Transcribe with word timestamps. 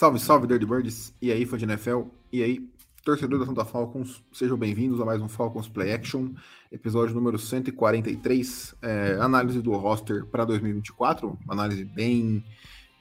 Salve, 0.00 0.18
salve, 0.18 0.46
Dirty 0.46 0.64
Birds. 0.64 1.14
E 1.20 1.30
aí, 1.30 1.44
fã 1.44 1.58
de 1.58 1.66
NFL? 1.66 2.04
E 2.32 2.42
aí, 2.42 2.66
torcedor 3.04 3.38
da 3.38 3.44
Santa 3.44 3.66
Falcons? 3.66 4.24
Sejam 4.32 4.56
bem-vindos 4.56 4.98
a 4.98 5.04
mais 5.04 5.20
um 5.20 5.28
Falcons 5.28 5.68
Play 5.68 5.92
Action, 5.92 6.30
episódio 6.72 7.14
número 7.14 7.38
143, 7.38 8.76
é, 8.80 9.18
análise 9.20 9.60
do 9.60 9.72
roster 9.72 10.24
para 10.24 10.46
2024, 10.46 11.38
análise 11.46 11.84
bem 11.84 12.42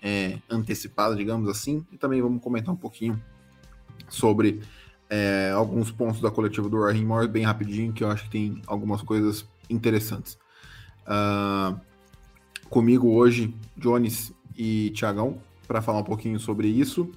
é, 0.04 0.40
antecipada, 0.50 1.16
digamos 1.16 1.48
assim, 1.48 1.88
e 1.90 1.98
também 1.98 2.22
vamos 2.22 2.44
comentar 2.44 2.73
um 2.76 2.78
pouquinho 2.78 3.18
sobre 4.09 4.59
é, 5.09 5.54
alguns 5.56 5.92
pontos 5.92 6.20
da 6.20 6.30
coletiva 6.30 6.68
do 6.68 6.84
Raheem 6.84 7.06
Morris 7.06 7.30
bem 7.30 7.45
rapidinho, 7.45 7.94
que 7.94 8.04
eu 8.04 8.12
acho 8.12 8.26
que 8.26 8.31
tem 8.31 8.62
algumas 8.68 9.02
coisas 9.02 9.48
interessantes. 9.70 10.38
Uh, 11.08 11.80
comigo 12.70 13.09
hoje, 13.14 13.56
Jones 13.78 14.34
e 14.54 14.90
Tiagão, 14.90 15.42
para 15.70 15.84
falar 15.84 16.00
um 16.00 16.04
pouquinho 16.04 16.40
sobre 16.40 16.68
isso. 16.68 17.12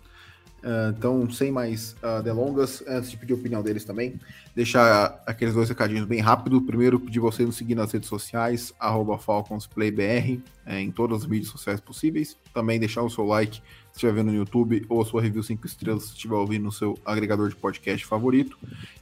Uh, 0.62 0.95
então, 0.97 1.29
sem 1.29 1.51
mais 1.51 1.97
uh, 2.05 2.23
delongas, 2.23 2.84
antes 2.87 3.11
de 3.11 3.16
pedir 3.16 3.33
a 3.33 3.37
opinião 3.37 3.62
deles 3.62 3.83
também, 3.83 4.20
deixar 4.55 5.20
aqueles 5.27 5.55
dois 5.55 5.69
recadinhos 5.70 6.05
bem 6.05 6.20
rápido. 6.20 6.61
Primeiro, 6.61 7.00
pedir 7.00 7.19
você 7.19 7.45
nos 7.45 7.56
seguir 7.56 7.75
nas 7.75 7.91
redes 7.91 8.08
sociais, 8.08 8.73
FalconsPlayBR, 9.19 10.41
é, 10.67 10.80
em 10.80 10.92
todas 10.92 11.23
as 11.23 11.27
mídias 11.27 11.50
sociais 11.50 11.80
possíveis. 11.80 12.36
Também 12.53 12.78
deixar 12.78 13.03
o 13.03 13.11
seu 13.11 13.25
like 13.25 13.56
se 13.56 13.62
estiver 13.95 14.12
vendo 14.12 14.30
no 14.30 14.36
YouTube, 14.36 14.84
ou 14.89 15.00
a 15.00 15.05
sua 15.05 15.23
review 15.23 15.42
5 15.42 15.67
estrelas 15.67 16.05
se 16.05 16.12
estiver 16.12 16.36
ouvindo 16.36 16.64
no 16.64 16.73
seu 16.73 16.97
agregador 17.05 17.48
de 17.48 17.56
podcast 17.56 18.06
favorito. 18.06 18.56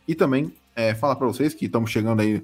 E 0.08 0.14
também 0.14 0.54
é, 0.74 0.94
falar 0.94 1.16
para 1.16 1.26
vocês 1.26 1.52
que 1.52 1.66
estamos 1.66 1.90
chegando 1.90 2.20
aí 2.20 2.42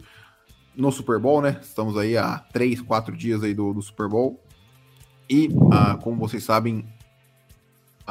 no 0.76 0.92
Super 0.92 1.18
Bowl, 1.18 1.40
né? 1.40 1.58
Estamos 1.62 1.96
aí 1.96 2.18
há 2.18 2.38
3, 2.52 2.82
4 2.82 3.16
dias 3.16 3.42
aí 3.42 3.54
do, 3.54 3.72
do 3.72 3.80
Super 3.80 4.08
Bowl. 4.08 4.42
E, 5.28 5.48
uh, 5.48 5.98
como 6.02 6.18
vocês 6.18 6.44
sabem, 6.44 6.84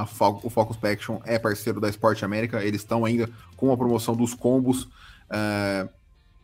Fal 0.04 0.42
o 0.44 0.50
Focus 0.50 0.84
Action 0.84 1.20
é 1.24 1.38
parceiro 1.38 1.80
da 1.80 1.88
Sport 1.90 2.24
América, 2.24 2.64
eles 2.64 2.82
estão 2.82 3.06
ainda 3.06 3.30
com 3.56 3.72
a 3.72 3.78
promoção 3.78 4.16
dos 4.16 4.34
combos 4.34 4.84
uh, 4.84 4.90
é, 5.32 5.90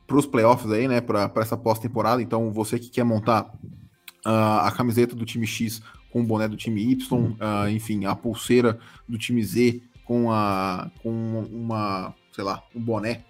para 0.07 0.17
os 0.17 0.25
playoffs 0.25 0.71
aí, 0.71 0.87
né, 0.87 1.01
para 1.01 1.31
essa 1.37 1.57
pós-temporada. 1.57 2.21
Então, 2.21 2.51
você 2.51 2.77
que 2.77 2.89
quer 2.89 3.03
montar 3.03 3.45
uh, 4.25 4.61
a 4.61 4.71
camiseta 4.71 5.15
do 5.15 5.25
time 5.25 5.47
X 5.47 5.81
com 6.11 6.21
o 6.21 6.23
boné 6.23 6.47
do 6.47 6.57
time 6.57 6.81
Y, 6.91 7.17
uh, 7.17 7.69
enfim, 7.69 8.05
a 8.05 8.15
pulseira 8.15 8.77
do 9.07 9.17
time 9.17 9.43
Z 9.43 9.81
com, 10.05 10.31
a, 10.31 10.91
com 11.01 11.47
uma, 11.51 12.13
sei 12.33 12.43
lá, 12.43 12.61
um 12.75 12.81
boné 12.81 13.21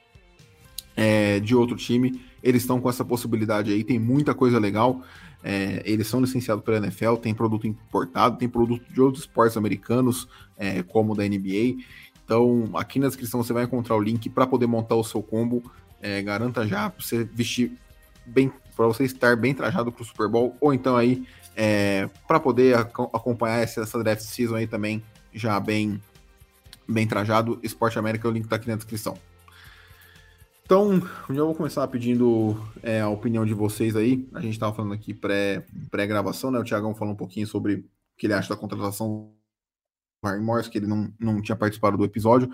é, 0.95 1.39
de 1.39 1.55
outro 1.55 1.75
time, 1.75 2.21
eles 2.43 2.63
estão 2.63 2.81
com 2.81 2.89
essa 2.89 3.05
possibilidade 3.05 3.71
aí, 3.71 3.83
tem 3.83 3.99
muita 3.99 4.33
coisa 4.33 4.59
legal. 4.59 5.01
É, 5.43 5.81
eles 5.85 6.07
são 6.07 6.21
licenciados 6.21 6.63
pela 6.63 6.77
NFL, 6.77 7.15
tem 7.15 7.33
produto 7.33 7.67
importado, 7.67 8.37
tem 8.37 8.47
produto 8.47 8.91
de 8.91 9.01
outros 9.01 9.23
esportes 9.23 9.57
americanos, 9.57 10.27
é, 10.57 10.83
como 10.83 11.15
da 11.15 11.23
NBA. 11.23 11.83
Então, 12.23 12.69
aqui 12.75 12.99
na 12.99 13.07
descrição 13.07 13.43
você 13.43 13.51
vai 13.51 13.63
encontrar 13.63 13.95
o 13.95 14.01
link 14.01 14.29
para 14.29 14.45
poder 14.45 14.67
montar 14.67 14.95
o 14.95 15.03
seu 15.03 15.21
combo. 15.21 15.63
É, 16.01 16.21
garanta 16.21 16.65
já 16.67 16.89
para 16.89 17.03
você 17.03 17.23
vestir 17.23 17.77
bem, 18.25 18.51
para 18.75 18.87
você 18.87 19.03
estar 19.03 19.35
bem 19.35 19.53
trajado 19.53 19.91
para 19.91 20.01
o 20.01 20.05
Super 20.05 20.27
Bowl, 20.27 20.55
ou 20.59 20.73
então 20.73 20.95
aí 20.95 21.25
é, 21.55 22.09
para 22.27 22.39
poder 22.39 22.75
ac 22.75 22.91
acompanhar 23.13 23.59
essa, 23.59 23.81
essa 23.81 24.01
draft 24.01 24.21
season 24.23 24.55
aí 24.55 24.67
também 24.67 25.03
já 25.33 25.59
bem 25.59 26.01
bem 26.87 27.07
trajado. 27.07 27.59
Esporte 27.63 27.97
América, 27.97 28.27
o 28.27 28.31
link 28.31 28.45
está 28.45 28.55
aqui 28.55 28.67
na 28.67 28.75
descrição. 28.75 29.17
Então, 30.71 31.01
já 31.29 31.43
vou 31.43 31.53
começar 31.53 31.85
pedindo 31.89 32.57
é, 32.81 33.01
a 33.01 33.09
opinião 33.09 33.45
de 33.45 33.53
vocês 33.53 33.93
aí. 33.93 34.25
A 34.33 34.39
gente 34.39 34.53
estava 34.53 34.73
falando 34.73 34.93
aqui 34.93 35.13
pré-gravação, 35.13 36.49
pré 36.49 36.57
né? 36.57 36.63
O 36.63 36.65
Thiagão 36.65 36.95
falou 36.95 37.13
um 37.13 37.17
pouquinho 37.17 37.45
sobre 37.45 37.73
o 37.73 37.83
que 38.17 38.25
ele 38.25 38.33
acha 38.33 38.47
da 38.47 38.55
contratação 38.55 39.33
do 40.23 40.29
Harry 40.29 40.41
Morris, 40.41 40.69
que 40.69 40.77
ele 40.77 40.87
não, 40.87 41.13
não 41.19 41.41
tinha 41.41 41.57
participado 41.57 41.97
do 41.97 42.05
episódio, 42.05 42.49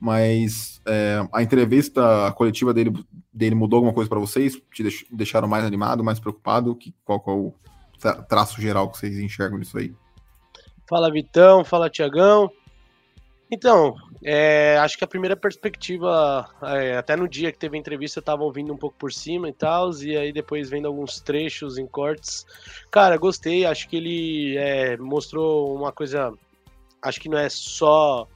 mas 0.00 0.80
é, 0.86 1.28
a 1.30 1.42
entrevista 1.42 2.32
coletiva 2.38 2.72
dele, 2.72 2.90
dele 3.30 3.54
mudou 3.54 3.76
alguma 3.76 3.92
coisa 3.92 4.08
para 4.08 4.18
vocês? 4.18 4.58
Te 4.72 5.06
deixaram 5.12 5.46
mais 5.46 5.66
animado, 5.66 6.02
mais 6.02 6.18
preocupado? 6.18 6.74
Que, 6.74 6.94
qual, 7.04 7.20
qual 7.20 7.38
o 7.38 7.54
traço 8.30 8.62
geral 8.62 8.90
que 8.90 8.96
vocês 8.96 9.18
enxergam 9.18 9.58
nisso 9.58 9.76
aí? 9.76 9.94
Fala 10.88 11.12
Vitão, 11.12 11.62
fala 11.66 11.90
Tiagão. 11.90 12.50
Então, 13.50 13.94
é, 14.22 14.76
acho 14.78 14.98
que 14.98 15.04
a 15.04 15.08
primeira 15.08 15.34
perspectiva, 15.34 16.48
é, 16.62 16.96
até 16.96 17.16
no 17.16 17.26
dia 17.26 17.50
que 17.50 17.58
teve 17.58 17.76
a 17.76 17.80
entrevista, 17.80 18.18
eu 18.18 18.22
tava 18.22 18.42
ouvindo 18.42 18.72
um 18.72 18.76
pouco 18.76 18.96
por 18.98 19.12
cima 19.12 19.48
e 19.48 19.52
tal, 19.52 19.90
e 20.02 20.16
aí 20.16 20.32
depois 20.32 20.68
vendo 20.68 20.86
alguns 20.86 21.20
trechos 21.20 21.78
em 21.78 21.86
cortes. 21.86 22.44
Cara, 22.90 23.16
gostei, 23.16 23.64
acho 23.64 23.88
que 23.88 23.96
ele 23.96 24.56
é, 24.58 24.96
mostrou 24.98 25.74
uma 25.74 25.92
coisa. 25.92 26.32
Acho 27.00 27.20
que 27.20 27.28
não 27.28 27.38
é 27.38 27.48
só 27.48 28.28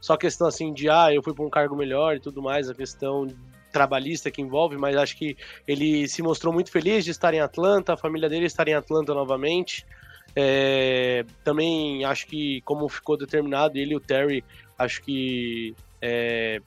só 0.00 0.16
questão 0.16 0.46
assim 0.46 0.72
de 0.72 0.88
ah, 0.88 1.12
eu 1.12 1.22
fui 1.22 1.34
para 1.34 1.44
um 1.44 1.50
cargo 1.50 1.76
melhor 1.76 2.16
e 2.16 2.20
tudo 2.20 2.42
mais, 2.42 2.70
a 2.70 2.74
questão 2.74 3.26
trabalhista 3.70 4.30
que 4.30 4.42
envolve, 4.42 4.76
mas 4.76 4.96
acho 4.96 5.16
que 5.16 5.36
ele 5.68 6.08
se 6.08 6.22
mostrou 6.22 6.52
muito 6.52 6.72
feliz 6.72 7.04
de 7.04 7.10
estar 7.10 7.32
em 7.34 7.40
Atlanta, 7.40 7.92
a 7.92 7.96
família 7.96 8.28
dele 8.28 8.46
estar 8.46 8.66
em 8.66 8.74
Atlanta 8.74 9.14
novamente. 9.14 9.86
É, 10.34 11.24
também 11.44 12.04
acho 12.04 12.26
que, 12.26 12.60
como 12.62 12.88
ficou 12.88 13.16
determinado, 13.16 13.76
ele 13.76 13.92
e 13.92 13.96
o 13.96 14.00
Terry, 14.00 14.44
acho 14.78 15.02
que 15.02 15.74
é, 16.00 16.60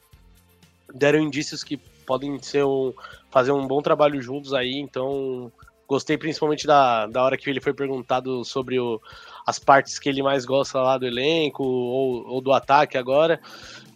deram 0.92 1.20
indícios 1.20 1.64
que 1.64 1.76
podem 2.06 2.40
ser 2.42 2.64
um, 2.64 2.92
fazer 3.30 3.52
um 3.52 3.66
bom 3.66 3.80
trabalho 3.80 4.20
juntos 4.20 4.52
aí, 4.52 4.78
então 4.78 5.50
gostei 5.86 6.16
principalmente 6.16 6.66
da, 6.66 7.06
da 7.06 7.22
hora 7.22 7.36
que 7.36 7.48
ele 7.48 7.60
foi 7.60 7.74
perguntado 7.74 8.44
sobre 8.44 8.78
o, 8.78 9.00
as 9.46 9.58
partes 9.58 9.98
que 9.98 10.08
ele 10.08 10.22
mais 10.22 10.44
gosta 10.44 10.80
lá 10.80 10.96
do 10.96 11.06
elenco 11.06 11.62
ou, 11.62 12.26
ou 12.26 12.40
do 12.40 12.52
ataque 12.52 12.96
agora. 12.96 13.40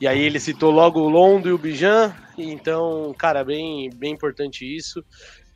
E 0.00 0.06
aí 0.06 0.21
ele 0.21 0.39
citou 0.39 0.71
logo 0.71 1.00
o 1.00 1.09
Londo 1.09 1.49
e 1.49 1.53
o 1.53 1.59
Bijan, 1.59 2.15
então, 2.37 3.15
cara, 3.19 3.43
bem, 3.43 3.91
bem 3.91 4.12
importante 4.12 4.65
isso. 4.65 5.05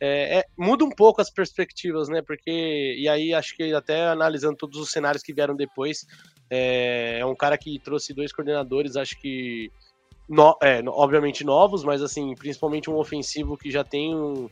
É, 0.05 0.39
é, 0.39 0.45
muda 0.57 0.83
um 0.83 0.89
pouco 0.89 1.21
as 1.21 1.29
perspectivas, 1.29 2.09
né? 2.09 2.21
Porque, 2.21 2.51
e 2.99 3.07
aí 3.07 3.33
acho 3.33 3.55
que 3.55 3.73
até 3.73 4.05
analisando 4.07 4.57
todos 4.57 4.77
os 4.77 4.91
cenários 4.91 5.23
que 5.23 5.31
vieram 5.31 5.55
depois, 5.55 6.05
é, 6.49 7.19
é 7.19 7.25
um 7.25 7.33
cara 7.33 7.57
que 7.57 7.79
trouxe 7.79 8.13
dois 8.13 8.33
coordenadores, 8.33 8.97
acho 8.97 9.17
que, 9.17 9.71
no, 10.27 10.57
é, 10.61 10.83
obviamente 10.87 11.45
novos, 11.45 11.85
mas 11.85 12.01
assim, 12.01 12.35
principalmente 12.35 12.89
um 12.89 12.97
ofensivo 12.97 13.55
que 13.55 13.71
já 13.71 13.81
tem 13.81 14.13
um, 14.13 14.49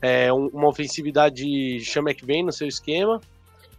é, 0.00 0.32
uma 0.32 0.68
ofensividade 0.68 1.80
chama 1.80 2.14
que 2.14 2.24
vem 2.24 2.44
no 2.44 2.52
seu 2.52 2.68
esquema. 2.68 3.20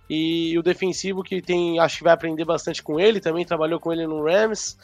E 0.09 0.59
o 0.59 0.61
defensivo 0.61 1.23
que 1.23 1.41
tem, 1.41 1.79
acho 1.79 1.99
que 1.99 2.03
vai 2.03 2.13
aprender 2.13 2.43
bastante 2.43 2.83
com 2.83 2.99
ele, 2.99 3.21
também 3.21 3.45
trabalhou 3.45 3.79
com 3.79 3.93
ele 3.93 4.05
no 4.05 4.21
Rams. 4.21 4.77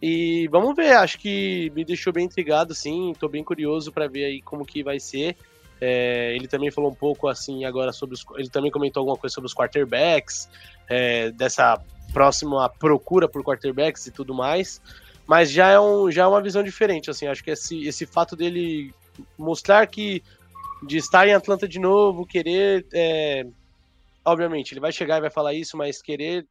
E 0.00 0.46
vamos 0.48 0.76
ver, 0.76 0.92
acho 0.96 1.18
que 1.18 1.70
me 1.74 1.84
deixou 1.84 2.12
bem 2.12 2.26
intrigado, 2.26 2.74
sim. 2.74 3.12
Tô 3.18 3.28
bem 3.28 3.42
curioso 3.42 3.90
para 3.90 4.06
ver 4.06 4.24
aí 4.26 4.42
como 4.42 4.64
que 4.64 4.82
vai 4.82 5.00
ser. 5.00 5.36
É, 5.80 6.34
ele 6.34 6.48
também 6.48 6.70
falou 6.70 6.90
um 6.90 6.94
pouco 6.94 7.28
assim 7.28 7.64
agora 7.64 7.92
sobre 7.92 8.14
os. 8.14 8.24
Ele 8.36 8.48
também 8.48 8.70
comentou 8.70 9.00
alguma 9.00 9.16
coisa 9.16 9.34
sobre 9.34 9.46
os 9.46 9.54
quarterbacks, 9.54 10.48
é, 10.88 11.30
dessa 11.30 11.80
próxima 12.12 12.68
procura 12.68 13.28
por 13.28 13.42
quarterbacks 13.42 14.06
e 14.06 14.10
tudo 14.10 14.34
mais. 14.34 14.80
Mas 15.26 15.50
já 15.50 15.68
é, 15.68 15.80
um, 15.80 16.10
já 16.10 16.22
é 16.22 16.26
uma 16.26 16.42
visão 16.42 16.62
diferente, 16.62 17.10
assim. 17.10 17.26
Acho 17.26 17.42
que 17.42 17.50
esse, 17.50 17.86
esse 17.86 18.06
fato 18.06 18.36
dele 18.36 18.94
mostrar 19.36 19.86
que 19.86 20.22
de 20.86 20.98
estar 20.98 21.26
em 21.26 21.34
Atlanta 21.34 21.66
de 21.66 21.78
novo, 21.78 22.26
querer. 22.26 22.86
É, 22.92 23.46
obviamente, 24.24 24.72
ele 24.72 24.80
vai 24.80 24.92
chegar 24.92 25.18
e 25.18 25.22
vai 25.22 25.30
falar 25.30 25.54
isso, 25.54 25.76
mas 25.76 26.02
querer 26.02 26.46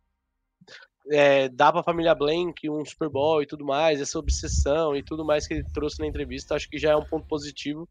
é, 1.11 1.49
dar 1.49 1.71
para 1.71 1.81
a 1.81 1.83
família 1.83 2.15
Blank 2.15 2.69
um 2.69 2.83
Super 2.85 3.09
Bowl 3.09 3.41
e 3.41 3.45
tudo 3.45 3.65
mais, 3.65 4.01
essa 4.01 4.17
obsessão 4.17 4.95
e 4.95 5.03
tudo 5.03 5.23
mais 5.23 5.47
que 5.47 5.55
ele 5.55 5.63
trouxe 5.73 5.99
na 5.99 6.07
entrevista, 6.07 6.55
acho 6.55 6.69
que 6.69 6.77
já 6.77 6.91
é 6.91 6.95
um 6.95 7.03
ponto 7.03 7.27
positivo 7.27 7.87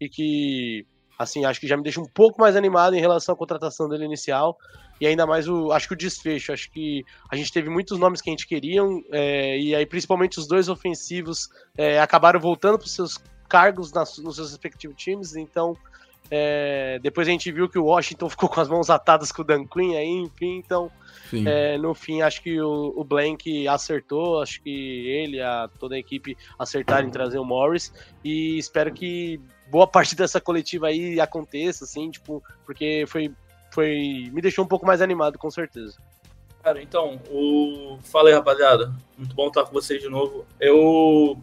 e 0.00 0.08
que, 0.08 0.86
assim, 1.18 1.44
acho 1.44 1.60
que 1.60 1.66
já 1.66 1.76
me 1.76 1.82
deixa 1.82 2.00
um 2.00 2.06
pouco 2.06 2.40
mais 2.40 2.56
animado 2.56 2.94
em 2.94 3.00
relação 3.00 3.34
à 3.34 3.38
contratação 3.38 3.88
dele 3.88 4.04
inicial 4.04 4.56
e 5.00 5.06
ainda 5.06 5.26
mais 5.26 5.48
o, 5.48 5.72
acho 5.72 5.88
que 5.88 5.94
o 5.94 5.96
desfecho, 5.96 6.52
acho 6.52 6.70
que 6.70 7.04
a 7.30 7.36
gente 7.36 7.52
teve 7.52 7.68
muitos 7.68 7.98
nomes 7.98 8.20
que 8.20 8.30
a 8.30 8.32
gente 8.32 8.46
queria 8.46 8.82
é, 9.10 9.58
e 9.58 9.74
aí 9.74 9.84
principalmente 9.84 10.38
os 10.38 10.46
dois 10.46 10.68
ofensivos 10.68 11.48
é, 11.76 11.98
acabaram 12.00 12.38
voltando 12.38 12.78
para 12.78 12.86
os 12.86 12.94
seus 12.94 13.18
cargos 13.48 13.92
nas, 13.92 14.16
nos 14.18 14.36
seus 14.36 14.50
respectivos 14.50 14.96
times, 14.96 15.34
então 15.34 15.76
É, 16.34 16.98
depois 17.02 17.28
a 17.28 17.30
gente 17.30 17.52
viu 17.52 17.68
que 17.68 17.78
o 17.78 17.84
Washington 17.84 18.26
ficou 18.30 18.48
com 18.48 18.58
as 18.58 18.66
mãos 18.66 18.88
atadas 18.88 19.30
com 19.30 19.42
o 19.42 19.44
Dan 19.44 19.66
Quinn 19.66 19.94
aí, 19.94 20.08
enfim, 20.08 20.56
então 20.56 20.90
é, 21.46 21.76
no 21.76 21.94
fim 21.94 22.22
acho 22.22 22.42
que 22.42 22.58
o, 22.58 22.94
o, 22.96 23.04
Blank 23.04 23.68
acertou, 23.68 24.40
acho 24.40 24.62
que 24.62 24.70
ele, 25.08 25.42
a, 25.42 25.68
toda 25.78 25.94
a 25.94 25.98
equipe 25.98 26.34
acertaram 26.58 27.06
em 27.06 27.10
trazer 27.10 27.38
o 27.38 27.44
Morris 27.44 27.92
e 28.24 28.56
espero 28.56 28.94
que 28.94 29.38
boa 29.70 29.84
parte 29.86 30.16
dessa 30.16 30.40
coletiva 30.40 30.86
aí 30.86 31.20
aconteça, 31.20 31.84
assim, 31.84 32.10
tipo, 32.10 32.42
porque 32.64 33.04
foi, 33.06 33.30
foi 33.70 34.30
me 34.32 34.40
deixou 34.40 34.64
um 34.64 34.68
pouco 34.68 34.86
mais 34.86 35.02
animado, 35.02 35.38
com 35.38 35.50
certeza. 35.50 35.98
Cara, 36.62 36.80
então, 36.80 37.20
o... 37.30 37.98
fala 38.04 38.30
aí, 38.30 38.34
rapaziada. 38.34 38.94
Muito 39.18 39.34
bom 39.34 39.48
estar 39.48 39.64
com 39.64 39.72
vocês 39.72 40.00
de 40.00 40.08
novo. 40.08 40.46
Eu 40.58 41.36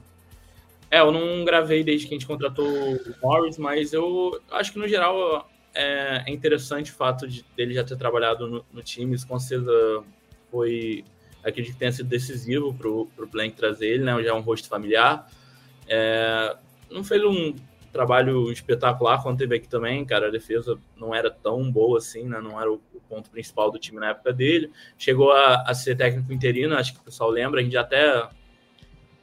é, 0.92 1.00
eu 1.00 1.12
não 1.12 1.46
gravei 1.46 1.84
desde 1.84 2.08
que 2.08 2.14
a 2.14 2.18
gente 2.18 2.28
contratou 2.28 2.68
o 2.68 3.16
Morris, 3.22 3.58
mas 3.58 3.94
eu 3.94 4.42
acho 4.52 4.74
que 4.74 4.80
no 4.80 4.88
geral 4.88 5.48
é, 5.74 6.24
é 6.26 6.32
interessante 6.32 6.92
o 6.92 6.96
fato 6.96 7.28
de 7.28 7.46
dele 7.56 7.74
já 7.74 7.84
ter 7.84 7.96
trabalhado 7.96 8.48
no, 8.48 8.66
no 8.72 8.82
time. 8.82 9.16
Isso 9.16 9.28
com 9.28 9.40
certeza 9.40 10.04
foi. 10.52 11.06
Acredito 11.44 11.74
que 11.74 11.80
tenha 11.80 11.92
sido 11.92 12.10
decisivo 12.10 12.74
para 12.74 12.90
o 12.90 13.28
Blank 13.32 13.56
trazer 13.56 13.88
ele, 13.88 14.04
né? 14.04 14.22
Já 14.24 14.32
é 14.32 14.34
um 14.34 14.42
rosto 14.42 14.68
familiar. 14.68 15.30
É, 15.88 16.58
não 16.90 17.04
fez 17.04 17.24
um 17.24 17.56
trabalho 17.94 18.52
espetacular 18.52 19.22
quando 19.22 19.38
teve 19.38 19.56
aqui 19.56 19.68
também, 19.68 20.04
cara. 20.04 20.28
A 20.28 20.32
defesa 20.32 20.78
não 20.98 21.14
era 21.14 21.30
tão 21.30 21.72
boa 21.72 22.00
assim, 22.00 22.24
né? 22.24 22.42
Não 22.42 22.60
era 22.60 22.72
o, 22.72 22.82
o 22.94 23.00
ponto 23.08 23.30
principal 23.30 23.72
do 23.72 23.80
time 23.80 24.00
na 24.00 24.10
época 24.10 24.34
dele. 24.34 24.72
Chegou 24.98 25.32
a, 25.32 25.62
a 25.62 25.74
ser 25.74 25.96
técnico 25.96 26.34
interino, 26.34 26.76
acho 26.76 26.94
que 26.94 27.00
o 27.00 27.04
pessoal 27.04 27.30
lembra. 27.30 27.62
A 27.62 27.64
gente 27.64 27.78
até 27.78 28.28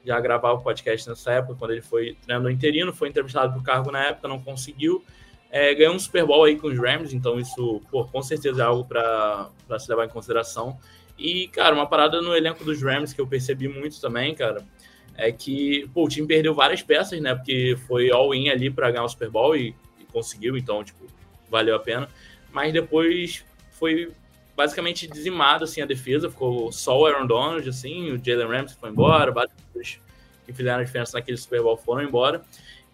já 0.07 0.21
gravava 0.21 0.55
o 0.55 0.63
podcast 0.63 1.09
nessa 1.09 1.33
época, 1.33 1.57
quando 1.59 1.73
ele 1.73 1.83
foi 1.83 2.17
treinador 2.23 2.51
interino, 2.51 2.93
foi 2.93 3.09
entrevistado 3.09 3.53
por 3.53 3.63
cargo 3.63 3.91
na 3.91 4.05
época, 4.05 4.29
não 4.29 4.41
conseguiu. 4.41 5.05
É, 5.51 5.75
ganhou 5.75 5.95
um 5.95 5.99
Super 5.99 6.25
Bowl 6.25 6.45
aí 6.45 6.57
com 6.57 6.69
os 6.69 6.79
Rams, 6.79 7.13
então 7.13 7.41
isso, 7.41 7.81
pô, 7.91 8.05
com 8.05 8.23
certeza 8.23 8.63
é 8.63 8.65
algo 8.65 8.85
para 8.85 9.51
se 9.79 9.89
levar 9.89 10.05
em 10.05 10.09
consideração. 10.09 10.79
E, 11.19 11.49
cara, 11.49 11.75
uma 11.75 11.87
parada 11.87 12.21
no 12.21 12.37
elenco 12.37 12.65
dos 12.65 12.83
Rams 12.83 13.13
que 13.13 13.21
eu 13.21 13.27
percebi 13.27 13.69
muito 13.69 14.01
também, 14.01 14.35
cara, 14.35 14.65
é 15.17 15.33
que 15.33 15.89
pô, 15.95 16.05
o 16.05 16.09
time 16.09 16.27
perdeu 16.27 16.55
várias 16.55 16.83
peças, 16.83 17.21
né? 17.21 17.35
Porque 17.35 17.77
foi 17.87 18.11
all-in 18.11 18.49
ali 18.49 18.71
para 18.71 18.91
ganhar 18.91 19.05
o 19.05 19.09
Super 19.09 19.31
Bowl 19.31 19.57
e, 19.57 19.75
e, 19.99 20.05
conseguiu, 20.13 20.57
então, 20.57 20.85
tipo, 20.85 21.05
valeu 21.51 21.75
a 21.75 21.81
pena. 21.81 22.09
Mas 22.53 22.73
depois 22.73 23.45
foi 23.71 24.13
basicamente 24.57 25.07
dizimado 25.07 25.65
assim 25.65 25.83
a 25.83 25.87
defesa, 25.87 26.31
ficou 26.31 26.73
só 26.73 26.99
o 26.99 27.07
Aaron 27.07 27.27
Donald, 27.27 27.69
assim, 27.69 28.11
o 28.11 28.25
Jalen 28.25 28.49
Ramsey 28.49 28.77
foi 28.81 28.91
embora, 28.91 29.31
vários 29.31 29.55
que 30.47 30.53
fizeram 30.53 30.81
a 30.81 30.85
diferença 30.85 31.19
naquele 31.19 31.37
Super 31.37 31.63
Bowl 31.63 31.77
foram 31.77 32.03
embora. 32.03 32.43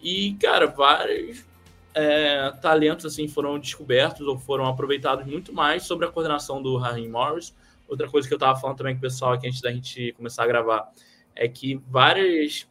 E, 0.01 0.33
cara, 0.41 0.67
vários 0.67 1.45
é, 1.93 2.51
talentos 2.61 3.05
assim 3.05 3.27
foram 3.27 3.59
descobertos 3.59 4.27
ou 4.27 4.37
foram 4.37 4.65
aproveitados 4.65 5.25
muito 5.25 5.53
mais 5.53 5.83
sobre 5.83 6.05
a 6.05 6.09
coordenação 6.09 6.61
do 6.61 6.75
Raheem 6.77 7.07
Morris. 7.07 7.55
Outra 7.87 8.09
coisa 8.09 8.27
que 8.27 8.33
eu 8.33 8.37
estava 8.37 8.59
falando 8.59 8.77
também 8.77 8.95
com 8.95 8.99
o 8.99 9.01
pessoal 9.01 9.33
aqui 9.33 9.47
antes 9.47 9.61
da 9.61 9.71
gente 9.71 10.11
começar 10.13 10.43
a 10.43 10.47
gravar 10.47 10.91
é 11.35 11.47
que 11.47 11.79
vários, 11.87 12.67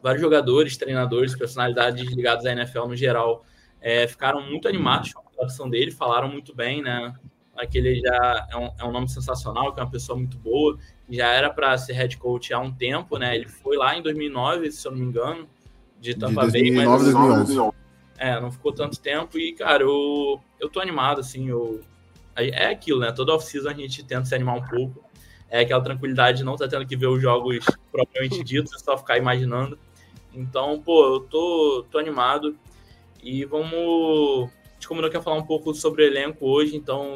vários 0.00 0.22
jogadores, 0.22 0.76
treinadores, 0.76 1.36
personalidades 1.36 2.08
ligados 2.12 2.46
à 2.46 2.52
NFL 2.52 2.86
no 2.86 2.96
geral 2.96 3.44
é, 3.80 4.06
ficaram 4.06 4.40
muito 4.40 4.68
animados 4.68 5.12
com 5.12 5.20
a 5.20 5.30
atuação 5.32 5.68
dele, 5.68 5.90
falaram 5.90 6.28
muito 6.28 6.54
bem, 6.54 6.82
né? 6.82 7.14
Aquele 7.58 8.00
já 8.00 8.46
é 8.50 8.56
um, 8.56 8.70
é 8.78 8.84
um 8.84 8.92
nome 8.92 9.08
sensacional, 9.08 9.72
que 9.72 9.80
é 9.80 9.82
uma 9.82 9.90
pessoa 9.90 10.16
muito 10.16 10.38
boa, 10.38 10.78
já 11.10 11.26
era 11.26 11.50
para 11.50 11.76
ser 11.76 11.92
head 11.94 12.16
coach 12.16 12.54
há 12.54 12.60
um 12.60 12.70
tempo, 12.72 13.18
né? 13.18 13.34
Ele 13.34 13.48
foi 13.48 13.76
lá 13.76 13.96
em 13.96 14.02
2009, 14.02 14.70
se 14.70 14.86
eu 14.86 14.92
não 14.92 14.98
me 14.98 15.06
engano, 15.06 15.48
de 16.00 16.14
Tampa 16.14 16.46
de 16.46 16.52
2009, 16.52 17.04
Bay, 17.04 17.12
mas 17.14 17.46
2011. 17.46 17.76
É, 18.16 18.40
não 18.40 18.52
ficou 18.52 18.72
tanto 18.72 19.00
tempo 19.00 19.38
e, 19.38 19.52
cara, 19.52 19.82
eu, 19.82 20.40
eu 20.60 20.68
tô 20.68 20.80
animado, 20.80 21.20
assim, 21.20 21.48
eu, 21.48 21.80
é 22.36 22.66
aquilo, 22.66 23.00
né? 23.00 23.10
Toda 23.10 23.34
off-season 23.34 23.70
a 23.70 23.74
gente 23.74 24.04
tenta 24.04 24.24
se 24.24 24.34
animar 24.34 24.56
um 24.56 24.64
pouco, 24.64 25.04
é 25.50 25.60
aquela 25.60 25.82
tranquilidade 25.82 26.38
de 26.38 26.44
não 26.44 26.56
tá 26.56 26.68
tendo 26.68 26.86
que 26.86 26.96
ver 26.96 27.08
os 27.08 27.20
jogos 27.20 27.64
propriamente 27.90 28.44
ditos, 28.44 28.72
é 28.74 28.78
só 28.78 28.96
ficar 28.96 29.18
imaginando. 29.18 29.78
Então, 30.32 30.80
pô, 30.80 31.14
eu 31.14 31.20
tô, 31.20 31.84
tô 31.90 31.98
animado 31.98 32.56
e 33.22 33.44
vamos... 33.44 34.48
A 34.48 34.74
gente 34.74 34.86
combinou 34.86 35.10
que 35.10 35.16
ia 35.16 35.22
falar 35.22 35.36
um 35.36 35.46
pouco 35.46 35.74
sobre 35.74 36.04
o 36.04 36.06
elenco 36.06 36.46
hoje, 36.46 36.76
então 36.76 37.14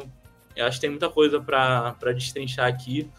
eu 0.55 0.65
acho 0.65 0.77
que 0.77 0.81
tem 0.81 0.89
muita 0.89 1.09
coisa 1.09 1.39
para 1.39 2.13
destrinchar 2.13 2.67
aqui. 2.67 3.09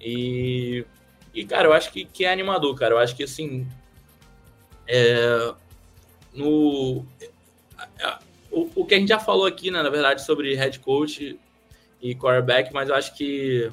E, 0.00 0.84
e, 1.32 1.44
cara, 1.44 1.68
eu 1.68 1.72
acho 1.72 1.92
que, 1.92 2.04
que 2.04 2.24
é 2.24 2.32
animador, 2.32 2.74
cara. 2.74 2.94
Eu 2.94 2.98
acho 2.98 3.14
que, 3.16 3.24
assim, 3.24 3.66
é, 4.86 5.54
no, 6.32 7.04
o, 8.50 8.70
o 8.74 8.84
que 8.84 8.94
a 8.94 8.98
gente 8.98 9.08
já 9.08 9.18
falou 9.18 9.46
aqui, 9.46 9.70
né, 9.70 9.82
na 9.82 9.90
verdade, 9.90 10.24
sobre 10.24 10.54
head 10.54 10.78
coach 10.80 11.38
e 12.00 12.14
quarterback, 12.14 12.72
mas 12.72 12.88
eu 12.88 12.94
acho 12.94 13.14
que 13.16 13.70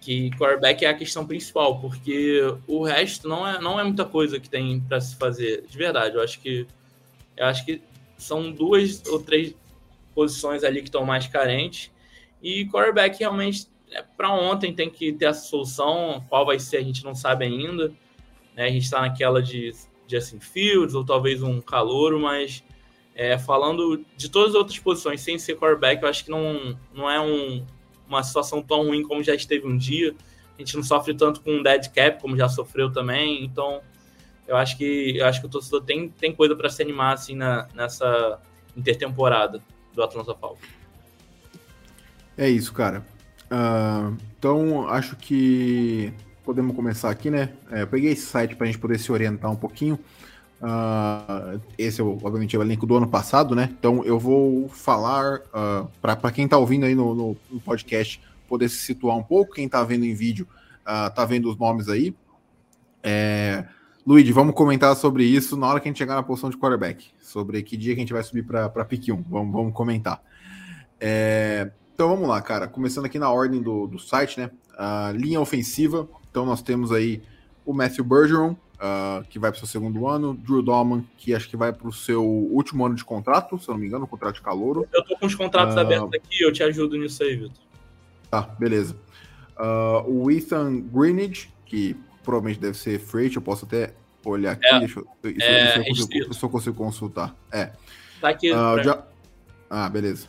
que 0.00 0.30
quarterback 0.32 0.84
é 0.84 0.88
a 0.88 0.94
questão 0.94 1.24
principal, 1.24 1.80
porque 1.80 2.40
o 2.66 2.82
resto 2.82 3.28
não 3.28 3.46
é, 3.46 3.60
não 3.60 3.78
é 3.78 3.84
muita 3.84 4.04
coisa 4.04 4.40
que 4.40 4.50
tem 4.50 4.80
para 4.80 5.00
se 5.00 5.14
fazer, 5.14 5.64
de 5.64 5.78
verdade. 5.78 6.16
Eu 6.16 6.22
acho 6.22 6.40
que 6.40 6.66
eu 7.36 7.46
acho 7.46 7.64
que 7.64 7.80
são 8.18 8.50
duas 8.50 9.00
ou 9.06 9.22
três 9.22 9.54
posições 10.14 10.64
ali 10.64 10.80
que 10.80 10.88
estão 10.88 11.04
mais 11.04 11.26
carentes. 11.26 11.90
E 12.42 12.66
quarterback 12.66 13.18
realmente 13.18 13.66
é, 13.90 14.02
para 14.16 14.32
ontem 14.32 14.74
tem 14.74 14.90
que 14.90 15.12
ter 15.12 15.26
essa 15.26 15.46
solução. 15.48 16.22
Qual 16.28 16.44
vai 16.44 16.58
ser, 16.58 16.78
a 16.78 16.82
gente 16.82 17.04
não 17.04 17.14
sabe 17.14 17.44
ainda. 17.44 17.88
Né? 18.54 18.66
A 18.66 18.70
gente 18.70 18.84
está 18.84 19.00
naquela 19.00 19.42
de 19.42 19.72
Justin 20.08 20.40
Fields 20.40 20.94
ou 20.94 21.04
talvez 21.04 21.42
um 21.42 21.60
calouro, 21.60 22.18
mas 22.18 22.62
é, 23.14 23.38
falando 23.38 24.04
de 24.16 24.28
todas 24.28 24.50
as 24.50 24.54
outras 24.56 24.78
posições 24.78 25.20
sem 25.20 25.38
ser 25.38 25.56
quarterback, 25.56 26.02
eu 26.02 26.08
acho 26.08 26.24
que 26.24 26.30
não, 26.30 26.76
não 26.94 27.10
é 27.10 27.20
um, 27.20 27.64
uma 28.08 28.22
situação 28.22 28.62
tão 28.62 28.86
ruim 28.86 29.02
como 29.02 29.22
já 29.22 29.34
esteve 29.34 29.66
um 29.66 29.76
dia. 29.76 30.14
A 30.56 30.58
gente 30.58 30.76
não 30.76 30.82
sofre 30.82 31.14
tanto 31.14 31.40
com 31.40 31.50
um 31.52 31.62
dead 31.62 31.92
cap 31.92 32.20
como 32.20 32.36
já 32.36 32.48
sofreu 32.48 32.90
também. 32.90 33.44
Então, 33.44 33.80
eu 34.46 34.56
acho 34.56 34.76
que 34.76 35.16
eu 35.16 35.26
acho 35.26 35.40
que 35.40 35.46
o 35.46 35.50
torcedor 35.50 35.82
tem, 35.82 36.08
tem 36.08 36.32
coisa 36.32 36.56
para 36.56 36.68
se 36.68 36.82
animar 36.82 37.14
assim 37.14 37.34
na, 37.34 37.68
nessa 37.74 38.40
intertemporada 38.76 39.62
do 39.94 40.02
Atlanta 40.02 40.34
Falcons. 40.34 40.68
É 42.36 42.48
isso, 42.48 42.72
cara. 42.72 43.04
Uh, 43.50 44.16
então, 44.38 44.88
acho 44.88 45.16
que 45.16 46.12
podemos 46.44 46.74
começar 46.74 47.10
aqui, 47.10 47.30
né? 47.30 47.50
É, 47.70 47.82
eu 47.82 47.86
peguei 47.86 48.12
esse 48.12 48.26
site 48.26 48.56
para 48.56 48.66
a 48.66 48.70
gente 48.70 48.80
poder 48.80 48.98
se 48.98 49.12
orientar 49.12 49.50
um 49.50 49.56
pouquinho. 49.56 49.98
Uh, 50.62 51.60
esse 51.76 52.00
é, 52.00 52.04
obviamente, 52.04 52.54
é 52.54 52.58
o 52.58 52.62
elenco 52.62 52.86
do 52.86 52.96
ano 52.96 53.08
passado, 53.08 53.54
né? 53.54 53.68
Então, 53.78 54.04
eu 54.04 54.18
vou 54.18 54.68
falar 54.68 55.40
uh, 55.40 55.88
para 56.00 56.30
quem 56.30 56.44
está 56.44 56.56
ouvindo 56.56 56.86
aí 56.86 56.94
no, 56.94 57.14
no, 57.14 57.36
no, 57.50 57.60
podcast 57.60 58.20
poder 58.48 58.68
se 58.68 58.76
situar 58.76 59.16
um 59.16 59.22
pouco. 59.22 59.54
Quem 59.54 59.66
está 59.66 59.82
vendo 59.82 60.04
em 60.04 60.14
vídeo 60.14 60.46
uh, 60.82 61.12
tá 61.12 61.24
vendo 61.24 61.50
os 61.50 61.58
nomes 61.58 61.88
aí. 61.88 62.14
É, 63.02 63.64
Luigi, 64.04 64.32
vamos 64.32 64.54
comentar 64.54 64.96
sobre 64.96 65.24
isso 65.24 65.56
na 65.56 65.68
hora 65.68 65.78
que 65.78 65.88
a 65.88 65.90
gente 65.90 65.98
chegar 65.98 66.16
na 66.16 66.24
posição 66.24 66.50
de 66.50 66.56
quarterback. 66.56 67.10
Sobre 67.20 67.62
que 67.62 67.76
dia 67.76 67.94
que 67.94 68.00
a 68.00 68.02
gente 68.02 68.12
vai 68.12 68.22
subir 68.22 68.44
para 68.44 68.84
pick 68.84 69.08
1. 69.08 69.22
Vamos, 69.22 69.52
vamos 69.52 69.72
comentar. 69.72 70.20
É, 70.98 71.70
então 71.94 72.08
vamos 72.08 72.28
lá, 72.28 72.42
cara. 72.42 72.66
Começando 72.66 73.04
aqui 73.04 73.16
na 73.16 73.30
ordem 73.30 73.62
do, 73.62 73.86
do 73.86 74.00
site, 74.00 74.40
né? 74.40 74.50
Uh, 74.72 75.16
linha 75.16 75.40
ofensiva. 75.40 76.08
Então 76.28 76.44
nós 76.44 76.62
temos 76.62 76.90
aí 76.90 77.22
o 77.64 77.72
Matthew 77.72 78.04
Bergeron, 78.04 78.50
uh, 78.50 79.24
que 79.28 79.38
vai 79.38 79.52
para 79.52 79.58
o 79.58 79.60
seu 79.60 79.68
segundo 79.68 80.08
ano. 80.08 80.34
Drew 80.34 80.62
Dolman, 80.62 81.04
que 81.16 81.32
acho 81.32 81.48
que 81.48 81.56
vai 81.56 81.72
para 81.72 81.86
o 81.86 81.92
seu 81.92 82.24
último 82.24 82.84
ano 82.84 82.96
de 82.96 83.04
contrato, 83.04 83.56
se 83.56 83.68
eu 83.68 83.74
não 83.74 83.80
me 83.80 83.86
engano, 83.86 84.04
contrato 84.08 84.34
de 84.34 84.42
calouro. 84.42 84.88
Eu 84.92 85.04
tô 85.04 85.16
com 85.16 85.26
os 85.26 85.34
contratos 85.36 85.76
uh, 85.76 85.78
abertos 85.78 86.10
aqui, 86.12 86.42
eu 86.42 86.52
te 86.52 86.64
ajudo 86.64 86.96
nisso 86.96 87.22
aí, 87.22 87.36
Vitor. 87.36 87.62
Tá, 88.28 88.42
beleza. 88.58 88.96
o 90.06 90.28
Ethan 90.28 90.80
Greenidge, 90.80 91.52
que 91.66 91.94
provavelmente 92.22 92.60
deve 92.60 92.76
ser 92.76 92.98
freight, 92.98 93.36
eu 93.36 93.42
posso 93.42 93.64
até 93.64 93.92
olhar 94.24 94.52
aqui, 94.52 94.66
é, 94.66 94.78
deixa 94.78 95.00
eu, 95.00 95.30
isso, 95.30 95.42
é, 95.42 95.78
eu 95.78 95.84
consigo, 95.84 96.36
eu 96.42 96.48
consigo 96.48 96.76
consultar. 96.76 97.36
É. 97.50 97.70
Tá 98.20 98.28
aqui. 98.28 98.52
Uh, 98.52 98.82
já... 98.82 99.04
Ah, 99.68 99.88
beleza. 99.88 100.28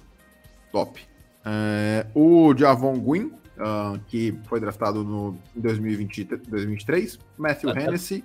Top. 0.72 1.00
É, 1.46 2.08
o 2.16 2.56
Javon 2.58 2.98
Gwyn, 2.98 3.26
uh, 3.26 4.00
que 4.08 4.34
foi 4.46 4.60
draftado 4.60 5.04
no, 5.04 5.38
em 5.56 5.62
2020, 5.62 6.24
2023. 6.24 7.20
Matthew 7.38 7.70
ah, 7.70 7.74
tá. 7.74 7.82
Hennessy, 7.82 8.24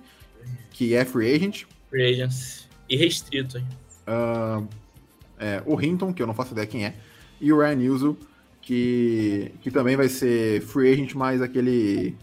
que 0.71 0.95
é 0.95 1.05
free 1.05 1.35
agent. 1.35 1.65
Free 1.89 2.03
agent. 2.03 2.67
E 2.89 2.95
restrito, 2.95 3.57
hein? 3.57 3.67
Uh, 4.07 4.67
é, 5.37 5.61
o 5.65 5.79
Hinton, 5.79 6.13
que 6.13 6.23
eu 6.23 6.27
não 6.27 6.33
faço 6.33 6.53
ideia 6.53 6.65
quem 6.65 6.85
é. 6.85 6.95
E 7.39 7.53
o 7.53 7.59
Ryan 7.59 7.75
Newsel, 7.75 8.17
que, 8.61 9.51
que 9.61 9.69
também 9.69 9.95
vai 9.95 10.09
ser 10.09 10.61
free 10.61 10.91
agent, 10.91 11.13
mas 11.13 11.41
aquele 11.41 12.15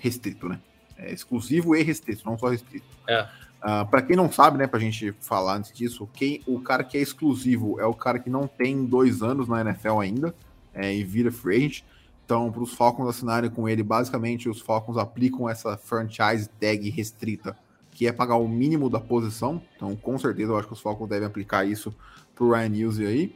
restrito, 0.00 0.48
né? 0.48 0.58
É 1.00 1.12
exclusivo 1.12 1.74
e 1.74 1.82
restrito, 1.82 2.22
não 2.24 2.38
só 2.38 2.48
restrito. 2.48 2.86
É. 3.08 3.26
Uh, 3.60 3.86
para 3.90 4.00
quem 4.00 4.16
não 4.16 4.30
sabe, 4.32 4.56
né, 4.56 4.66
pra 4.66 4.80
gente 4.80 5.12
falar 5.20 5.56
antes 5.56 5.72
disso, 5.72 6.08
quem, 6.14 6.40
o 6.46 6.60
cara 6.60 6.82
que 6.82 6.96
é 6.96 7.00
exclusivo 7.00 7.78
é 7.78 7.84
o 7.84 7.92
cara 7.92 8.18
que 8.18 8.30
não 8.30 8.46
tem 8.46 8.86
dois 8.86 9.22
anos 9.22 9.48
na 9.48 9.60
NFL 9.60 9.98
ainda 10.00 10.34
é, 10.74 10.94
e 10.94 11.04
vira 11.04 11.30
free 11.30 11.56
agent. 11.56 11.82
Então, 12.24 12.50
para 12.50 12.62
os 12.62 12.72
Falcons 12.72 13.08
assinarem 13.08 13.50
com 13.50 13.68
ele, 13.68 13.82
basicamente 13.82 14.48
os 14.48 14.60
Falcons 14.60 14.96
aplicam 14.96 15.48
essa 15.48 15.76
franchise 15.76 16.48
tag 16.60 16.88
restrita, 16.88 17.56
que 17.90 18.06
é 18.06 18.12
pagar 18.12 18.36
o 18.36 18.48
mínimo 18.48 18.88
da 18.88 19.00
posição. 19.00 19.60
Então, 19.76 19.96
com 19.96 20.16
certeza, 20.16 20.52
eu 20.52 20.56
acho 20.56 20.68
que 20.68 20.72
os 20.72 20.80
Falcons 20.80 21.08
devem 21.08 21.26
aplicar 21.26 21.66
isso 21.66 21.94
pro 22.34 22.52
Ryan 22.52 22.68
News 22.68 22.98
aí. 23.00 23.34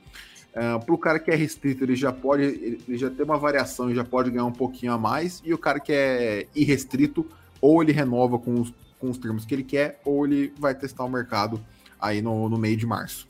Uh, 0.54 0.86
pro 0.86 0.96
cara 0.96 1.18
que 1.18 1.30
é 1.30 1.34
restrito, 1.34 1.82
ele 1.82 1.96
já 1.96 2.12
pode, 2.12 2.44
ele 2.44 2.96
já 2.96 3.10
tem 3.10 3.24
uma 3.24 3.36
variação 3.36 3.90
e 3.90 3.94
já 3.94 4.04
pode 4.04 4.30
ganhar 4.30 4.44
um 4.44 4.52
pouquinho 4.52 4.92
a 4.92 4.98
mais. 4.98 5.42
E 5.44 5.52
o 5.52 5.58
cara 5.58 5.80
que 5.80 5.92
é 5.92 6.46
irrestrito, 6.54 7.26
ou 7.64 7.82
ele 7.82 7.92
renova 7.92 8.38
com 8.38 8.60
os, 8.60 8.74
com 8.98 9.08
os 9.08 9.16
termos 9.16 9.46
que 9.46 9.54
ele 9.54 9.64
quer, 9.64 9.98
ou 10.04 10.26
ele 10.26 10.52
vai 10.58 10.74
testar 10.74 11.02
o 11.02 11.08
mercado 11.08 11.58
aí 11.98 12.20
no, 12.20 12.46
no 12.46 12.58
meio 12.58 12.76
de 12.76 12.84
março. 12.84 13.26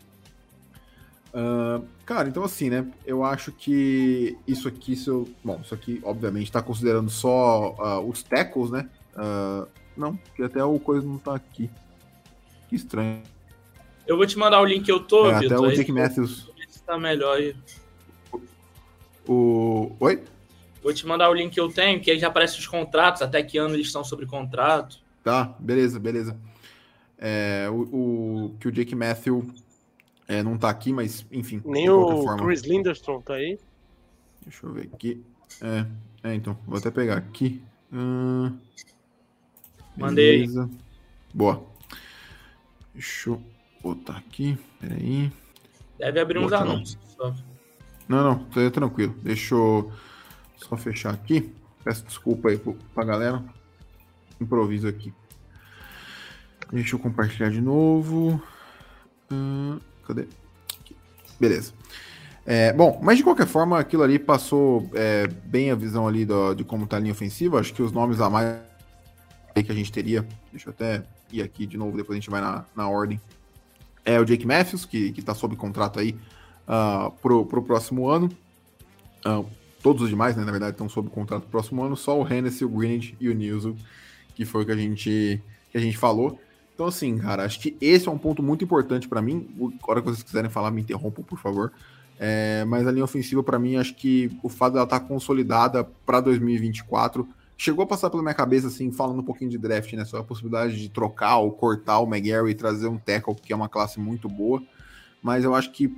Uh, 1.33 1.87
cara, 2.05 2.29
então 2.29 2.43
assim, 2.43 2.69
né? 2.69 2.85
Eu 3.07 3.23
acho 3.23 3.53
que 3.53 4.37
isso 4.45 4.67
aqui, 4.67 4.97
se 4.97 5.07
eu, 5.07 5.29
bom, 5.45 5.61
isso 5.63 5.73
aqui, 5.73 6.01
obviamente, 6.03 6.47
está 6.47 6.61
considerando 6.61 7.11
só 7.11 7.77
uh, 7.79 8.11
os 8.11 8.25
tackles, 8.25 8.73
né? 8.73 8.89
Uh, 9.15 9.69
não, 9.97 10.17
porque 10.17 10.43
até 10.43 10.65
o 10.65 10.81
coisa 10.81 11.07
não 11.07 11.19
tá 11.19 11.37
aqui. 11.37 11.71
Que 12.69 12.75
estranho. 12.75 13.23
Eu 14.05 14.17
vou 14.17 14.27
te 14.27 14.37
mandar 14.37 14.61
o 14.61 14.65
link 14.65 14.85
que 14.85 14.91
eu 14.91 14.99
tô, 14.99 15.31
é, 15.31 15.47
Até 15.47 15.57
o 15.57 15.71
Jake 15.71 15.93
Matthews. 15.93 16.51
Tá 16.85 16.99
melhor 16.99 17.37
aí. 17.37 17.55
O... 19.29 19.93
Oi? 20.01 20.21
Vou 20.85 20.93
te 20.93 21.07
mandar 21.07 21.31
o 21.31 21.35
link 21.35 21.55
que 21.55 21.59
eu 21.59 21.71
tenho, 21.71 21.99
que 21.99 22.11
aí 22.11 22.19
já 22.19 22.29
aparece 22.29 22.59
os 22.59 22.67
contratos, 22.67 23.23
até 23.23 23.43
que 23.43 23.57
ano 23.57 23.75
eles 23.75 23.87
estão 23.87 24.05
sobre 24.05 24.27
contrato. 24.27 24.99
Tá, 25.23 25.55
beleza, 25.59 25.99
beleza. 25.99 26.39
É, 27.17 27.67
o, 27.71 27.81
o, 28.51 28.57
que 28.61 28.69
o 28.69 28.71
Jake 28.71 28.95
Matthew 28.95 29.51
é, 30.29 30.43
não 30.43 30.59
tá 30.59 30.69
aqui, 30.69 30.93
mas 30.93 31.25
enfim. 31.33 31.63
Nem 31.65 31.89
o 31.89 32.23
forma. 32.23 32.45
Chris 32.45 32.61
Linderstrom 32.61 33.23
tá 33.23 33.33
aí. 33.33 33.59
Deixa 34.43 34.67
eu 34.67 34.75
ver 34.75 34.91
aqui. 34.93 35.25
É, 35.63 35.87
é 36.29 36.35
então, 36.35 36.55
vou 36.67 36.77
até 36.77 36.91
pegar 36.91 37.17
aqui. 37.17 37.63
Hum, 37.91 38.55
Mandei. 39.97 40.47
Boa. 41.33 41.65
Deixa 42.93 43.31
eu 43.31 43.43
botar 43.83 44.19
aqui. 44.19 44.59
Peraí. 44.79 45.33
Deve 45.99 46.21
abrir 46.21 46.41
uns 46.41 46.53
anúncios. 46.53 46.99
Não, 48.07 48.23
não, 48.23 48.45
tá 48.51 48.71
tranquilo. 48.71 49.17
Deixa 49.23 49.55
eu 49.55 49.91
só 50.65 50.77
fechar 50.77 51.13
aqui. 51.13 51.53
Peço 51.83 52.05
desculpa 52.05 52.49
aí 52.49 52.61
pra 52.95 53.05
galera. 53.05 53.43
Improviso 54.41 54.89
aqui. 54.89 55.13
Deixa 56.73 56.95
eu 56.95 56.99
compartilhar 56.99 57.51
de 57.51 57.61
novo. 57.61 58.43
Hum, 59.31 59.79
cadê? 60.07 60.27
Aqui. 60.81 60.97
Beleza. 61.39 61.73
É, 62.47 62.73
bom, 62.73 63.01
mas 63.03 63.19
de 63.19 63.25
qualquer 63.25 63.47
forma, 63.47 63.79
aquilo 63.79 64.03
ali 64.03 64.19
passou 64.19 64.91
é, 64.95 65.27
bem 65.27 65.71
a 65.71 65.75
visão 65.75 66.07
ali 66.07 66.27
do, 66.27 66.55
de 66.55 66.65
como 66.65 66.87
tá 66.87 66.97
a 66.97 67.01
linha 67.01 67.13
ofensiva. 67.13 67.61
Acho 67.61 67.73
que 67.73 67.83
os 67.83 67.93
nomes 67.93 68.21
a 68.21 68.29
mais 68.29 68.59
que 69.55 69.71
a 69.71 69.75
gente 69.75 69.93
teria, 69.93 70.27
deixa 70.51 70.69
eu 70.69 70.73
até 70.73 71.05
ir 71.31 71.41
aqui 71.41 71.65
de 71.65 71.79
novo, 71.79 71.97
depois 71.97 72.17
a 72.17 72.21
gente 72.21 72.29
vai 72.29 72.41
na, 72.41 72.65
na 72.75 72.89
ordem. 72.89 73.21
É 74.05 74.19
o 74.19 74.25
Jake 74.25 74.45
Matthews, 74.45 74.85
que, 74.85 75.13
que 75.13 75.23
tá 75.23 75.33
sob 75.33 75.55
contrato 75.57 76.01
aí 76.01 76.19
uh, 76.69 77.11
pro, 77.23 77.47
pro 77.47 77.63
próximo 77.63 78.09
ano. 78.09 78.29
Uh, 79.25 79.47
todos 79.85 80.01
os 80.01 80.09
demais, 80.09 80.35
né, 80.35 80.43
na 80.43 80.51
verdade, 80.51 80.73
estão 80.73 80.89
sob 80.89 81.11
contrato 81.11 81.47
próximo 81.47 81.85
ano. 81.85 81.95
Só 81.95 82.19
o 82.19 82.27
Hennessy, 82.27 82.65
o 82.65 82.69
Greenwich 82.71 83.15
e 83.21 83.29
o 83.29 83.35
Nilson, 83.35 83.77
que 84.35 84.47
foi 84.47 84.63
o 84.63 84.67
que 84.67 84.73
a 84.73 84.77
gente, 84.77 85.43
que 85.71 85.77
a 85.77 85.81
gente 85.81 85.99
falou. 85.99 86.41
Então, 86.75 86.87
assim, 86.87 87.19
cara, 87.19 87.45
acho 87.45 87.61
que 87.61 87.77
esse 87.83 88.09
é 88.09 88.11
um 88.11 88.17
ponto 88.17 88.43
muito 88.43 88.65
importante 88.65 89.07
para 89.07 89.21
mim. 89.21 89.47
A 89.61 89.91
hora 89.91 90.01
que 90.01 90.09
vocês 90.09 90.23
quiserem 90.23 90.51
falar, 90.51 90.71
me 90.71 90.81
interrompam, 90.81 91.23
por 91.23 91.39
favor. 91.39 91.71
É, 92.19 92.65
mas 92.65 92.87
a 92.87 92.91
linha 92.91 93.05
ofensiva, 93.05 93.43
para 93.43 93.59
mim, 93.59 93.77
acho 93.77 93.95
que 93.95 94.35
o 94.43 94.49
fato 94.49 94.73
dela 94.73 94.85
estar 94.85 95.01
tá 95.01 95.07
consolidada 95.07 95.85
para 96.07 96.19
2024 96.19 97.29
chegou 97.55 97.83
a 97.85 97.87
passar 97.87 98.09
pela 98.09 98.23
minha 98.23 98.35
cabeça, 98.35 98.69
assim, 98.69 98.91
falando 98.91 99.21
um 99.21 99.25
pouquinho 99.25 99.51
de 99.51 99.59
draft, 99.59 99.93
né? 99.93 100.07
Só 100.07 100.17
a 100.17 100.25
possibilidade 100.25 100.81
de 100.81 100.89
trocar 100.89 101.37
ou 101.37 101.53
cortar 101.53 101.99
o 101.99 102.07
McGarry 102.07 102.53
e 102.53 102.55
trazer 102.55 102.89
um 102.89 102.97
tackle, 102.97 103.35
que 103.35 103.53
é 103.53 103.57
uma 103.57 103.69
classe 103.69 104.01
muito 104.01 104.31
boa. 104.31 104.63
Mas 105.23 105.45
eu 105.45 105.55
acho 105.55 105.71
que 105.73 105.95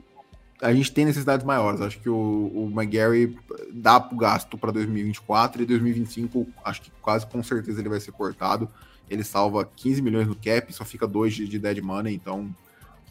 a 0.61 0.73
gente 0.73 0.93
tem 0.93 1.05
necessidades 1.05 1.45
maiores. 1.45 1.81
Acho 1.81 1.99
que 1.99 2.09
o, 2.09 2.15
o 2.55 2.73
McGarry 2.75 3.37
dá 3.73 4.01
pro 4.01 4.17
gasto 4.17 4.57
para 4.57 4.73
2024 4.73 5.63
e 5.63 5.67
2025, 5.67 6.47
acho 6.65 6.83
que 6.83 6.91
quase 7.03 7.27
com 7.27 7.43
certeza 7.43 7.81
ele 7.81 7.89
vai 7.89 8.01
ser 8.01 8.13
cortado. 8.13 8.69
Ele 9.09 9.23
salva 9.23 9.69
15 9.77 10.03
milhões 10.03 10.27
no 10.27 10.35
cap, 10.35 10.73
só 10.73 10.85
fica 10.85 11.07
2 11.07 11.35
de, 11.35 11.49
de 11.49 11.59
dead 11.59 11.81
money, 11.81 12.15
então 12.15 12.53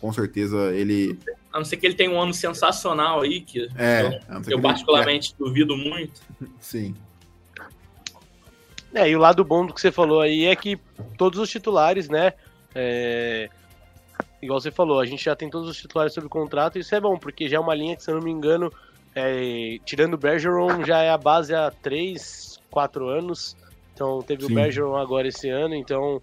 com 0.02 0.12
certeza 0.12 0.74
ele. 0.74 1.18
A 1.54 1.58
não 1.58 1.66
ser 1.66 1.78
que 1.78 1.86
ele 1.86 1.96
tenha 1.96 2.12
um 2.12 2.20
ano 2.20 2.34
sensacional 2.34 3.22
aí, 3.22 3.42
que 3.42 3.70
é, 3.76 4.20
eu, 4.30 4.42
que 4.42 4.54
eu 4.54 4.62
particularmente 4.62 5.34
é. 5.34 5.44
duvido 5.44 5.78
muito. 5.78 6.22
Sim. 6.60 6.94
É, 8.94 9.10
e 9.10 9.16
o 9.16 9.20
lado 9.20 9.44
bom 9.44 9.66
do 9.66 9.74
que 9.74 9.82
você 9.82 9.92
falou 9.92 10.22
aí 10.22 10.46
é 10.46 10.56
que 10.56 10.80
todos 11.18 11.40
os 11.40 11.50
titulares, 11.50 12.08
né? 12.08 12.34
É... 12.74 13.50
Igual 14.46 14.62
você 14.62 14.72
falou, 14.72 15.00
a 15.00 15.06
gente 15.06 15.24
já 15.24 15.36
tem 15.36 15.50
todos 15.50 15.68
os 15.70 15.78
titulares 15.78 16.14
sob 16.14 16.28
contrato, 16.30 16.78
e 16.78 16.82
isso 16.82 16.96
é 16.96 17.00
bom, 17.00 17.18
porque 17.18 17.50
já 17.50 17.58
é 17.58 17.60
uma 17.60 17.76
linha 17.76 17.96
que, 17.96 18.04
se 18.04 18.10
eu 18.10 18.16
não 18.16 18.24
me 18.24 18.32
engano, 18.32 18.72
é... 19.14 19.78
tirando 19.86 20.14
o 20.14 20.18
Bergeron, 20.18 20.84
já 20.86 21.02
é 21.02 21.10
a 21.10 21.18
base 21.18 21.54
há 21.54 21.72
3, 21.72 22.60
4 22.70 23.08
anos. 23.08 23.58
Então 23.94 24.22
teve 24.22 24.46
Sim. 24.46 24.52
o 24.52 24.56
Bergeron 24.56 24.96
agora 24.96 25.28
esse 25.28 25.50
ano, 25.50 25.74
então 25.74 26.22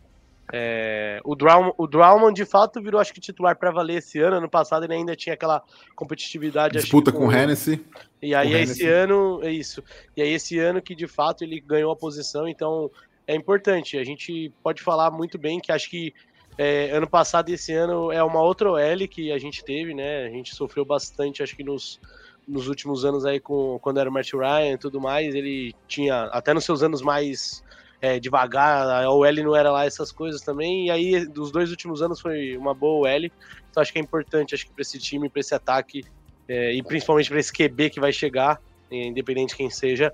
é, 0.55 1.19
o, 1.25 1.35
Drauman, 1.35 1.73
o 1.79 1.87
Drauman 1.87 2.31
de 2.31 2.45
fato 2.45 2.83
virou 2.83 3.00
acho 3.00 3.14
que 3.14 3.21
titular 3.21 3.57
para 3.57 3.71
valer 3.71 3.99
esse 3.99 4.21
ano. 4.21 4.37
Ano 4.37 4.50
passado 4.50 4.85
ele 4.85 4.93
ainda 4.93 5.17
tinha 5.17 5.33
aquela 5.33 5.62
competitividade. 5.97 6.79
Disputa 6.79 7.11
com 7.11 7.26
o 7.26 7.33
Hennessy. 7.33 7.83
E 8.21 8.35
aí 8.35 8.52
esse 8.52 8.87
ano, 8.87 9.41
é 9.43 9.50
isso. 9.50 9.83
E 10.14 10.21
aí 10.21 10.31
esse 10.31 10.59
ano 10.59 10.83
que 10.83 10.95
de 10.95 11.07
fato 11.07 11.43
ele 11.43 11.59
ganhou 11.59 11.91
a 11.91 11.97
posição, 11.97 12.47
então 12.47 12.91
é 13.26 13.35
importante. 13.35 13.97
A 13.97 14.05
gente 14.05 14.52
pode 14.62 14.83
falar 14.83 15.11
muito 15.11 15.38
bem 15.38 15.59
que 15.59 15.73
acho 15.73 15.88
que 15.88 16.12
é, 16.59 16.91
ano 16.91 17.09
passado 17.09 17.51
e 17.51 17.55
esse 17.55 17.73
ano 17.73 18.13
é 18.13 18.23
uma 18.23 18.41
outra 18.43 18.71
OL 18.71 19.09
que 19.09 19.33
a 19.33 19.39
gente 19.39 19.65
teve, 19.65 19.95
né? 19.95 20.27
A 20.27 20.29
gente 20.29 20.55
sofreu 20.55 20.85
bastante, 20.85 21.43
acho 21.43 21.57
que 21.57 21.65
nos, 21.65 22.01
nos 22.47 22.69
últimos 22.69 23.05
anos 23.05 23.25
aí 23.25 23.41
com 23.41 23.79
quando 23.81 23.99
era 23.99 24.09
o 24.09 24.13
Matt 24.13 24.33
Ryan 24.33 24.75
e 24.75 24.79
tudo 24.79 25.01
mais, 25.01 25.35
ele 25.35 25.75
tinha 25.89 26.25
até 26.25 26.53
nos 26.53 26.65
seus 26.65 26.83
anos 26.83 27.01
mais 27.01 27.65
é, 28.01 28.19
devagar, 28.19 29.05
a 29.05 29.11
OL 29.11 29.33
não 29.45 29.57
era 29.57 29.71
lá 29.71 29.87
essas 29.87 30.11
coisas 30.13 30.43
também, 30.43 30.87
e 30.87 30.91
aí 30.91 31.27
dos 31.27 31.51
dois 31.51 31.71
últimos 31.71 32.03
anos 32.03 32.21
foi 32.21 32.57
uma 32.57 32.75
boa 32.75 33.09
OL, 33.09 33.31
então 33.71 33.81
acho 33.81 33.93
que 33.93 33.99
é 33.99 34.03
importante, 34.03 34.55
acho 34.55 34.67
que 34.67 34.73
para 34.73 34.83
esse 34.83 34.99
time, 34.99 35.29
para 35.29 35.41
esse 35.41 35.55
ataque, 35.55 36.05
é, 36.49 36.75
e 36.75 36.83
principalmente 36.83 37.31
para 37.31 37.39
esse 37.39 37.53
QB 37.53 37.91
que 37.91 38.01
vai 38.01 38.13
chegar, 38.13 38.61
independente 38.91 39.51
de 39.51 39.57
quem 39.57 39.71
seja, 39.71 40.13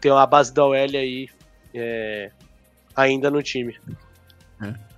ter 0.00 0.10
uma 0.10 0.26
base 0.26 0.52
da 0.52 0.64
OL 0.64 0.74
aí 0.74 1.28
é, 1.74 2.30
ainda 2.94 3.30
no 3.30 3.42
time. 3.42 3.76
É. 4.62 4.89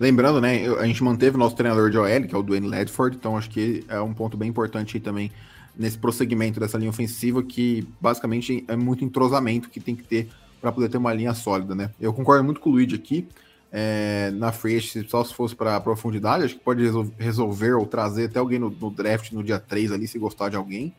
Lembrando, 0.00 0.40
né, 0.40 0.66
a 0.78 0.86
gente 0.86 1.04
manteve 1.04 1.36
o 1.36 1.38
nosso 1.38 1.54
treinador 1.54 1.90
de 1.90 1.98
OL, 1.98 2.22
que 2.26 2.34
é 2.34 2.38
o 2.38 2.42
Dwayne 2.42 2.66
Ledford, 2.66 3.18
então 3.18 3.36
acho 3.36 3.50
que 3.50 3.84
é 3.86 4.00
um 4.00 4.14
ponto 4.14 4.34
bem 4.34 4.48
importante 4.48 4.98
também 4.98 5.30
nesse 5.76 5.98
prosseguimento 5.98 6.58
dessa 6.58 6.78
linha 6.78 6.88
ofensiva, 6.88 7.42
que 7.42 7.86
basicamente 8.00 8.64
é 8.66 8.74
muito 8.76 9.04
entrosamento 9.04 9.68
que 9.68 9.78
tem 9.78 9.94
que 9.94 10.02
ter 10.02 10.30
para 10.58 10.72
poder 10.72 10.88
ter 10.88 10.96
uma 10.96 11.12
linha 11.12 11.34
sólida, 11.34 11.74
né? 11.74 11.90
Eu 12.00 12.14
concordo 12.14 12.42
muito 12.42 12.60
com 12.60 12.70
o 12.70 12.72
Luigi 12.72 12.94
aqui. 12.94 13.28
É, 13.70 14.32
na 14.32 14.50
free 14.50 14.80
só 15.06 15.22
se 15.22 15.32
fosse 15.32 15.54
para 15.54 15.78
profundidade, 15.80 16.44
acho 16.44 16.54
que 16.54 16.64
pode 16.64 16.82
resolver 17.18 17.74
ou 17.74 17.86
trazer 17.86 18.24
até 18.24 18.38
alguém 18.38 18.58
no, 18.58 18.68
no, 18.68 18.90
draft 18.90 19.30
no 19.30 19.44
dia 19.44 19.60
3 19.60 19.92
ali, 19.92 20.08
se 20.08 20.18
gostar 20.18 20.48
de 20.48 20.56
alguém, 20.56 20.92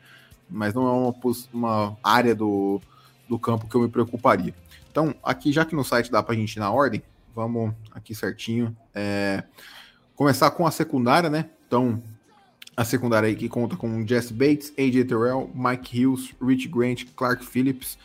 mas 0.50 0.74
não 0.74 0.88
é 0.88 0.92
uma, 0.92 1.16
uma 1.52 1.98
área 2.02 2.34
do, 2.34 2.80
do 3.28 3.38
campo 3.38 3.68
que 3.68 3.76
eu 3.76 3.82
me 3.82 3.90
preocuparia. 3.90 4.54
Então, 4.90 5.14
aqui, 5.24 5.52
já 5.52 5.66
que 5.66 5.76
no 5.76 5.84
site 5.84 6.12
dá 6.12 6.24
para 6.24 6.34
a 6.34 6.38
gente 6.38 6.56
ir 6.56 6.60
na 6.60 6.72
ordem, 6.72 7.02
vamos 7.36 7.74
aqui 7.92 8.14
certinho. 8.14 8.76
É, 8.94 9.44
começar 10.16 10.52
com 10.52 10.66
a 10.66 10.72
secundária, 10.72 11.30
né? 11.30 11.50
Então, 11.68 12.02
a 12.76 12.84
secundária 12.84 13.28
aí 13.28 13.36
que 13.36 13.50
conta 13.50 13.76
com 13.76 14.06
Jesse 14.08 14.34
Bates, 14.34 14.74
AJ 14.78 15.06
Terrell, 15.06 15.50
Mike 15.54 15.98
Hills, 15.98 16.36
Rich 16.42 16.68
Grant, 16.68 17.06
Clark 17.16 17.46
Phillips, 17.46 17.98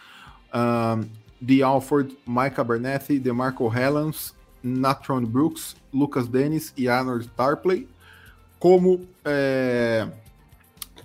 um, 0.54 1.08
The 1.44 1.62
Alford, 1.62 2.16
Mike 2.26 2.60
Abernethy, 2.60 3.18
DeMarco 3.18 3.72
Hellens, 3.72 4.34
Natron 4.62 5.24
Brooks, 5.24 5.76
Lucas 5.92 6.26
Dennis 6.26 6.72
e 6.76 6.88
Arnold 6.88 7.28
Tarpley. 7.36 7.88
Como 8.58 9.06
é, 9.24 10.08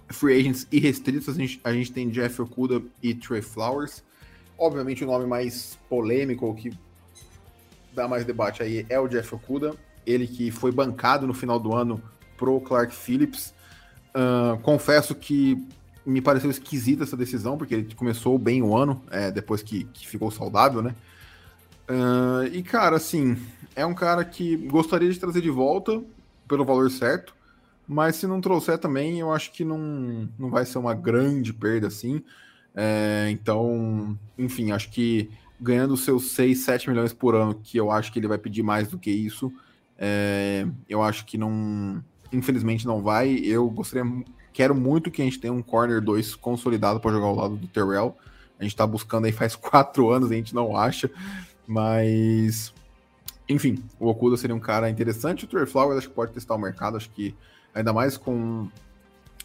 free 0.09 0.39
agents 0.39 0.67
irrestritos, 0.71 1.29
a 1.29 1.33
gente, 1.33 1.61
a 1.63 1.73
gente 1.73 1.91
tem 1.91 2.09
Jeff 2.09 2.41
Okuda 2.41 2.81
e 3.01 3.13
Trey 3.13 3.41
Flowers. 3.41 4.03
Obviamente, 4.57 5.03
o 5.03 5.07
nome 5.07 5.25
mais 5.25 5.77
polêmico, 5.89 6.53
que 6.55 6.71
dá 7.93 8.07
mais 8.07 8.25
debate 8.25 8.63
aí, 8.63 8.85
é 8.89 8.99
o 8.99 9.07
Jeff 9.07 9.33
Okuda. 9.35 9.73
Ele 10.05 10.27
que 10.27 10.49
foi 10.51 10.71
bancado 10.71 11.27
no 11.27 11.33
final 11.33 11.59
do 11.59 11.75
ano 11.75 12.01
pro 12.37 12.59
Clark 12.61 12.93
Phillips. 12.95 13.53
Uh, 14.15 14.59
confesso 14.61 15.13
que 15.13 15.57
me 16.05 16.21
pareceu 16.21 16.49
esquisita 16.49 17.03
essa 17.03 17.15
decisão, 17.15 17.57
porque 17.57 17.75
ele 17.75 17.95
começou 17.95 18.37
bem 18.37 18.61
o 18.61 18.75
ano, 18.75 19.01
é, 19.11 19.31
depois 19.31 19.61
que, 19.61 19.83
que, 19.85 20.07
ficou 20.07 20.31
saudável, 20.31 20.81
né? 20.81 20.95
Uh, 21.87 22.47
e, 22.51 22.63
cara, 22.63 22.95
assim, 22.95 23.37
é 23.75 23.85
um 23.85 23.93
cara 23.93 24.25
que 24.25 24.55
gostaria 24.57 25.11
de 25.11 25.19
trazer 25.19 25.41
de 25.41 25.49
volta 25.49 26.01
pelo 26.47 26.65
valor 26.65 26.89
certo, 26.89 27.35
mas 27.87 28.15
se 28.15 28.25
não 28.25 28.41
trouxer 28.41 28.77
também, 28.77 29.19
eu 29.19 29.31
acho 29.31 29.51
que 29.51 29.63
não, 29.63 30.27
não 30.39 30.49
vai 30.49 30.65
ser 30.65 30.77
uma 30.77 30.93
grande 30.93 31.53
perda, 31.53 31.87
assim. 31.87 32.23
É, 32.73 33.27
então, 33.29 34.17
enfim, 34.37 34.71
acho 34.71 34.89
que 34.91 35.29
ganhando 35.61 35.95
seus 35.95 36.31
6, 36.31 36.59
7 36.59 36.89
milhões 36.89 37.13
por 37.13 37.35
ano, 37.35 37.53
que 37.53 37.77
eu 37.77 37.91
acho 37.91 38.11
que 38.11 38.17
ele 38.17 38.27
vai 38.27 38.39
pedir 38.39 38.63
mais 38.63 38.87
do 38.87 38.97
que 38.97 39.11
isso. 39.11 39.53
É, 39.97 40.65
eu 40.89 41.03
acho 41.03 41.25
que 41.25 41.37
não. 41.37 42.03
Infelizmente 42.33 42.87
não 42.87 43.01
vai. 43.01 43.31
Eu 43.35 43.69
gostaria. 43.69 44.03
Quero 44.51 44.73
muito 44.73 45.11
que 45.11 45.21
a 45.21 45.25
gente 45.25 45.39
tenha 45.39 45.53
um 45.53 45.61
corner 45.61 46.01
2 46.01 46.35
consolidado 46.35 46.99
para 46.99 47.11
jogar 47.11 47.27
ao 47.27 47.35
lado 47.35 47.55
do 47.55 47.67
Terrell. 47.67 48.17
A 48.59 48.63
gente 48.63 48.75
tá 48.75 48.85
buscando 48.85 49.25
aí 49.25 49.31
faz 49.31 49.55
quatro 49.55 50.09
anos, 50.09 50.31
a 50.31 50.33
gente 50.33 50.55
não 50.55 50.75
acha. 50.75 51.09
Mas. 51.67 52.73
Enfim, 53.47 53.83
o 53.99 54.07
Okuda 54.07 54.37
seria 54.37 54.55
um 54.55 54.59
cara 54.59 54.89
interessante. 54.89 55.45
O 55.45 55.47
Trey 55.47 55.65
Flowers 55.65 55.99
acho 55.99 56.09
que 56.09 56.15
pode 56.15 56.31
testar 56.31 56.55
o 56.55 56.59
mercado. 56.59 56.97
Acho 56.97 57.09
que 57.11 57.35
ainda 57.75 57.93
mais 57.93 58.17
com 58.17 58.67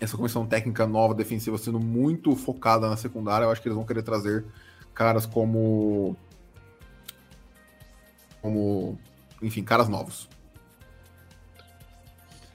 essa 0.00 0.16
comissão 0.16 0.46
técnica 0.46 0.86
nova 0.86 1.14
defensiva 1.14 1.58
sendo 1.58 1.80
muito 1.80 2.34
focada 2.36 2.88
na 2.88 2.96
secundária, 2.96 3.44
eu 3.44 3.50
acho 3.50 3.62
que 3.62 3.68
eles 3.68 3.76
vão 3.76 3.86
querer 3.86 4.02
trazer 4.02 4.44
caras 4.96 5.26
como. 5.26 6.16
Como. 8.42 8.98
Enfim, 9.40 9.62
caras 9.62 9.88
novos. 9.88 10.28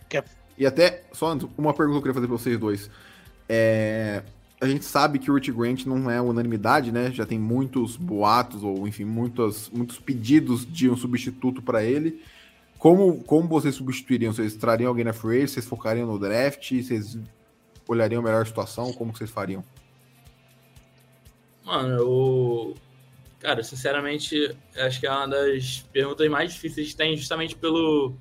Quer... 0.10 0.26
E 0.58 0.66
até, 0.66 1.04
só 1.14 1.38
uma 1.58 1.74
pergunta 1.74 1.94
que 1.94 1.98
eu 1.98 2.02
queria 2.02 2.14
fazer 2.14 2.28
para 2.28 2.38
vocês 2.38 2.60
dois. 2.60 2.90
É, 3.48 4.24
a 4.60 4.68
gente 4.68 4.84
sabe 4.84 5.20
que 5.20 5.30
o 5.32 5.36
Rich 5.36 5.52
Grant 5.52 5.86
não 5.86 6.10
é 6.10 6.20
unanimidade, 6.20 6.92
né? 6.92 7.12
Já 7.12 7.26
tem 7.26 7.40
muitos 7.40 7.96
boatos, 7.96 8.64
ou 8.64 8.88
enfim, 8.88 9.06
muitos, 9.06 9.70
muitos 9.70 10.00
pedidos 10.00 10.66
de 10.66 10.90
um 10.90 10.98
substituto 10.98 11.62
para 11.62 11.84
ele. 11.84 12.22
Como, 12.78 13.24
como 13.24 13.48
vocês 13.48 13.76
substituiriam? 13.76 14.34
Vocês 14.34 14.56
trariam 14.56 14.90
alguém 14.90 15.06
na 15.06 15.14
free 15.14 15.48
Vocês 15.48 15.66
focariam 15.66 16.08
no 16.08 16.18
draft? 16.18 16.72
Vocês 16.72 17.18
olhariam 17.88 18.22
a 18.22 18.24
melhor 18.24 18.46
situação? 18.46 18.92
Como 18.94 19.16
vocês 19.16 19.30
fariam? 19.30 19.64
Mano, 21.64 21.98
eu. 21.98 22.76
Cara, 23.40 23.64
sinceramente, 23.64 24.56
acho 24.76 25.00
que 25.00 25.08
é 25.08 25.12
uma 25.12 25.28
das 25.28 25.80
perguntas 25.92 26.30
mais 26.30 26.54
difíceis 26.54 26.90
que 26.90 26.96
tem, 26.96 27.18
justamente 27.18 27.56
pelo. 27.56 28.14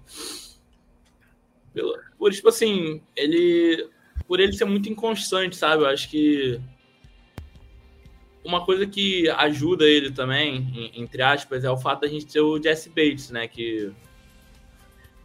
pelo 1.75 1.99
por, 2.18 2.32
tipo 2.32 2.49
assim, 2.49 3.02
ele. 3.16 3.88
Por 4.26 4.38
ele 4.38 4.52
ser 4.52 4.64
muito 4.64 4.88
inconstante, 4.88 5.56
sabe? 5.56 5.82
Eu 5.82 5.88
acho 5.88 6.09
que. 6.09 6.61
Uma 8.42 8.64
coisa 8.64 8.87
que 8.87 9.28
ajuda 9.30 9.85
ele 9.85 10.11
também, 10.11 10.90
entre 10.94 11.20
aspas, 11.20 11.62
é 11.62 11.70
o 11.70 11.76
fato 11.76 12.00
da 12.00 12.09
gente 12.09 12.26
ter 12.26 12.40
o 12.40 12.62
Jesse 12.62 12.88
Bates, 12.88 13.30
né? 13.30 13.47
Que. 13.49 13.92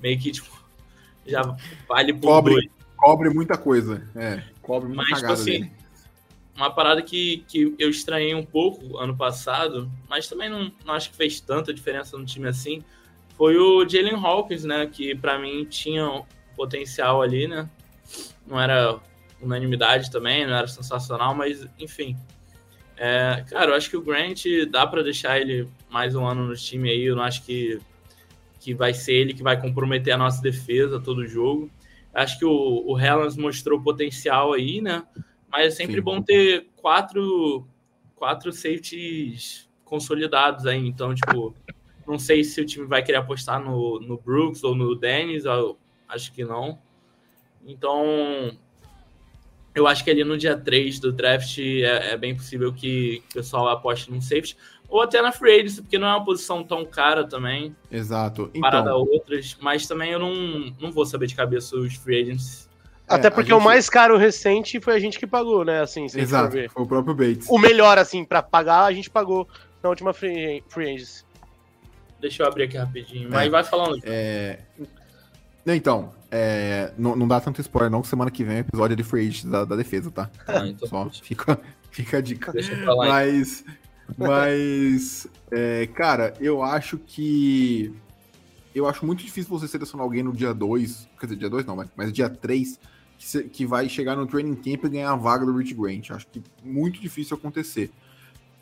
Meio 0.02 0.20
que, 0.20 0.32
tipo. 0.32 0.66
Já 1.26 1.42
vale 1.88 2.14
por 2.14 2.28
cobre, 2.28 2.54
dois. 2.54 2.70
Cobre 2.96 3.30
muita 3.30 3.58
coisa. 3.58 4.08
É, 4.16 4.44
cobre 4.62 4.88
muita 4.88 5.12
Mas, 5.12 5.20
tipo 5.20 5.32
assim, 5.32 5.52
dele. 5.52 5.72
Uma 6.56 6.72
parada 6.72 7.02
que, 7.02 7.44
que 7.48 7.76
eu 7.78 7.90
estranhei 7.90 8.34
um 8.34 8.46
pouco 8.46 8.98
ano 8.98 9.16
passado, 9.16 9.92
mas 10.10 10.28
também 10.28 10.50
não, 10.50 10.72
não 10.86 10.94
acho 10.94 11.10
que 11.12 11.18
fez 11.18 11.40
tanta 11.42 11.74
diferença 11.74 12.18
no 12.18 12.26
time 12.26 12.48
assim, 12.48 12.84
foi 13.38 13.58
o 13.58 13.88
Jalen 13.88 14.16
Hawkins, 14.16 14.64
né? 14.64 14.88
Que 14.88 15.14
para 15.14 15.38
mim 15.38 15.66
tinha 15.66 16.24
potencial 16.56 17.22
ali, 17.22 17.48
né? 17.48 17.70
Não 18.48 18.60
era 18.60 19.00
unanimidade 19.42 20.10
também, 20.10 20.48
não 20.48 20.56
era 20.56 20.68
sensacional, 20.68 21.36
mas 21.36 21.68
enfim. 21.78 22.16
É, 22.98 23.44
cara, 23.50 23.72
eu 23.72 23.76
acho 23.76 23.90
que 23.90 23.98
o 23.98 24.02
Grant 24.02 24.46
dá 24.72 24.88
para 24.88 25.04
deixar 25.04 25.40
ele 25.40 25.68
mais 25.90 26.16
um 26.16 26.26
ano 26.26 26.48
no 26.48 26.56
time 26.56 26.90
aí. 26.90 27.04
Eu 27.04 27.16
não 27.18 27.24
acho 27.24 27.44
que, 27.44 27.78
que 28.62 28.74
vai 28.74 28.94
ser 28.94 29.16
ele 29.16 29.34
que 29.34 29.44
vai 29.44 29.60
comprometer 29.60 30.14
a 30.14 30.18
nossa 30.18 30.42
defesa 30.42 31.00
todo 31.00 31.28
jogo. 31.28 31.70
Acho 32.14 32.40
que 32.40 32.46
o, 32.46 32.86
o 32.88 32.98
Helens 32.98 33.36
mostrou 33.36 33.82
potencial 33.82 34.54
aí, 34.54 34.80
né? 34.80 35.04
Mas 35.56 35.68
é 35.68 35.76
sempre 35.78 35.96
Sim. 35.96 36.02
bom 36.02 36.22
ter 36.22 36.68
quatro, 36.76 37.66
quatro 38.14 38.52
safeties 38.52 39.70
consolidados 39.86 40.66
aí. 40.66 40.86
Então, 40.86 41.16
tipo, 41.16 41.56
não 42.06 42.20
sei 42.20 42.44
se 42.44 42.60
o 42.60 42.66
time 42.66 42.86
vai 42.86 43.02
querer 43.02 43.20
apostar 43.20 43.64
no, 43.64 44.02
no 44.02 44.18
Brooks 44.18 44.66
ou 44.66 44.76
no 44.76 44.94
Dennis. 44.96 45.44
Acho 46.10 46.34
que 46.34 46.44
não. 46.44 46.78
Então, 47.66 48.52
eu 49.74 49.88
acho 49.88 50.04
que 50.04 50.12
ali 50.12 50.26
no 50.26 50.38
dia 50.38 50.58
3 50.58 51.00
do 51.00 51.14
draft 51.14 51.58
é, 51.58 52.12
é 52.12 52.18
bem 52.18 52.36
possível 52.36 52.74
que 52.74 53.24
o 53.30 53.34
pessoal 53.36 53.70
aposte 53.70 54.12
num 54.12 54.20
safety. 54.20 54.58
Ou 54.90 55.02
até 55.02 55.22
na 55.22 55.32
free 55.32 55.62
agency, 55.62 55.82
porque 55.82 55.98
não 55.98 56.08
é 56.08 56.12
uma 56.12 56.26
posição 56.26 56.66
tão 56.66 56.86
cara 56.86 57.26
também, 57.26 57.74
Exato. 57.90 58.52
parada 58.60 58.92
a 58.92 58.94
Então, 58.94 59.08
outras. 59.14 59.58
Mas 59.62 59.88
também 59.88 60.12
eu 60.12 60.20
não, 60.20 60.76
não 60.82 60.92
vou 60.92 61.06
saber 61.06 61.28
de 61.28 61.36
cabeça 61.36 61.78
os 61.78 61.96
free 61.96 62.24
agents. 62.24 62.70
Até 63.08 63.28
É, 63.28 63.30
porque 63.30 63.52
a 63.52 63.56
o 63.56 63.60
gente- 63.60 63.66
mais 63.68 63.90
caro 63.90 64.18
recente 64.18 64.80
foi 64.82 64.96
a 64.96 65.00
gente 65.00 65.20
que 65.20 65.28
pagou, 65.28 65.64
né? 65.64 65.82
Assim, 65.82 66.08
se 66.10 66.18
a 66.18 66.20
gente 66.22 66.30
for 66.30 66.36
exato. 66.38 66.54
ver. 66.54 66.70
Foi 66.72 66.84
o 66.84 66.88
próprio 66.88 67.14
Bates. 67.14 67.48
O 67.50 67.58
melhor, 67.60 67.98
assim, 67.98 68.26
pra 68.26 68.42
pagar, 68.42 68.86
a 68.86 68.92
gente 68.94 69.10
pagou 69.10 69.48
na 69.84 69.90
última 69.90 70.14
free, 70.14 70.64
free 70.70 70.96
agency. 70.96 71.24
Deixa 72.20 72.42
eu 72.44 72.48
abrir 72.48 72.64
aqui 72.64 72.78
rapidinho. 72.78 73.30
Mas 73.30 73.52
vai 73.52 73.64
falando. 73.64 74.00
É... 74.04 74.60
Não, 75.64 75.74
Então, 75.76 76.14
é, 76.32 76.92
não, 76.98 77.16
não 77.16 77.28
dá 77.28 77.40
tanto 77.40 77.62
spoiler, 77.62 77.92
não, 77.92 78.02
que 78.02 78.08
semana 78.08 78.32
que 78.32 78.44
vem 78.44 78.58
é 78.58 78.60
episódio 78.60 78.96
de 78.96 79.04
free 79.04 79.28
agent 79.28 79.46
da, 79.46 79.66
da 79.66 79.76
defesa, 79.76 80.10
tá? 80.10 80.30
Ah, 80.48 80.66
então 80.66 80.88
Só 80.90 81.08
fica, 81.22 81.60
fica 81.92 82.18
a 82.18 82.22
dica. 82.22 82.52
deixa 82.52 82.74
eu 82.74 82.86
falar. 82.86 83.08
Mas, 83.08 83.64
mas 84.18 85.28
é, 85.52 85.88
cara, 85.88 86.34
eu 86.40 86.64
acho 86.64 86.98
que. 86.98 87.94
Eu 88.74 88.88
acho 88.88 89.06
muito 89.06 89.24
difícil 89.24 89.50
você 89.50 89.68
selecionar 89.68 90.04
alguém 90.04 90.22
no 90.22 90.34
dia 90.34 90.54
2, 90.54 91.08
quer 91.20 91.28
dizer, 91.28 91.38
dia 91.40 91.50
2 91.50 91.66
não, 91.66 91.78
mas, 91.78 91.88
mas 91.96 92.12
dia 92.12 92.30
3, 92.30 92.78
que, 93.18 93.44
que 93.44 93.66
vai 93.66 93.88
chegar 93.90 94.16
no 94.16 94.26
training 94.26 94.56
camp 94.56 94.86
e 94.86 94.90
ganhar 94.90 95.12
a 95.12 95.16
vaga 95.16 95.46
do 95.46 95.56
Rich 95.56 95.74
Grant. 95.74 96.12
Acho 96.12 96.28
que 96.28 96.42
muito 96.64 97.00
difícil 97.00 97.38
acontecer. 97.38 97.92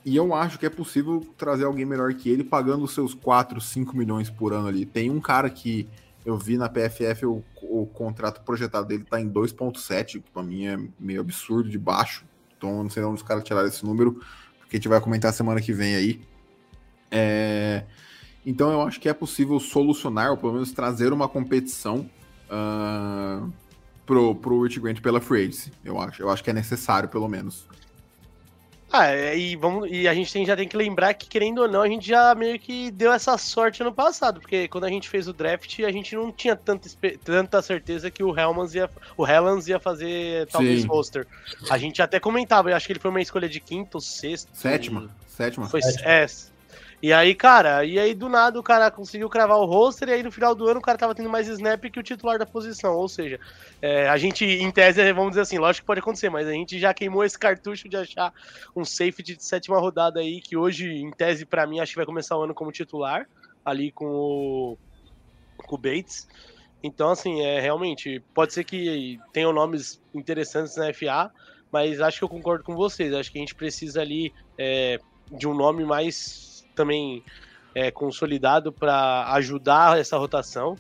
E 0.06 0.16
eu 0.16 0.34
acho 0.34 0.60
que 0.60 0.66
é 0.66 0.70
possível 0.70 1.26
trazer 1.38 1.64
alguém 1.64 1.86
melhor 1.86 2.14
que 2.14 2.30
ele, 2.30 2.44
pagando 2.44 2.84
os 2.84 2.94
seus 2.94 3.14
4, 3.14 3.60
5 3.62 3.96
milhões 3.96 4.30
por 4.30 4.54
ano 4.54 4.68
ali. 4.68 4.86
Tem 4.86 5.10
um 5.10 5.22
cara 5.22 5.50
que 5.50 5.88
eu 6.26 6.38
vi 6.38 6.58
na 6.58 6.70
PFF, 6.70 7.26
o, 7.26 7.44
o 7.62 7.86
contrato 7.86 8.42
projetado 8.44 8.88
dele 8.88 9.06
tá 9.10 9.20
em 9.20 9.30
2,7, 9.30 10.22
que 10.22 10.32
pra 10.32 10.44
mim 10.44 10.66
é 10.66 10.78
meio 11.00 11.22
absurdo 11.22 11.70
de 11.70 11.78
baixo. 11.78 12.26
Então 12.58 12.78
eu 12.78 12.84
não 12.84 12.90
sei 12.90 13.02
de 13.02 13.08
onde 13.08 13.22
os 13.22 13.28
caras 13.28 13.44
tiraram 13.44 13.68
esse 13.68 13.86
número, 13.86 14.14
porque 14.60 14.76
a 14.76 14.80
gente 14.80 14.88
vai 14.88 15.00
comentar 15.00 15.34
semana 15.34 15.62
que 15.62 15.74
vem 15.74 15.96
aí. 15.96 16.22
É, 17.10 17.86
Então 18.46 18.72
eu 18.72 18.82
acho 18.82 19.00
que 19.00 19.08
é 19.08 19.14
possível 19.14 19.60
solucionar, 19.60 20.32
ou 20.32 20.38
pelo 20.38 20.54
menos 20.54 20.72
trazer 20.72 21.14
uma 21.14 21.30
competição 21.30 22.10
ah, 22.50 23.48
pro, 24.06 24.36
pro 24.36 24.62
Rich 24.62 24.80
Grant 24.80 25.02
pela 25.02 25.20
free 25.22 25.44
agency, 25.44 25.72
eu 25.84 26.00
acho. 26.00 26.22
Eu 26.22 26.30
acho 26.30 26.44
que 26.44 26.50
é 26.50 26.54
necessário, 26.54 27.10
pelo 27.10 27.28
menos. 27.28 27.68
Ah, 28.96 29.08
é, 29.08 29.36
e, 29.36 29.56
vamos, 29.56 29.90
e 29.92 30.08
a 30.08 30.14
gente 30.14 30.32
tem- 30.32 30.46
já 30.46 30.56
tem 30.56 30.68
que 30.68 30.78
lembrar 30.78 31.16
que, 31.16 31.26
querendo 31.28 31.64
ou 31.64 31.68
não, 31.68 31.82
a 31.82 31.88
gente 31.88 32.08
já 32.08 32.36
meio 32.36 32.60
que 32.60 32.92
deu 32.92 33.12
essa 33.12 33.36
sorte 33.40 33.82
ano 33.82 33.92
passado, 33.92 34.40
porque 34.40 34.68
quando 34.68 34.84
a 34.84 34.90
gente 34.90 35.10
fez 35.10 35.28
o 35.28 35.34
draft, 35.34 35.80
a 35.80 35.92
gente 35.92 36.16
não 36.16 36.32
tinha 36.32 36.56
tanta, 36.56 36.88
tanta 37.24 37.60
certeza 37.64 38.12
que 38.12 38.24
o 38.24 38.38
Helmans 38.38 38.76
ia, 38.76 38.88
o 39.18 39.26
Helens 39.28 39.68
ia 39.68 39.80
fazer 39.80 40.46
talvez 40.52 40.84
Sim. 40.84 40.88
roster. 40.88 41.26
A 41.72 41.78
gente 41.80 42.04
até 42.04 42.20
comentava, 42.20 42.70
eu 42.70 42.76
acho 42.76 42.86
que 42.86 42.94
ele 42.94 43.00
foi 43.00 43.10
uma 43.10 43.22
escolha 43.22 43.50
de 43.50 43.60
quinto 43.60 43.98
ou 43.98 44.02
sexto. 44.02 44.52
Sétima? 44.54 45.10
Sétima? 45.28 45.68
Foi 45.68 45.80
é. 46.04 46.28
E 47.04 47.12
aí, 47.12 47.36
cara, 47.36 47.84
e 47.84 48.00
aí 48.00 48.16
do 48.16 48.30
nada 48.30 48.58
o 48.58 48.64
cara 48.64 48.90
conseguiu 48.90 49.30
cravar 49.30 49.58
o 49.58 49.66
roster, 49.66 50.08
e 50.08 50.14
aí 50.14 50.24
no 50.24 50.32
final 50.32 50.56
do 50.56 50.66
ano 50.70 50.80
o 50.80 50.82
cara 50.82 50.98
tava 50.98 51.14
tendo 51.14 51.30
mais 51.30 51.50
snap 51.50 51.84
que 51.92 52.00
o 52.00 52.04
titular 52.04 52.40
da 52.40 52.46
posição. 52.46 52.96
Ou 52.96 53.10
seja, 53.10 53.38
é, 53.82 54.08
a 54.08 54.16
gente, 54.16 54.46
em 54.46 54.72
tese, 54.72 55.12
vamos 55.12 55.32
dizer 55.32 55.42
assim, 55.42 55.58
lógico 55.58 55.84
que 55.84 55.88
pode 55.88 56.00
acontecer, 56.00 56.30
mas 56.30 56.48
a 56.48 56.54
gente 56.54 56.80
já 56.80 56.94
queimou 56.94 57.26
esse 57.26 57.38
cartucho 57.38 57.90
de 57.90 57.98
achar 57.98 58.34
um 58.74 58.86
safety 58.86 59.36
de 59.36 59.44
sétima 59.44 59.78
rodada 59.82 60.22
aí, 60.22 60.40
que 60.40 60.56
hoje, 60.56 60.88
em 60.88 61.12
tese, 61.12 61.46
pra 61.46 61.68
mim, 61.68 61.82
acho 61.82 61.92
que 61.92 61.98
vai 61.98 62.06
começar 62.06 62.38
o 62.38 62.44
ano 62.44 62.56
como 62.56 62.72
titular, 62.72 63.28
ali 63.66 63.92
com 63.92 64.08
o, 64.08 64.78
com 65.58 65.76
o 65.76 65.78
Bates. 65.78 66.26
Então, 66.82 67.10
assim, 67.10 67.42
é 67.42 67.60
realmente, 67.60 68.24
pode 68.34 68.54
ser 68.54 68.64
que 68.64 69.20
tenham 69.34 69.52
nomes 69.52 70.02
interessantes 70.14 70.78
na 70.78 70.94
FA, 70.94 71.30
mas 71.70 72.00
acho 72.00 72.20
que 72.20 72.24
eu 72.24 72.30
concordo 72.30 72.64
com 72.64 72.78
vocês. 72.78 73.14
Acho 73.14 73.30
que 73.30 73.40
a 73.40 73.42
gente 73.42 73.56
precisa 73.56 74.00
ali 74.00 74.34
é, 74.58 74.98
de 75.30 75.46
um 75.46 75.54
nome 75.54 75.84
mais 75.84 76.53
também 76.76 77.24
é, 77.76 77.90
consolidado 77.92 78.72
para 78.72 79.32
ajudar 79.34 79.98
essa 80.00 80.18
rotação. 80.18 80.76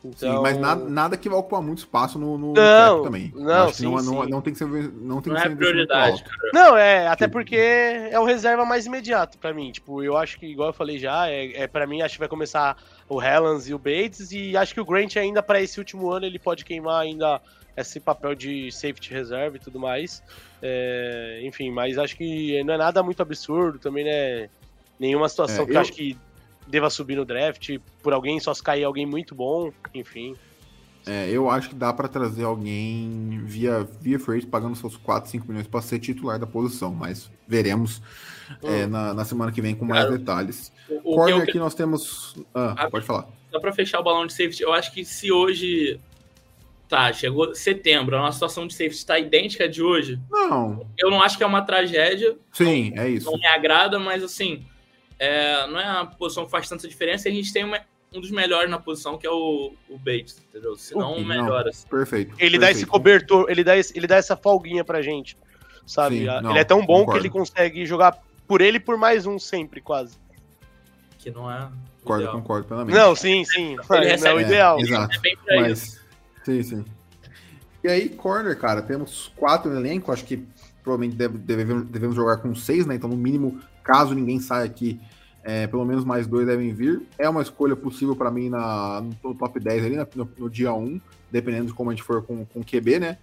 Sim, 0.00 0.28
Então, 0.28 0.42
mas 0.42 0.56
nada, 0.56 0.88
nada 0.88 1.16
que 1.16 1.28
vai 1.28 1.36
ocupar 1.36 1.60
muito 1.60 1.78
espaço 1.78 2.20
no, 2.20 2.38
no 2.38 2.54
Não, 2.54 2.94
cap 2.94 3.02
também. 3.02 3.32
não, 3.34 3.42
Eu 3.42 3.62
acho 3.64 3.72
que 3.72 3.78
sim, 3.78 3.84
não, 3.86 3.96
não, 3.96 4.24
sim. 4.24 4.30
não 4.30 4.40
tem 4.40 4.52
que 4.52 4.58
ser, 4.58 4.66
não 4.66 5.20
tem 5.20 5.32
Não 5.32 5.40
que 5.40 5.46
é 5.46 5.50
ser 5.50 5.56
prioridade. 5.56 6.24
Não, 6.54 6.76
é, 6.76 7.08
até 7.08 7.24
Tipo- 7.26 7.32
porque 7.32 7.56
é 7.56 8.18
o 8.18 8.24
reserva 8.24 8.64
mais 8.64 8.86
imediato 8.86 9.36
pra 9.38 9.52
mim. 9.52 9.72
Tipo, 9.72 10.00
eu 10.02 10.16
acho 10.16 10.38
que, 10.38 10.46
igual 10.46 10.68
eu 10.68 10.72
falei 10.72 10.98
já, 10.98 11.28
é, 11.28 11.62
é 11.62 11.66
para 11.66 11.84
mim 11.84 12.00
acho 12.00 12.14
que 12.14 12.20
vai 12.20 12.28
começar 12.28 12.76
o 13.08 13.20
Helens 13.20 13.68
e 13.68 13.74
o 13.74 13.78
Bates, 13.78 14.30
e 14.30 14.56
acho 14.56 14.72
que 14.72 14.80
o 14.80 14.84
Grant 14.84 15.16
ainda 15.16 15.42
para 15.42 15.60
esse 15.60 15.80
último 15.80 16.10
ano 16.12 16.24
ele 16.26 16.38
pode 16.38 16.64
queimar 16.64 17.02
ainda 17.02 17.40
esse 17.76 17.98
papel 17.98 18.36
de 18.36 18.70
safety 18.70 19.12
reserve 19.12 19.56
e 19.56 19.60
tudo 19.60 19.80
mais. 19.80 20.22
É, 20.62 21.40
enfim, 21.42 21.70
mas 21.72 21.98
acho 21.98 22.16
que 22.16 22.62
não 22.62 22.74
é 22.74 22.78
nada 22.78 23.02
muito 23.02 23.20
absurdo, 23.20 23.78
também 23.80 24.04
né? 24.04 24.48
Nenhuma 24.98 25.28
situação 25.28 25.64
É, 25.64 25.66
que 25.66 25.72
eu 25.72 25.80
acho 25.80 25.92
que 25.92 26.16
deva 26.66 26.90
subir 26.90 27.16
no 27.16 27.24
draft 27.24 27.78
por 28.02 28.12
alguém, 28.12 28.38
só 28.40 28.52
se 28.52 28.62
cair 28.62 28.84
alguém 28.84 29.06
muito 29.06 29.34
bom, 29.34 29.72
enfim. 29.94 30.36
É, 31.06 31.30
eu 31.30 31.48
acho 31.48 31.70
que 31.70 31.74
dá 31.74 31.90
para 31.90 32.06
trazer 32.06 32.44
alguém 32.44 33.40
via, 33.44 33.88
via 34.00 34.18
free 34.18 34.44
pagando 34.44 34.76
seus 34.76 34.94
4, 34.96 35.30
5 35.30 35.48
milhões 35.48 35.66
para 35.66 35.80
ser 35.80 35.98
titular 35.98 36.38
da 36.38 36.46
posição, 36.46 36.92
mas 36.92 37.30
veremos 37.46 38.02
hum. 38.62 38.68
é, 38.68 38.86
na, 38.86 39.14
na, 39.14 39.24
semana 39.24 39.50
que 39.50 39.62
vem 39.62 39.74
com 39.74 39.86
mais 39.86 40.04
Cara, 40.04 40.18
detalhes. 40.18 40.70
O, 40.88 41.12
o 41.12 41.16
Corner 41.16 41.38
eu... 41.38 41.42
aqui 41.44 41.58
nós 41.58 41.74
temos. 41.74 42.36
Ah, 42.54 42.74
ah, 42.76 42.90
pode 42.90 43.06
falar. 43.06 43.26
Só 43.50 43.58
para 43.58 43.72
fechar 43.72 44.00
o 44.00 44.02
balão 44.02 44.26
de 44.26 44.34
safety, 44.34 44.62
eu 44.62 44.72
acho 44.72 44.92
que 44.92 45.04
se 45.04 45.32
hoje. 45.32 45.98
Tá, 46.88 47.12
chegou 47.12 47.54
setembro, 47.54 48.16
a 48.16 48.20
nossa 48.20 48.34
situação 48.34 48.66
de 48.66 48.72
safety 48.72 48.96
está 48.96 49.18
idêntica 49.18 49.68
de 49.68 49.82
hoje. 49.82 50.18
Não. 50.30 50.86
Eu 50.96 51.10
não 51.10 51.22
acho 51.22 51.36
que 51.36 51.44
é 51.44 51.46
uma 51.46 51.60
tragédia. 51.60 52.36
Sim, 52.50 52.92
não, 52.94 53.02
é 53.02 53.10
isso. 53.10 53.30
Não 53.30 53.38
me 53.38 53.46
agrada, 53.46 53.98
mas 53.98 54.22
assim, 54.24 54.64
é, 55.18 55.66
não 55.66 55.80
é 55.80 55.90
uma 55.90 56.06
posição 56.06 56.44
que 56.44 56.50
faz 56.50 56.68
tanta 56.68 56.86
diferença. 56.86 57.28
A 57.28 57.32
gente 57.32 57.52
tem 57.52 57.64
uma, 57.64 57.80
um 58.14 58.20
dos 58.20 58.30
melhores 58.30 58.70
na 58.70 58.78
posição, 58.78 59.18
que 59.18 59.26
é 59.26 59.30
o, 59.30 59.72
o 59.88 59.98
Bates, 59.98 60.40
entendeu? 60.48 60.76
Se 60.76 60.94
não, 60.94 61.16
o 61.16 61.24
melhor. 61.24 61.68
Assim. 61.68 61.86
Perfeito. 61.88 62.30
Ele 62.32 62.38
perfeito. 62.38 62.60
dá 62.60 62.70
esse 62.70 62.86
cobertor, 62.86 63.46
ele 63.48 63.64
dá, 63.64 63.76
esse, 63.76 63.96
ele 63.96 64.06
dá 64.06 64.16
essa 64.16 64.36
folguinha 64.36 64.84
pra 64.84 65.02
gente, 65.02 65.36
sabe? 65.86 66.20
Sim, 66.20 66.26
não, 66.26 66.50
ele 66.50 66.60
é 66.60 66.64
tão 66.64 66.84
bom 66.84 67.00
concordo. 67.00 67.12
que 67.20 67.26
ele 67.26 67.30
consegue 67.30 67.86
jogar 67.86 68.18
por 68.46 68.60
ele 68.60 68.80
por 68.80 68.96
mais 68.96 69.26
um 69.26 69.38
sempre, 69.38 69.80
quase. 69.80 70.16
Que 71.18 71.30
não 71.30 71.50
é. 71.50 71.68
Concordo, 72.00 72.22
ideal. 72.22 72.40
concordo 72.40 72.66
plenamente. 72.66 72.96
Não, 72.96 73.14
sim, 73.14 73.44
sim. 73.44 73.76
Ele 73.90 74.04
é, 74.06 74.10
recebe, 74.10 74.28
é 74.28 74.34
o 74.34 74.40
ideal. 74.40 74.78
É, 74.78 74.82
exato. 74.82 75.16
É 75.16 75.20
bem 75.20 75.36
pra 75.44 75.60
Mas, 75.60 75.82
isso. 75.82 76.00
Sim, 76.44 76.62
sim. 76.62 76.84
E 77.84 77.88
aí, 77.88 78.08
corner, 78.08 78.58
cara, 78.58 78.80
temos 78.80 79.30
quatro 79.36 79.70
no 79.70 79.78
elenco, 79.78 80.10
acho 80.10 80.24
que 80.24 80.44
provavelmente 80.82 81.16
deve, 81.16 81.36
devemos, 81.38 81.86
devemos 81.86 82.16
jogar 82.16 82.38
com 82.38 82.54
seis, 82.54 82.86
né? 82.86 82.94
Então, 82.94 83.10
no 83.10 83.16
mínimo, 83.16 83.60
caso 83.88 84.14
ninguém 84.14 84.38
saia 84.38 84.66
aqui, 84.66 85.00
é, 85.42 85.66
pelo 85.66 85.82
menos 85.82 86.04
mais 86.04 86.26
dois 86.26 86.46
devem 86.46 86.74
vir. 86.74 87.00
É 87.16 87.26
uma 87.26 87.40
escolha 87.40 87.74
possível 87.74 88.14
para 88.14 88.30
mim 88.30 88.50
na, 88.50 89.02
no 89.24 89.34
top 89.34 89.58
10 89.58 89.86
ali, 89.86 89.96
no, 90.14 90.28
no, 90.36 90.50
dia 90.50 90.74
1, 90.74 91.00
dependendo 91.32 91.68
de 91.68 91.72
como 91.72 91.88
a 91.88 91.94
gente 91.94 92.04
for 92.04 92.22
com, 92.22 92.44
com 92.44 92.62
QB, 92.62 92.98
né? 92.98 93.18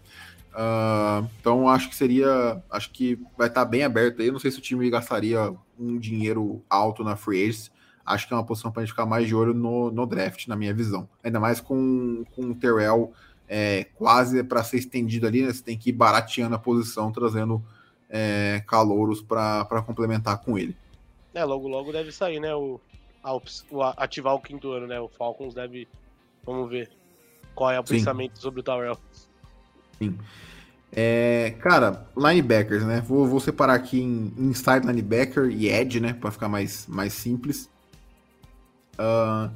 Uh, 0.56 1.30
então 1.40 1.70
acho 1.70 1.88
que 1.88 1.96
seria. 1.96 2.64
Acho 2.72 2.90
que 2.90 3.20
vai 3.38 3.48
estar 3.48 3.64
tá 3.64 3.70
bem 3.70 3.84
aberto 3.84 4.24
aí. 4.24 4.32
Não 4.32 4.40
sei 4.40 4.50
se 4.50 4.58
o 4.58 4.62
time 4.62 4.90
gastaria 4.90 5.54
um 5.80 6.00
dinheiro 6.00 6.64
alto 6.68 7.04
na 7.04 7.16
free 7.16 7.44
agents. 7.44 7.72
Acho 8.04 8.28
que 8.28 8.34
é 8.34 8.38
uma 8.38 8.46
posição 8.46 8.72
para 8.72 8.82
a 8.82 8.86
gente 8.86 8.94
ficar 8.94 9.06
mais 9.06 9.28
de 9.28 9.36
olho 9.36 9.54
no, 9.54 9.92
no 9.92 10.06
draft, 10.06 10.48
na 10.48 10.56
minha 10.56 10.74
visão. 10.74 11.08
Ainda 11.24 11.40
mais 11.40 11.60
com, 11.60 12.24
com 12.36 12.52
o 12.52 12.56
Terrell 12.56 13.12
é, 13.48 13.88
quase 13.96 14.44
para 14.44 14.64
ser 14.64 14.78
estendido 14.78 15.28
ali, 15.28 15.44
né? 15.44 15.54
Você 15.54 15.64
tem 15.64 15.78
que 15.78 15.90
ir 15.90 15.94
barateando 15.94 16.56
a 16.56 16.60
posição, 16.60 17.12
trazendo 17.12 17.64
é, 18.18 18.64
calouros 18.66 19.22
para 19.22 19.84
complementar 19.86 20.38
com 20.38 20.58
ele. 20.58 20.74
É, 21.34 21.44
logo 21.44 21.68
logo 21.68 21.92
deve 21.92 22.14
sair, 22.14 22.40
né? 22.40 22.56
O, 22.56 22.80
o, 23.70 23.84
ativar 23.84 24.34
o 24.34 24.40
quinto 24.40 24.72
ano, 24.72 24.88
né? 24.88 24.98
O 25.02 25.10
Falcons 25.10 25.54
deve. 25.54 25.86
Vamos 26.46 26.70
ver 26.70 26.90
qual 27.54 27.72
é 27.72 27.80
o 27.80 27.86
Sim. 27.86 27.96
pensamento 27.96 28.40
sobre 28.40 28.62
o 28.62 28.64
Tyrell. 28.64 28.98
Sim. 30.00 30.18
É, 30.94 31.56
cara, 31.60 32.08
linebackers, 32.16 32.86
né? 32.86 33.02
Vou, 33.02 33.28
vou 33.28 33.42
separar 33.42 33.74
aqui 33.74 34.00
em 34.00 34.34
inside 34.38 34.88
linebacker 34.88 35.50
e 35.50 35.68
edge, 35.68 36.00
né? 36.00 36.14
Para 36.14 36.32
ficar 36.32 36.48
mais, 36.48 36.88
mais 36.88 37.12
simples. 37.12 37.70
Uh, 38.94 39.52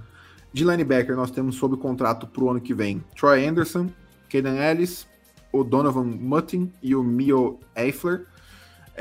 de 0.51 0.65
linebacker, 0.65 1.15
nós 1.15 1.31
temos 1.31 1.55
sob 1.55 1.77
contrato 1.77 2.27
para 2.27 2.43
o 2.43 2.49
ano 2.49 2.59
que 2.59 2.73
vem 2.73 3.01
Troy 3.17 3.47
Anderson, 3.47 3.89
Kaden 4.29 4.57
Ellis, 4.57 5.07
o 5.53 5.63
Donovan 5.63 6.03
Mutton 6.03 6.69
e 6.83 6.93
o 6.93 7.01
Mio 7.01 7.57
Eifler. 7.73 8.25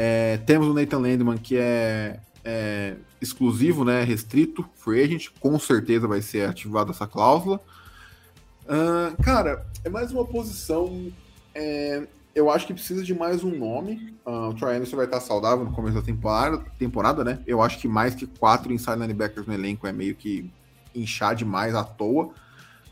É, 0.00 0.36
temos 0.46 0.68
o 0.68 0.72
Nathan 0.72 0.98
Landman, 0.98 1.36
que 1.36 1.56
é 1.56 2.20
é, 2.44 2.94
exclusivo, 3.20 3.84
né, 3.84 4.02
restrito, 4.02 4.64
free 4.76 5.02
agent, 5.02 5.28
com 5.38 5.58
certeza 5.58 6.08
vai 6.08 6.22
ser 6.22 6.48
ativada 6.48 6.92
essa 6.92 7.06
cláusula. 7.06 7.60
Uh, 8.64 9.22
cara, 9.22 9.66
é 9.84 9.90
mais 9.90 10.12
uma 10.12 10.24
posição. 10.24 11.12
É, 11.54 12.06
eu 12.34 12.50
acho 12.50 12.66
que 12.66 12.72
precisa 12.72 13.02
de 13.02 13.14
mais 13.14 13.44
um 13.44 13.50
nome. 13.50 14.14
Uh, 14.24 14.48
o 14.48 14.54
Troy 14.54 14.76
Anderson 14.76 14.96
vai 14.96 15.04
estar 15.04 15.20
saudável 15.20 15.64
no 15.64 15.72
começo 15.72 15.96
da 15.96 16.02
temporada, 16.02 16.64
temporada, 16.78 17.24
né? 17.24 17.40
Eu 17.46 17.60
acho 17.60 17.78
que 17.78 17.88
mais 17.88 18.14
que 18.14 18.26
quatro 18.26 18.72
inside 18.72 18.98
linebackers 18.98 19.46
no 19.46 19.52
elenco 19.52 19.86
é 19.86 19.92
meio 19.92 20.14
que 20.14 20.50
inchar 20.94 21.34
demais 21.34 21.74
à 21.74 21.84
toa. 21.84 22.30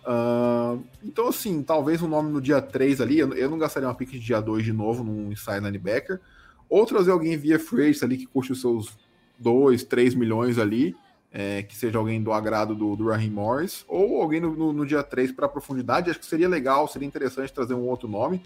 Uh, 0.04 0.82
então, 1.02 1.28
assim, 1.28 1.62
talvez 1.62 2.02
um 2.02 2.08
nome 2.08 2.30
no 2.30 2.40
dia 2.40 2.60
3 2.60 3.00
ali. 3.00 3.18
Eu, 3.18 3.32
eu 3.34 3.48
não 3.48 3.58
gastaria 3.58 3.88
uma 3.88 3.94
pick 3.94 4.10
de 4.10 4.18
dia 4.18 4.40
2 4.40 4.64
de 4.64 4.72
novo 4.72 5.02
num 5.02 5.32
inside 5.32 5.60
linebacker. 5.60 6.20
Ou 6.68 6.84
trazer 6.84 7.10
alguém 7.10 7.36
via 7.36 7.58
free 7.58 7.96
ali 8.02 8.16
que 8.16 8.26
custe 8.26 8.52
os 8.52 8.60
seus 8.60 8.96
2, 9.38 9.84
3 9.84 10.14
milhões 10.14 10.58
ali, 10.58 10.96
é, 11.32 11.62
que 11.62 11.76
seja 11.76 11.98
alguém 11.98 12.22
do 12.22 12.32
agrado 12.32 12.74
do, 12.74 12.96
do 12.96 13.08
Raheem 13.08 13.30
Morris, 13.30 13.84
ou 13.88 14.22
alguém 14.22 14.40
no, 14.40 14.54
no, 14.54 14.72
no 14.72 14.86
dia 14.86 15.02
3 15.02 15.32
para 15.32 15.48
profundidade. 15.48 16.10
Acho 16.10 16.18
que 16.18 16.26
seria 16.26 16.48
legal, 16.48 16.88
seria 16.88 17.06
interessante 17.06 17.52
trazer 17.52 17.74
um 17.74 17.86
outro 17.86 18.08
nome. 18.08 18.42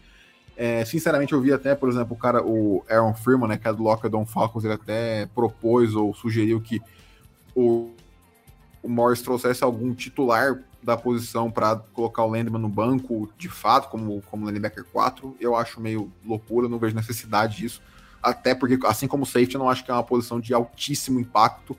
É, 0.57 0.85
sinceramente, 0.85 1.33
eu 1.33 1.41
vi 1.41 1.53
até, 1.53 1.75
por 1.75 1.89
exemplo, 1.89 2.15
o 2.15 2.19
cara, 2.19 2.45
o 2.45 2.85
Aaron 2.89 3.15
Freeman, 3.15 3.49
né, 3.49 3.57
que 3.57 3.67
é 3.67 3.73
do 3.73 3.83
Lockdown 3.83 4.27
Falcons, 4.27 4.65
ele 4.65 4.75
até 4.75 5.27
propôs 5.27 5.95
ou 5.95 6.13
sugeriu 6.13 6.61
que 6.61 6.83
o, 7.55 7.91
o 8.83 8.89
Morris 8.89 9.23
trouxesse 9.23 9.65
algum 9.65 9.95
titular 9.95 10.63
da 10.83 10.97
posição 10.97 11.51
para 11.51 11.77
colocar 11.77 12.25
o 12.25 12.31
Landman 12.31 12.61
no 12.61 12.69
banco, 12.69 13.31
de 13.39 13.49
fato, 13.49 13.89
como, 13.89 14.21
como 14.23 14.47
linebacker 14.47 14.85
4. 14.93 15.37
Eu 15.41 15.55
acho 15.55 15.81
meio 15.81 16.13
loucura, 16.27 16.69
não 16.69 16.79
vejo 16.79 16.97
necessidade 16.97 17.57
disso 17.57 17.81
até 18.23 18.55
porque, 18.55 18.79
assim 18.87 19.09
como 19.09 19.23
o 19.23 19.27
safety, 19.27 19.55
eu 19.55 19.59
não 19.59 19.71
acho 19.71 19.85
que 19.85 19.91
é 19.91 19.95
uma 19.95 20.03
posição 20.03 20.41
de 20.41 20.53
altíssimo 20.53 21.19
impacto, 21.21 21.73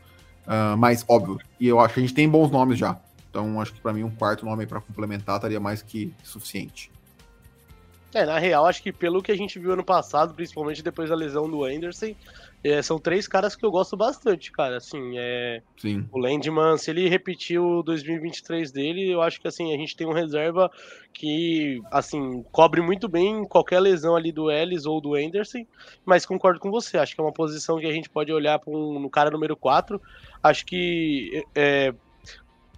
uh, 0.47 0.77
mas 0.77 1.05
óbvio. 1.07 1.39
E 1.59 1.67
eu 1.67 1.79
acho 1.79 1.93
que 1.93 1.99
a 1.99 2.03
gente 2.03 2.13
tem 2.13 2.27
bons 2.27 2.49
nomes 2.49 2.77
já. 2.77 2.97
Então, 3.29 3.61
acho 3.61 3.73
que 3.73 3.79
para 3.79 3.93
mim 3.93 4.03
um 4.03 4.09
quarto 4.09 4.45
nome 4.45 4.65
para 4.65 4.81
complementar 4.81 5.37
estaria 5.37 5.59
mais 5.59 5.81
que 5.81 6.13
suficiente. 6.23 6.91
É, 8.13 8.25
na 8.25 8.37
real, 8.37 8.65
acho 8.65 8.83
que 8.83 8.91
pelo 8.91 9.23
que 9.23 9.31
a 9.31 9.37
gente 9.37 9.57
viu 9.57 9.71
ano 9.71 9.85
passado, 9.85 10.33
principalmente 10.33 10.83
depois 10.83 11.09
da 11.09 11.15
lesão 11.15 11.49
do 11.49 11.63
Anderson, 11.63 12.13
é, 12.63 12.81
são 12.81 12.99
três 12.99 13.27
caras 13.27 13.55
que 13.55 13.65
eu 13.65 13.71
gosto 13.71 13.97
bastante, 13.97 14.51
cara. 14.51 14.77
Assim, 14.77 15.17
é. 15.17 15.61
Sim. 15.77 16.07
O 16.11 16.19
Landman, 16.19 16.77
se 16.77 16.91
ele 16.91 17.09
repetir 17.09 17.59
o 17.59 17.81
2023 17.81 18.71
dele, 18.71 19.09
eu 19.09 19.21
acho 19.21 19.41
que 19.41 19.47
assim, 19.47 19.73
a 19.73 19.77
gente 19.77 19.95
tem 19.95 20.05
um 20.05 20.13
reserva 20.13 20.69
que, 21.13 21.81
assim, 21.91 22.43
cobre 22.51 22.81
muito 22.81 23.07
bem 23.07 23.43
qualquer 23.45 23.79
lesão 23.79 24.15
ali 24.15 24.31
do 24.31 24.51
Ellis 24.51 24.85
ou 24.85 25.01
do 25.01 25.15
Anderson. 25.15 25.65
Mas 26.05 26.25
concordo 26.25 26.59
com 26.59 26.69
você, 26.69 26.97
acho 26.97 27.15
que 27.15 27.21
é 27.21 27.23
uma 27.23 27.33
posição 27.33 27.79
que 27.79 27.87
a 27.87 27.91
gente 27.91 28.09
pode 28.09 28.31
olhar 28.31 28.59
para 28.59 28.71
um, 28.71 28.99
no 28.99 29.09
cara 29.09 29.31
número 29.31 29.55
4. 29.55 29.99
Acho 30.43 30.65
que. 30.65 31.43
É, 31.55 31.93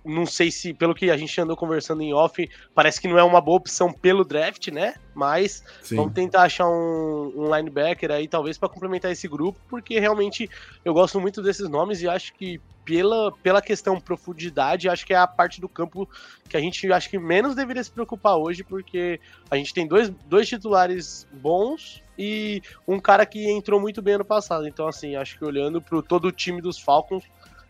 não 0.06 0.26
sei 0.26 0.52
se, 0.52 0.74
pelo 0.74 0.94
que 0.94 1.10
a 1.10 1.18
gente 1.18 1.40
andou 1.40 1.56
conversando 1.56 2.02
em 2.02 2.14
off, 2.14 2.50
parece 2.76 3.00
que 3.00 3.08
não 3.08 3.18
é 3.18 3.24
uma 3.24 3.40
boa 3.40 3.58
opção 3.58 3.92
pelo 3.92 4.26
draft, 4.26 4.68
né? 4.68 4.96
Mas 5.16 5.64
Sim. 5.82 5.96
vamos 5.96 6.14
tentar 6.14 6.44
achar 6.44 6.68
um, 6.68 7.32
um 7.36 7.56
linebacker 7.56 8.12
aí, 8.12 8.28
talvez, 8.28 8.58
para 8.58 8.70
complementar 8.70 9.12
esse 9.12 9.28
grupo, 9.28 9.60
porque 9.70 10.00
realmente 10.00 10.50
eu 10.84 10.94
gosto 10.94 11.20
muito 11.20 11.42
desses 11.42 11.70
nomes 11.70 12.02
e 12.02 12.08
acho 12.08 12.34
que 12.34 12.60
pela, 12.86 13.32
pela 13.32 13.62
questão 13.62 14.00
profundidade, 14.00 14.90
acho 14.90 15.06
que 15.06 15.14
é 15.14 15.18
a 15.18 15.28
parte 15.28 15.62
do 15.62 15.70
campo 15.70 16.08
que 16.50 16.58
a 16.58 16.60
gente 16.60 16.92
acho 16.92 17.10
que 17.10 17.18
menos 17.18 17.56
deveria 17.56 17.84
se 17.84 17.92
preocupar 17.92 18.36
hoje, 18.38 18.64
porque 18.64 19.20
a 19.50 19.56
gente 19.56 19.74
tem 19.74 19.88
dois, 19.88 20.10
dois 20.26 20.48
titulares 20.48 21.28
bons 21.32 22.02
e 22.18 22.62
um 22.88 23.00
cara 23.00 23.26
que 23.26 23.50
entrou 23.50 23.80
muito 23.80 24.02
bem 24.02 24.16
ano 24.16 24.26
passado. 24.26 24.68
Então, 24.68 24.88
assim, 24.88 25.16
acho 25.16 25.38
que 25.38 25.46
olhando 25.46 25.82
para 25.82 26.02
todo 26.02 26.26
o 26.26 26.32
time 26.32 26.62
dos 26.62 26.78
Falcons, 26.80 27.24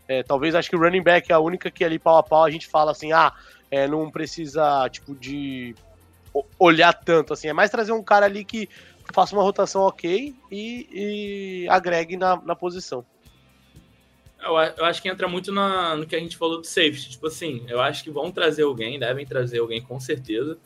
é, 0.08 0.22
talvez 0.22 0.54
acho 0.54 0.68
que 0.68 0.76
o 0.76 0.80
running 0.80 1.02
back 1.02 1.30
é 1.30 1.34
a 1.34 1.38
única 1.38 1.70
que 1.70 1.84
ali 1.84 1.98
pau 1.98 2.18
a 2.18 2.22
pau 2.22 2.44
a 2.44 2.50
gente 2.50 2.66
fala 2.66 2.90
assim, 2.90 3.12
ah, 3.12 3.32
é, 3.70 3.88
não 3.88 4.10
precisa, 4.10 4.88
tipo, 4.90 5.14
de 5.14 5.74
olhar 6.58 6.92
tanto, 6.92 7.32
assim. 7.32 7.48
É 7.48 7.52
mais 7.52 7.70
trazer 7.70 7.92
um 7.92 8.02
cara 8.02 8.26
ali 8.26 8.44
que 8.44 8.68
faça 9.12 9.34
uma 9.34 9.42
rotação 9.42 9.82
ok 9.82 10.34
e, 10.50 10.88
e 10.92 11.68
agregue 11.68 12.16
na, 12.16 12.36
na 12.36 12.54
posição. 12.54 13.04
Eu, 14.40 14.58
eu, 14.58 14.84
acho 14.84 15.00
que 15.00 15.08
entra 15.08 15.26
muito 15.26 15.50
na, 15.50 15.96
no 15.96 16.06
que 16.06 16.14
a 16.14 16.18
gente 16.18 16.36
falou 16.36 16.60
do 16.60 16.66
safety. 16.66 17.10
Tipo 17.10 17.28
assim, 17.28 17.64
eu 17.66 17.80
acho 17.80 18.04
que 18.04 18.10
vão 18.10 18.30
trazer 18.30 18.62
alguém, 18.62 18.98
devem 18.98 19.26
trazer 19.26 19.58
alguém 19.58 19.80
com 19.80 19.98
certeza. 19.98 20.58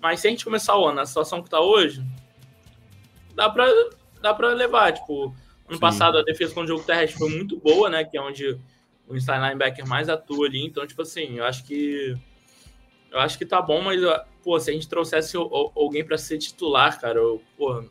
Mas 0.00 0.20
se 0.20 0.28
a 0.28 0.30
gente 0.30 0.44
começar 0.44 0.76
o 0.76 0.86
ano 0.86 0.96
na 0.96 1.06
situação 1.06 1.42
que 1.42 1.50
tá 1.50 1.60
hoje, 1.60 2.04
dá 3.34 3.50
pra, 3.50 3.66
dá 4.20 4.32
pra 4.32 4.48
levar. 4.48 4.92
Tipo, 4.92 5.34
ano 5.66 5.74
Sim. 5.74 5.80
passado 5.80 6.18
a 6.18 6.22
defesa 6.22 6.54
com 6.54 6.60
o 6.60 6.66
jogo 6.66 6.84
terrestre 6.84 7.18
foi 7.18 7.30
muito 7.30 7.58
boa, 7.58 7.90
né? 7.90 8.04
Que 8.04 8.16
é 8.16 8.20
onde 8.20 8.58
o 9.08 9.16
inside 9.16 9.38
linebacker 9.38 9.86
mais 9.86 10.08
atua 10.08 10.46
ali. 10.46 10.64
Então, 10.64 10.86
tipo 10.86 11.02
assim, 11.02 11.38
eu 11.38 11.44
acho 11.44 11.64
que. 11.64 12.16
Eu 13.10 13.20
acho 13.20 13.38
que 13.38 13.46
tá 13.46 13.62
bom, 13.62 13.80
mas, 13.80 14.00
pô, 14.42 14.58
se 14.58 14.70
a 14.70 14.72
gente 14.72 14.88
trouxesse 14.88 15.36
alguém 15.36 16.04
para 16.04 16.18
ser 16.18 16.38
titular, 16.38 17.00
cara, 17.00 17.18
eu, 17.18 17.40
pô, 17.56 17.84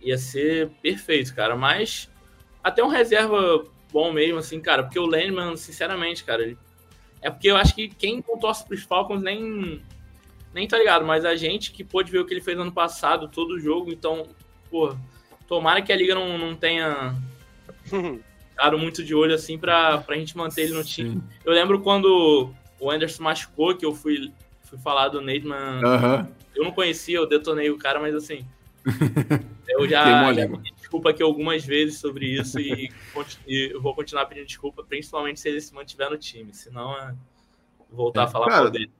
ia 0.00 0.16
ser 0.16 0.70
perfeito, 0.80 1.34
cara. 1.34 1.56
Mas 1.56 2.08
até 2.62 2.82
um 2.84 2.88
reserva 2.88 3.64
bom 3.92 4.12
mesmo, 4.12 4.38
assim, 4.38 4.60
cara, 4.60 4.84
porque 4.84 4.98
o 4.98 5.06
Landman, 5.06 5.56
sinceramente, 5.56 6.22
cara, 6.22 6.42
ele... 6.42 6.58
é 7.20 7.30
porque 7.30 7.50
eu 7.50 7.56
acho 7.56 7.74
que 7.74 7.88
quem 7.88 8.22
torce 8.22 8.66
pros 8.66 8.82
Falcons 8.82 9.22
nem. 9.22 9.82
Nem 10.54 10.66
tá 10.66 10.78
ligado, 10.78 11.04
mas 11.04 11.26
a 11.26 11.36
gente 11.36 11.72
que 11.72 11.84
pôde 11.84 12.10
ver 12.10 12.20
o 12.20 12.24
que 12.24 12.32
ele 12.32 12.40
fez 12.40 12.58
ano 12.58 12.72
passado, 12.72 13.28
todo 13.28 13.60
jogo, 13.60 13.92
então, 13.92 14.26
pô, 14.70 14.96
tomara 15.46 15.82
que 15.82 15.92
a 15.92 15.96
liga 15.96 16.14
não, 16.14 16.38
não 16.38 16.56
tenha 16.56 17.14
ficado 18.58 18.76
muito 18.76 19.04
de 19.04 19.14
olho 19.14 19.32
assim 19.32 19.56
pra, 19.56 19.98
pra 19.98 20.16
gente 20.16 20.36
manter 20.36 20.62
ele 20.62 20.72
no 20.72 20.82
time. 20.82 21.22
Eu 21.44 21.52
lembro 21.52 21.80
quando 21.80 22.52
o 22.80 22.90
Anderson 22.90 23.22
machucou, 23.22 23.76
que 23.76 23.86
eu 23.86 23.94
fui, 23.94 24.32
fui 24.64 24.76
falar 24.78 25.08
do 25.08 25.20
Nateman. 25.20 25.80
Aham. 25.84 26.28
Eu 26.56 26.64
não 26.64 26.72
conhecia, 26.72 27.16
eu 27.16 27.28
detonei 27.28 27.70
o 27.70 27.78
cara, 27.78 28.00
mas 28.00 28.16
assim. 28.16 28.44
eu 29.68 29.88
já, 29.88 30.32
já 30.32 30.48
pedi 30.48 30.72
desculpa 30.72 31.10
aqui 31.10 31.22
algumas 31.22 31.64
vezes 31.64 32.00
sobre 32.00 32.26
isso 32.26 32.58
e, 32.58 32.90
e 33.46 33.70
eu 33.72 33.80
vou 33.80 33.94
continuar 33.94 34.26
pedindo 34.26 34.46
desculpa, 34.46 34.82
principalmente 34.82 35.38
se 35.38 35.48
ele 35.48 35.60
se 35.60 35.72
mantiver 35.72 36.10
no 36.10 36.18
time. 36.18 36.52
Senão 36.52 36.92
é 36.96 37.14
voltar 37.90 38.22
É, 38.22 38.24
a 38.24 38.28
falar 38.28 38.48
cara, 38.48 38.70
dele. 38.70 38.90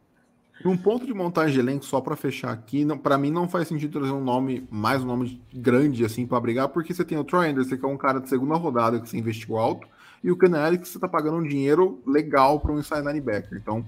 Num 0.64 0.76
ponto 0.76 1.06
de 1.06 1.14
montagem 1.14 1.54
de 1.54 1.60
elenco, 1.60 1.84
só 1.84 2.00
pra 2.00 2.16
fechar 2.16 2.50
aqui, 2.50 2.84
para 2.96 3.16
mim 3.16 3.30
não 3.30 3.48
faz 3.48 3.68
sentido 3.68 4.00
trazer 4.00 4.12
um 4.12 4.22
nome, 4.22 4.66
mais 4.70 5.02
um 5.02 5.06
nome 5.06 5.40
grande 5.54 6.04
assim 6.04 6.26
pra 6.26 6.40
brigar, 6.40 6.68
porque 6.68 6.92
você 6.92 7.04
tem 7.04 7.16
o 7.16 7.24
Troy 7.24 7.48
Anderson, 7.48 7.76
que 7.76 7.84
é 7.84 7.88
um 7.88 7.96
cara 7.96 8.20
de 8.20 8.28
segunda 8.28 8.56
rodada 8.56 8.98
que 9.00 9.08
você 9.08 9.16
investiu 9.16 9.56
alto, 9.56 9.86
e 10.22 10.32
o 10.32 10.36
Canary 10.36 10.78
que 10.78 10.88
você 10.88 10.98
tá 10.98 11.06
pagando 11.06 11.36
um 11.36 11.46
dinheiro 11.46 12.02
legal 12.04 12.58
pra 12.58 12.72
um 12.72 12.78
inside 12.78 13.06
linebacker. 13.06 13.56
Então, 13.56 13.86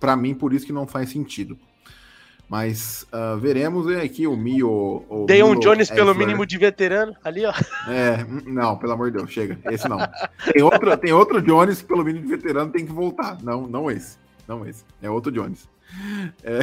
pra 0.00 0.16
mim, 0.16 0.34
por 0.34 0.52
isso 0.52 0.66
que 0.66 0.72
não 0.72 0.88
faz 0.88 1.10
sentido. 1.10 1.56
Mas 2.48 3.06
ah, 3.10 3.36
veremos 3.40 3.90
e 3.90 3.96
aqui 3.96 4.26
o 4.26 4.36
Mio. 4.36 5.04
o 5.08 5.24
Dei 5.26 5.42
um 5.42 5.58
Jones 5.58 5.88
pelo 5.88 6.10
Eifler. 6.10 6.26
mínimo 6.26 6.44
de 6.44 6.58
veterano. 6.58 7.14
Ali, 7.24 7.46
ó. 7.46 7.52
É, 7.88 8.24
hum, 8.24 8.42
não, 8.52 8.76
pelo 8.76 8.92
amor 8.92 9.10
de 9.10 9.16
Deus, 9.16 9.30
chega. 9.30 9.58
Esse 9.72 9.88
não. 9.88 9.96
Tem 10.52 10.62
outro, 10.62 10.96
tem 10.98 11.12
outro 11.12 11.40
Jones, 11.40 11.80
pelo 11.80 12.04
mínimo 12.04 12.26
de 12.26 12.36
veterano, 12.36 12.70
tem 12.70 12.84
que 12.84 12.92
voltar. 12.92 13.38
Não, 13.42 13.66
não 13.66 13.90
esse. 13.90 14.18
Não 14.46 14.66
esse. 14.66 14.84
É 15.00 15.08
outro 15.08 15.32
Jones. 15.32 15.66
É. 16.42 16.60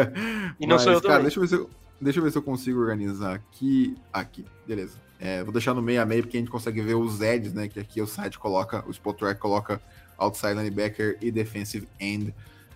E 0.60 0.66
não 0.66 0.78
sou 0.78 0.92
eu 0.92 1.00
cara, 1.00 1.14
também. 1.14 1.22
deixa 1.24 1.38
eu, 1.38 1.42
ver 1.42 1.48
se 1.48 1.54
eu, 1.54 1.70
deixa 2.00 2.18
eu 2.18 2.22
ver 2.24 2.30
se 2.30 2.38
eu 2.38 2.42
consigo 2.42 2.80
organizar 2.80 3.34
aqui. 3.34 3.96
Aqui, 4.12 4.44
beleza. 4.66 4.96
É, 5.18 5.42
vou 5.42 5.52
deixar 5.52 5.74
no 5.74 5.82
meio 5.82 6.02
a 6.02 6.06
meio, 6.06 6.22
porque 6.22 6.36
a 6.36 6.40
gente 6.40 6.50
consegue 6.50 6.80
ver 6.82 6.94
os 6.94 7.20
Eds, 7.20 7.52
né? 7.52 7.68
Que 7.68 7.80
aqui 7.80 8.00
o 8.00 8.06
site 8.06 8.38
coloca, 8.38 8.84
o 8.86 8.90
Spot 8.90 9.16
Track 9.16 9.40
coloca 9.40 9.80
outside 10.18 10.54
linebacker 10.54 11.18
e 11.20 11.30
defensive 11.30 11.88
end 12.00 12.34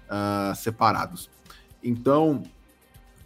ah, 0.08 0.52
separados. 0.56 1.28
Então, 1.82 2.42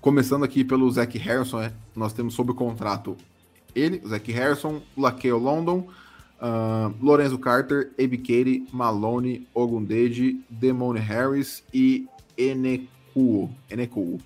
começando 0.00 0.44
aqui 0.44 0.64
pelo 0.64 0.90
Zach 0.90 1.16
Harrison, 1.18 1.60
né, 1.60 1.72
nós 1.94 2.12
temos 2.12 2.34
sob 2.34 2.52
contrato 2.54 3.16
ele, 3.74 4.02
o 4.04 4.08
Zach 4.08 4.30
Harrison, 4.30 4.82
Laqueo 4.96 5.38
London, 5.38 5.86
ah, 6.40 6.90
Lorenzo 7.00 7.38
Carter, 7.38 7.92
Abe 7.98 8.18
Katie, 8.18 8.66
Malone, 8.72 9.46
Ogundeji, 9.54 10.44
Demone 10.50 11.00
Harris 11.00 11.62
e 11.72 12.06
Enekuo. 12.36 13.50
Enekuo. 13.70 14.18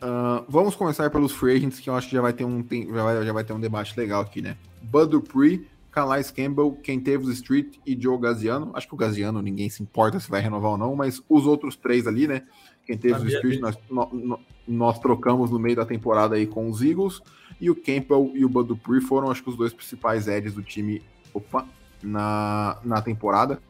Ah, 0.00 0.44
vamos 0.48 0.74
começar 0.76 1.08
pelos 1.10 1.32
free 1.32 1.56
agents, 1.56 1.80
que 1.80 1.88
eu 1.88 1.94
acho 1.94 2.08
que 2.08 2.14
já 2.14 2.20
vai 2.22 2.32
ter 2.32 2.44
um, 2.44 2.62
tem- 2.62 2.86
já 2.88 3.02
vai, 3.02 3.24
já 3.26 3.32
vai 3.32 3.44
ter 3.44 3.52
um 3.52 3.60
debate 3.60 3.98
legal 3.98 4.20
aqui, 4.22 4.42
né? 4.42 4.56
Bud 4.82 5.10
Dupree, 5.10 5.66
Calais 5.90 6.30
Campbell, 6.30 6.72
Kentavious 6.82 7.28
Street 7.34 7.76
e 7.86 7.98
Joe 7.98 8.18
Gaziano. 8.18 8.70
Acho 8.74 8.86
que 8.88 8.94
o 8.94 8.96
Gaziano 8.98 9.40
ninguém 9.40 9.70
se 9.70 9.82
importa 9.82 10.20
se 10.20 10.28
vai 10.30 10.40
renovar 10.40 10.72
ou 10.72 10.76
não, 10.78 10.94
mas 10.94 11.22
os 11.28 11.46
outros 11.46 11.76
três 11.76 12.06
ali, 12.06 12.26
né? 12.28 12.42
Kentavious 12.86 13.18
Sabia 13.20 13.36
Street 13.36 13.60
nós, 13.60 13.78
nó- 13.90 14.08
nó- 14.12 14.38
nós 14.68 14.98
trocamos 14.98 15.50
no 15.50 15.58
meio 15.58 15.76
da 15.76 15.86
temporada 15.86 16.34
aí 16.34 16.46
com 16.46 16.68
os 16.68 16.82
Eagles. 16.82 17.22
E 17.60 17.70
o 17.70 17.74
Campbell 17.76 18.32
e 18.34 18.44
o 18.44 18.48
Bud 18.48 18.68
Dupree 18.68 19.00
foram, 19.00 19.30
acho 19.30 19.42
que, 19.42 19.48
os 19.48 19.56
dois 19.56 19.72
principais 19.72 20.26
edges 20.28 20.52
do 20.54 20.62
time 20.62 21.00
opa, 21.32 21.66
na, 22.02 22.76
na 22.84 23.00
temporada. 23.00 23.62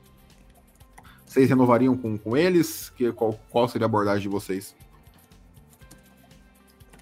Vocês 1.35 1.49
renovariam 1.49 1.97
com, 1.97 2.17
com 2.17 2.37
eles? 2.37 2.91
Que, 2.91 3.11
qual, 3.11 3.37
qual 3.51 3.67
seria 3.67 3.87
a 3.87 3.89
abordagem 3.89 4.23
de 4.23 4.29
vocês? 4.29 4.73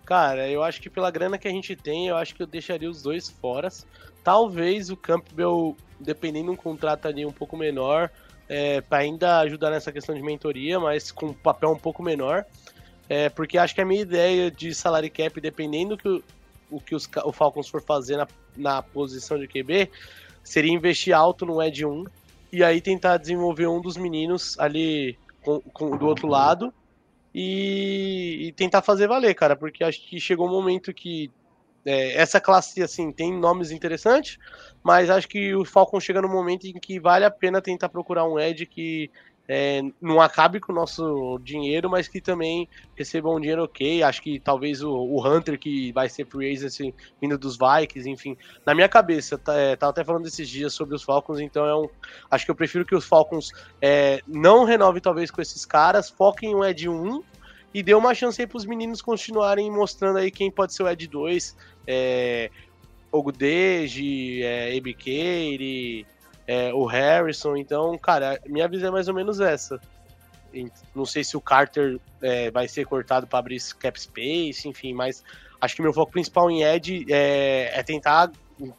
Cara, 0.06 0.48
eu 0.48 0.62
acho 0.62 0.80
que 0.80 0.88
pela 0.88 1.10
grana 1.10 1.36
que 1.36 1.46
a 1.46 1.50
gente 1.50 1.76
tem, 1.76 2.08
eu 2.08 2.16
acho 2.16 2.34
que 2.34 2.42
eu 2.42 2.46
deixaria 2.46 2.88
os 2.88 3.02
dois 3.02 3.28
fora. 3.28 3.68
Talvez 4.24 4.88
o 4.88 4.96
Campbell, 4.96 5.76
dependendo 6.00 6.46
de 6.46 6.52
um 6.52 6.56
contrato 6.56 7.06
ali 7.08 7.26
um 7.26 7.30
pouco 7.30 7.58
menor, 7.58 8.10
é, 8.48 8.80
para 8.80 9.00
ainda 9.00 9.40
ajudar 9.40 9.70
nessa 9.70 9.92
questão 9.92 10.14
de 10.14 10.22
mentoria, 10.22 10.80
mas 10.80 11.12
com 11.12 11.26
um 11.26 11.34
papel 11.34 11.70
um 11.70 11.78
pouco 11.78 12.02
menor. 12.02 12.46
É, 13.10 13.28
porque 13.28 13.58
acho 13.58 13.74
que 13.74 13.82
a 13.82 13.84
minha 13.84 14.00
ideia 14.00 14.50
de 14.50 14.74
salary 14.74 15.10
cap, 15.10 15.38
dependendo 15.42 15.94
do 15.94 15.98
que 15.98 16.08
o, 16.08 16.24
o 16.70 16.80
que 16.80 16.94
os, 16.94 17.06
o 17.22 17.32
Falcons 17.32 17.68
for 17.68 17.82
fazer 17.82 18.16
na, 18.16 18.26
na 18.56 18.80
posição 18.80 19.38
de 19.38 19.46
QB, 19.46 19.90
seria 20.42 20.72
investir 20.72 21.14
alto 21.14 21.44
no 21.44 21.62
Ed 21.62 21.84
1 21.84 22.06
e 22.52 22.62
aí 22.62 22.80
tentar 22.80 23.16
desenvolver 23.16 23.66
um 23.66 23.80
dos 23.80 23.96
meninos 23.96 24.58
ali 24.58 25.18
com, 25.42 25.60
com- 25.72 25.96
do 25.96 26.06
outro 26.06 26.28
lado 26.28 26.72
e, 27.34 28.48
e 28.48 28.52
tentar 28.52 28.82
fazer 28.82 29.08
valer, 29.08 29.34
cara, 29.34 29.56
porque 29.56 29.82
acho 29.82 30.06
que 30.06 30.20
chegou 30.20 30.46
um 30.46 30.52
momento 30.52 30.92
que 30.92 31.30
é, 31.84 32.14
essa 32.16 32.40
classe 32.40 32.82
assim 32.82 33.10
tem 33.10 33.32
nomes 33.32 33.70
interessantes, 33.70 34.38
mas 34.82 35.10
acho 35.10 35.28
que 35.28 35.54
o 35.54 35.64
Falcon 35.64 35.98
chega 35.98 36.22
no 36.22 36.28
momento 36.28 36.66
em 36.66 36.74
que 36.74 37.00
vale 37.00 37.24
a 37.24 37.30
pena 37.30 37.60
tentar 37.60 37.88
procurar 37.88 38.24
um 38.24 38.38
Ed 38.38 38.66
que 38.66 39.10
é, 39.48 39.82
não 40.00 40.20
acabe 40.20 40.60
com 40.60 40.72
o 40.72 40.74
nosso 40.74 41.38
dinheiro, 41.42 41.90
mas 41.90 42.06
que 42.06 42.20
também 42.20 42.68
receba 42.96 43.28
um 43.28 43.40
dinheiro 43.40 43.64
ok. 43.64 44.02
Acho 44.02 44.22
que 44.22 44.38
talvez 44.38 44.82
o, 44.82 44.90
o 44.90 45.26
Hunter, 45.26 45.58
que 45.58 45.92
vai 45.92 46.08
ser 46.08 46.26
free 46.26 46.52
agent 46.52 46.94
vindo 47.20 47.36
dos 47.36 47.56
Vikings, 47.56 48.08
enfim. 48.08 48.36
Na 48.64 48.74
minha 48.74 48.88
cabeça, 48.88 49.36
tá, 49.36 49.54
é, 49.54 49.76
tava 49.76 49.90
até 49.90 50.04
falando 50.04 50.26
esses 50.26 50.48
dias 50.48 50.72
sobre 50.74 50.94
os 50.94 51.02
Falcons, 51.02 51.40
então 51.40 51.66
é 51.66 51.74
um. 51.74 51.88
Acho 52.30 52.44
que 52.44 52.50
eu 52.50 52.54
prefiro 52.54 52.84
que 52.84 52.94
os 52.94 53.04
Falcons 53.04 53.50
é, 53.80 54.22
não 54.26 54.64
renove 54.64 55.00
talvez 55.00 55.30
com 55.30 55.42
esses 55.42 55.66
caras, 55.66 56.08
foquem 56.08 56.52
em 56.52 56.54
um 56.54 56.64
Ed 56.64 56.88
1 56.88 57.22
e 57.74 57.82
dê 57.82 57.94
uma 57.94 58.14
chance 58.14 58.40
aí 58.40 58.46
pros 58.46 58.64
meninos 58.64 59.02
continuarem 59.02 59.70
mostrando 59.70 60.18
aí 60.18 60.30
quem 60.30 60.50
pode 60.50 60.74
ser 60.74 60.82
o 60.82 60.88
Ed 60.88 61.06
2. 61.06 61.56
É, 61.86 62.50
Ogudeji, 63.10 64.42
é, 64.42 64.80
Katie, 64.80 66.06
é, 66.46 66.72
o 66.72 66.84
Harrison. 66.84 67.56
Então, 67.56 67.96
cara, 67.98 68.40
minha 68.46 68.68
visão 68.68 68.88
é 68.88 68.92
mais 68.92 69.08
ou 69.08 69.14
menos 69.14 69.40
essa. 69.40 69.80
Não 70.94 71.06
sei 71.06 71.24
se 71.24 71.36
o 71.36 71.40
Carter 71.40 71.98
é, 72.20 72.50
vai 72.50 72.68
ser 72.68 72.84
cortado 72.84 73.26
para 73.26 73.38
abrir 73.38 73.60
cap 73.78 74.00
space, 74.00 74.68
enfim, 74.68 74.92
mas 74.92 75.24
acho 75.60 75.74
que 75.74 75.82
meu 75.82 75.92
foco 75.92 76.12
principal 76.12 76.50
em 76.50 76.62
Ed 76.62 77.06
é, 77.08 77.72
é 77.74 77.82
tentar 77.82 78.30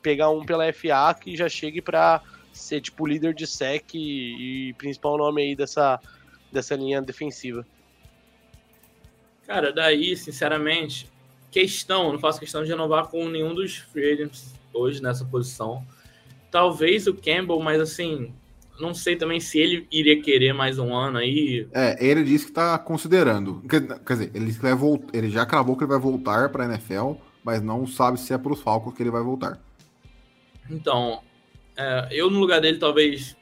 pegar 0.02 0.30
um 0.30 0.46
pela 0.46 0.72
FA 0.72 1.14
que 1.20 1.36
já 1.36 1.50
chegue 1.50 1.82
para 1.82 2.22
ser 2.52 2.80
tipo 2.82 3.08
líder 3.08 3.34
de 3.34 3.48
sec 3.48 3.96
e, 3.96 4.70
e 4.70 4.74
principal 4.74 5.18
nome 5.18 5.42
aí 5.42 5.56
dessa, 5.56 6.00
dessa 6.52 6.76
linha 6.76 7.02
defensiva. 7.02 7.66
Cara, 9.48 9.74
daí, 9.74 10.16
sinceramente, 10.16 11.10
questão, 11.52 12.12
não 12.12 12.20
faço 12.20 12.40
questão 12.40 12.64
de 12.64 12.70
renovar 12.70 13.08
com 13.08 13.28
nenhum 13.28 13.54
dos 13.54 13.78
free 13.78 14.14
agents 14.14 14.54
hoje 14.72 15.02
nessa 15.02 15.26
posição. 15.26 15.86
Talvez 16.54 17.08
o 17.08 17.16
Campbell, 17.16 17.60
mas 17.60 17.82
assim, 17.82 18.32
não 18.80 18.94
sei 18.94 19.16
também 19.16 19.40
se 19.40 19.58
ele 19.58 19.88
iria 19.92 20.22
querer 20.22 20.54
mais 20.54 20.78
um 20.78 20.96
ano 20.96 21.18
aí. 21.18 21.68
É, 21.74 21.98
ele 22.00 22.24
disse 22.24 22.46
que 22.46 22.52
tá 22.52 22.78
considerando. 22.78 23.60
Quer, 23.68 23.82
quer 23.82 24.14
dizer, 24.14 24.32
ele, 24.36 24.46
disse 24.46 24.60
que 24.60 24.64
vai 24.64 24.76
volt, 24.76 25.02
ele 25.14 25.32
já 25.32 25.48
cravou 25.48 25.76
que 25.76 25.84
ele 25.84 25.90
vai 25.90 26.00
voltar 26.00 26.50
pra 26.50 26.66
NFL, 26.66 27.14
mas 27.44 27.60
não 27.60 27.88
sabe 27.88 28.20
se 28.20 28.32
é 28.36 28.38
pros 28.38 28.62
Falcons 28.62 28.94
que 28.94 29.02
ele 29.02 29.10
vai 29.10 29.24
voltar. 29.24 29.60
Então, 30.70 31.24
é, 31.76 32.10
eu 32.12 32.30
no 32.30 32.40
lugar 32.40 32.62
dele, 32.62 32.78
talvez, 32.78 33.36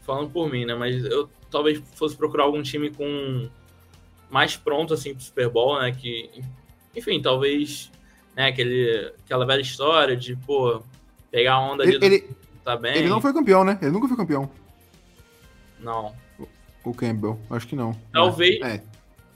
falando 0.00 0.30
por 0.30 0.50
mim, 0.50 0.64
né, 0.64 0.74
mas 0.74 1.04
eu 1.04 1.28
talvez 1.50 1.78
fosse 1.94 2.16
procurar 2.16 2.44
algum 2.44 2.62
time 2.62 2.88
com 2.88 3.50
mais 4.30 4.56
pronto, 4.56 4.94
assim, 4.94 5.12
pro 5.12 5.22
Super 5.22 5.50
Bowl, 5.50 5.78
né, 5.78 5.92
que, 5.92 6.30
enfim, 6.96 7.20
talvez, 7.20 7.92
né, 8.34 8.46
aquele, 8.46 9.12
aquela 9.26 9.44
velha 9.44 9.60
história 9.60 10.16
de, 10.16 10.34
pô, 10.36 10.82
pegar 11.32 11.54
a 11.54 11.60
onda 11.60 11.82
ali 11.82 11.94
Ele, 11.94 11.98
do 11.98 12.04
ele, 12.04 12.28
tá 12.64 12.76
bem. 12.76 12.96
ele 12.96 13.08
não 13.08 13.20
foi 13.20 13.32
campeão, 13.32 13.64
né? 13.64 13.76
Ele 13.82 13.90
nunca 13.90 14.06
foi 14.06 14.16
campeão. 14.16 14.48
Não. 15.80 16.14
O 16.84 16.94
Campbell, 16.94 17.38
acho 17.50 17.66
que 17.66 17.74
não. 17.74 17.92
Talvez- 18.12 18.60
É, 18.60 18.82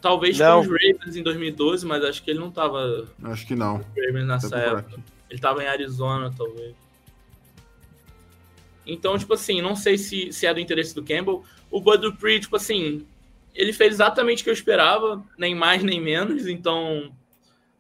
Talvez 0.00 0.38
Não. 0.38 0.62
com 0.64 0.72
os 0.72 0.80
Ravens 0.82 1.16
em 1.16 1.22
2012, 1.22 1.84
mas 1.84 2.04
acho 2.04 2.22
que 2.22 2.30
ele 2.30 2.38
não 2.38 2.50
tava 2.50 3.08
acho 3.24 3.44
que 3.46 3.56
não. 3.56 3.80
com 3.80 3.88
os 4.00 4.06
Ravens 4.06 4.26
nessa 4.26 4.50
Tá 4.50 4.58
época. 4.58 5.00
Ele 5.28 5.40
tava 5.40 5.64
em 5.64 5.66
Arizona, 5.66 6.32
talvez. 6.36 6.76
Então, 8.86 9.18
tipo 9.18 9.34
assim, 9.34 9.60
não 9.60 9.74
sei 9.74 9.98
se, 9.98 10.32
se 10.32 10.46
é 10.46 10.54
do 10.54 10.60
interesse 10.60 10.94
do 10.94 11.02
Campbell. 11.02 11.42
O 11.70 11.80
Bud 11.80 11.98
Dupree, 12.02 12.38
tipo 12.38 12.54
assim, 12.54 13.04
ele 13.54 13.72
fez 13.72 13.94
exatamente 13.94 14.42
o 14.42 14.44
que 14.44 14.50
eu 14.50 14.54
esperava, 14.54 15.24
nem 15.36 15.54
mais 15.54 15.82
nem 15.82 16.00
menos. 16.00 16.46
Então, 16.46 17.10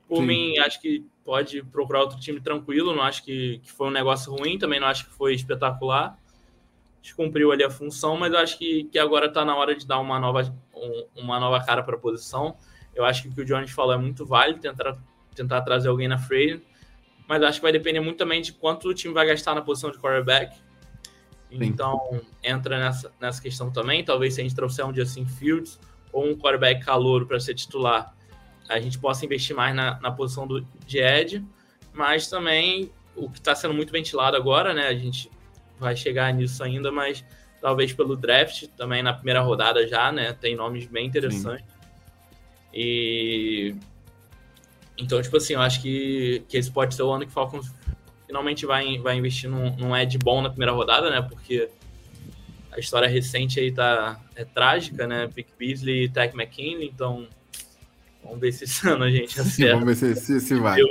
por 0.08 0.18
Sim. 0.18 0.26
mim, 0.26 0.58
acho 0.58 0.80
que 0.80 1.04
pode 1.26 1.62
procurar 1.64 2.00
outro 2.00 2.18
time 2.18 2.40
tranquilo. 2.40 2.94
Não 2.94 3.02
acho 3.02 3.22
que, 3.24 3.58
que 3.58 3.70
foi 3.70 3.88
um 3.88 3.90
negócio 3.90 4.32
ruim, 4.34 4.58
também 4.58 4.80
não 4.80 4.86
acho 4.86 5.04
que 5.06 5.12
foi 5.12 5.34
espetacular. 5.34 6.16
Acho 7.02 7.10
que 7.10 7.22
cumpriu 7.22 7.52
ali 7.52 7.62
a 7.64 7.70
função, 7.70 8.16
mas 8.16 8.32
eu 8.32 8.38
acho 8.38 8.56
que, 8.56 8.84
que 8.84 8.98
agora 8.98 9.28
tá 9.30 9.44
na 9.44 9.54
hora 9.56 9.74
de 9.76 9.86
dar 9.86 9.98
uma 9.98 10.18
nova, 10.18 10.42
um- 10.74 11.06
uma 11.16 11.38
nova 11.38 11.62
cara 11.64 11.82
para 11.82 11.96
a 11.96 11.98
posição. 11.98 12.56
Eu 12.94 13.04
acho 13.04 13.22
que 13.24 13.28
o 13.28 13.32
que 13.34 13.40
o 13.42 13.44
Jones 13.44 13.70
falou 13.70 13.92
é 13.92 13.98
muito 13.98 14.24
válido, 14.24 14.60
tentar, 14.60 14.96
tentar 15.34 15.60
trazer 15.62 15.88
alguém 15.88 16.08
na 16.08 16.16
frente 16.18 16.64
mas 17.28 17.42
acho 17.42 17.58
que 17.58 17.62
vai 17.64 17.72
depender 17.72 17.98
muito 17.98 18.18
também 18.18 18.40
de 18.40 18.52
quanto 18.52 18.88
o 18.88 18.94
time 18.94 19.12
vai 19.12 19.26
gastar 19.26 19.52
na 19.52 19.60
posição 19.60 19.90
de 19.90 19.98
quarterback. 19.98 20.56
Então, 21.50 22.20
entra 22.40 22.78
nessa, 22.78 23.12
nessa 23.20 23.42
questão 23.42 23.68
também. 23.68 24.04
Talvez 24.04 24.34
se 24.34 24.40
a 24.40 24.44
gente 24.44 24.54
trouxer 24.54 24.86
um 24.86 24.94
Justin 24.94 25.26
Fields 25.26 25.76
ou 26.12 26.24
um 26.24 26.36
quarterback 26.36 26.84
calouro 26.84 27.26
para 27.26 27.40
ser 27.40 27.54
titular, 27.54 28.15
a 28.68 28.80
gente 28.80 28.98
possa 28.98 29.24
investir 29.24 29.54
mais 29.54 29.74
na, 29.74 29.98
na 30.00 30.10
posição 30.10 30.46
do, 30.46 30.60
de 30.86 30.98
Ed. 30.98 31.44
Mas 31.92 32.28
também, 32.28 32.90
o 33.14 33.30
que 33.30 33.38
está 33.38 33.54
sendo 33.54 33.74
muito 33.74 33.92
ventilado 33.92 34.36
agora, 34.36 34.74
né? 34.74 34.86
A 34.88 34.94
gente 34.94 35.30
vai 35.78 35.96
chegar 35.96 36.32
nisso 36.32 36.62
ainda, 36.62 36.92
mas 36.92 37.24
talvez 37.60 37.92
pelo 37.92 38.16
draft 38.16 38.66
também 38.76 39.02
na 39.02 39.12
primeira 39.12 39.40
rodada 39.40 39.86
já, 39.86 40.12
né? 40.12 40.32
Tem 40.32 40.54
nomes 40.54 40.86
bem 40.86 41.06
interessantes. 41.06 41.64
Sim. 41.64 41.76
E 42.74 43.74
então, 44.98 45.20
tipo 45.20 45.36
assim, 45.36 45.54
eu 45.54 45.60
acho 45.60 45.80
que, 45.82 46.42
que 46.48 46.56
esse 46.56 46.70
pode 46.70 46.94
ser 46.94 47.02
o 47.02 47.12
ano 47.12 47.24
que 47.24 47.30
o 47.30 47.32
Falcons 47.32 47.72
finalmente 48.26 48.64
vai, 48.66 48.98
vai 48.98 49.16
investir 49.16 49.48
num, 49.48 49.74
num 49.76 49.96
Ed 49.96 50.16
bom 50.18 50.40
na 50.40 50.48
primeira 50.48 50.72
rodada, 50.72 51.10
né? 51.10 51.22
Porque 51.22 51.68
a 52.72 52.78
história 52.78 53.08
recente 53.08 53.60
aí 53.60 53.72
tá 53.72 54.20
é 54.34 54.44
trágica, 54.44 55.06
né? 55.06 55.26
Vic 55.26 55.50
Beasley 55.58 56.04
e 56.04 56.08
Tech 56.08 56.34
McKinley, 56.34 56.88
então 56.88 57.28
vamos 58.26 58.40
ver 58.40 58.52
se 58.52 58.64
esse 58.64 58.88
ano 58.88 59.04
a 59.04 59.10
gente 59.10 59.38
acerta. 59.40 59.78
vamos 59.78 59.98
ver 59.98 60.14
se, 60.14 60.20
se, 60.20 60.40
se 60.40 60.54
vai. 60.54 60.80
Eu... 60.80 60.88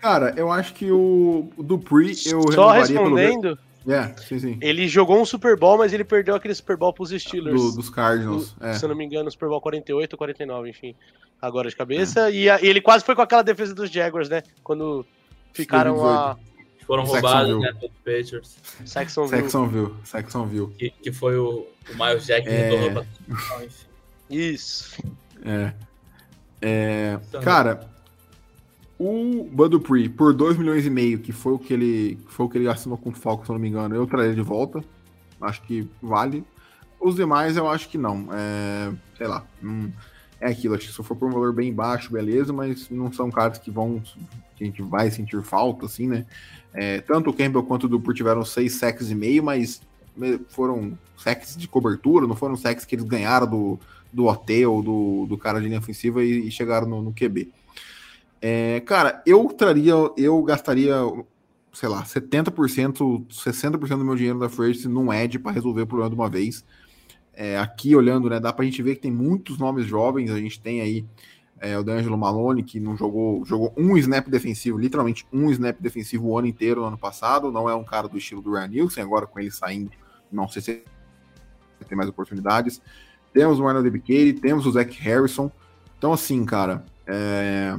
Cara, 0.00 0.34
eu 0.36 0.50
acho 0.50 0.74
que 0.74 0.90
o, 0.90 1.50
o 1.56 1.62
Dupree 1.62 2.14
eu 2.26 2.52
Só 2.52 2.70
respondendo, 2.70 3.58
pelo... 3.84 3.96
é, 3.96 4.14
sim, 4.18 4.38
sim. 4.38 4.58
ele 4.60 4.86
jogou 4.86 5.20
um 5.20 5.24
Super 5.24 5.56
Bowl, 5.56 5.78
mas 5.78 5.92
ele 5.92 6.04
perdeu 6.04 6.34
aquele 6.34 6.54
Super 6.54 6.76
Bowl 6.76 6.92
pros 6.92 7.10
Steelers. 7.10 7.60
Do, 7.60 7.72
dos 7.72 7.90
Cardinals, 7.90 8.52
do, 8.52 8.66
é. 8.66 8.74
Se 8.74 8.84
eu 8.84 8.88
não 8.88 8.96
me 8.96 9.04
engano, 9.04 9.30
Super 9.30 9.48
Bowl 9.48 9.60
48 9.60 10.12
ou 10.12 10.18
49, 10.18 10.68
enfim. 10.68 10.94
Agora 11.40 11.68
de 11.68 11.76
cabeça. 11.76 12.30
É. 12.30 12.34
E, 12.34 12.50
a, 12.50 12.60
e, 12.60 12.66
ele 12.66 12.80
quase 12.80 13.04
foi 13.04 13.14
com 13.14 13.22
aquela 13.22 13.42
defesa 13.42 13.74
dos 13.74 13.90
Jaguars, 13.90 14.28
né? 14.28 14.42
Quando 14.62 15.04
ficaram 15.52 16.06
a 16.06 16.36
foram 16.86 17.04
roubados, 17.04 17.60
né, 17.60 17.72
pelos 17.72 17.96
Patriots. 17.96 18.56
Saxonville. 18.84 19.42
Saxonville. 19.42 19.94
Saxonville. 20.04 20.68
Que, 20.78 20.90
que 20.90 21.12
foi 21.12 21.36
o, 21.36 21.66
o 21.90 21.94
Miles 21.94 22.24
Jack 22.24 22.48
é... 22.48 22.70
que 22.70 22.76
retornou 22.76 23.04
Isso. 24.30 25.02
É. 25.44 25.74
é... 26.60 27.18
Cara, 27.42 27.88
o 28.98 29.44
Budupri, 29.52 30.08
por 30.08 30.32
2 30.32 30.56
milhões 30.56 30.86
e 30.86 30.90
meio, 30.90 31.18
que 31.18 31.32
foi 31.32 31.52
o 31.52 31.58
que 31.58 31.72
ele 31.72 32.18
foi 32.28 32.46
o 32.46 32.48
que 32.48 32.58
ele 32.58 32.68
assinou 32.68 32.96
com 32.96 33.10
o 33.10 33.12
Falco, 33.12 33.44
se 33.44 33.50
eu 33.50 33.54
não 33.54 33.60
me 33.60 33.68
engano, 33.68 33.94
eu 33.94 34.06
traria 34.06 34.34
de 34.34 34.42
volta. 34.42 34.82
Acho 35.40 35.62
que 35.62 35.88
vale. 36.00 36.44
Os 36.98 37.14
demais 37.14 37.56
eu 37.56 37.68
acho 37.68 37.88
que 37.88 37.98
não. 37.98 38.28
É, 38.32 38.92
sei 39.18 39.26
lá. 39.26 39.44
Hum, 39.62 39.90
é 40.40 40.50
aquilo, 40.50 40.74
acho 40.74 40.86
que 40.86 40.92
se 40.92 41.02
for 41.02 41.16
por 41.16 41.28
um 41.28 41.32
valor 41.32 41.52
bem 41.52 41.72
baixo, 41.72 42.12
beleza, 42.12 42.52
mas 42.52 42.88
não 42.90 43.12
são 43.12 43.30
caras 43.30 43.58
que 43.58 43.70
vão. 43.70 44.02
que 44.56 44.64
a 44.64 44.66
gente 44.66 44.82
vai 44.82 45.10
sentir 45.10 45.42
falta, 45.42 45.86
assim, 45.86 46.06
né? 46.06 46.24
É, 46.72 47.00
tanto 47.00 47.30
o 47.30 47.32
Campbell 47.32 47.62
quanto 47.62 47.84
o 47.84 47.88
Dupur 47.88 48.14
tiveram 48.14 48.44
seis 48.44 48.74
sacks 48.74 49.10
e 49.10 49.14
meio, 49.14 49.42
mas 49.42 49.80
foram 50.48 50.96
sacks 51.18 51.56
de 51.56 51.68
cobertura, 51.68 52.26
não 52.26 52.36
foram 52.36 52.56
sacks 52.56 52.84
que 52.84 52.94
eles 52.94 53.04
ganharam 53.04 53.46
do, 53.46 53.80
do 54.16 54.24
hotel, 54.24 54.80
do, 54.82 55.26
do 55.26 55.36
cara 55.36 55.60
de 55.60 55.66
linha 55.66 55.78
ofensiva 55.78 56.24
e, 56.24 56.48
e 56.48 56.50
chegaram 56.50 56.88
no, 56.88 57.02
no 57.02 57.12
QB. 57.12 57.52
É, 58.40 58.80
cara, 58.80 59.22
eu 59.26 59.44
traria, 59.48 59.92
eu 60.16 60.42
gastaria, 60.42 60.94
sei 61.70 61.88
lá, 61.88 62.02
70%, 62.02 63.26
60% 63.28 63.98
do 63.98 64.04
meu 64.04 64.16
dinheiro 64.16 64.38
da 64.38 64.48
First 64.48 64.86
num 64.86 65.12
Edge 65.12 65.38
para 65.38 65.52
resolver 65.52 65.82
o 65.82 65.86
problema 65.86 66.08
de 66.08 66.16
uma 66.16 66.30
vez. 66.30 66.64
É, 67.34 67.58
aqui 67.58 67.94
olhando, 67.94 68.30
né, 68.30 68.40
dá 68.40 68.54
pra 68.54 68.64
gente 68.64 68.82
ver 68.82 68.94
que 68.94 69.02
tem 69.02 69.12
muitos 69.12 69.58
nomes 69.58 69.84
jovens, 69.84 70.30
a 70.30 70.38
gente 70.38 70.58
tem 70.58 70.80
aí 70.80 71.04
é, 71.60 71.78
o 71.78 71.84
D'Angelo 71.84 72.16
Malone, 72.16 72.62
que 72.62 72.80
não 72.80 72.96
jogou, 72.96 73.44
jogou 73.44 73.74
um 73.76 73.98
snap 73.98 74.28
defensivo, 74.28 74.78
literalmente 74.78 75.26
um 75.30 75.50
snap 75.50 75.78
defensivo 75.78 76.28
o 76.28 76.38
ano 76.38 76.46
inteiro 76.46 76.80
no 76.80 76.86
ano 76.86 76.96
passado, 76.96 77.52
não 77.52 77.68
é 77.68 77.74
um 77.74 77.84
cara 77.84 78.08
do 78.08 78.16
estilo 78.16 78.40
do 78.40 78.52
Ryan 78.52 78.68
Nielsen, 78.68 79.02
agora 79.02 79.26
com 79.26 79.38
ele 79.38 79.50
saindo, 79.50 79.90
não 80.32 80.48
sei 80.48 80.62
se 80.62 80.84
tem 81.86 81.96
mais 81.96 82.08
oportunidades. 82.08 82.80
Temos 83.36 83.60
o 83.60 83.66
Arnold 83.66 83.86
Ebikeri, 83.86 84.32
temos 84.32 84.64
o 84.64 84.72
Zach 84.72 84.98
Harrison, 84.98 85.50
então 85.98 86.12
assim, 86.12 86.42
cara, 86.44 86.84
é, 87.06 87.76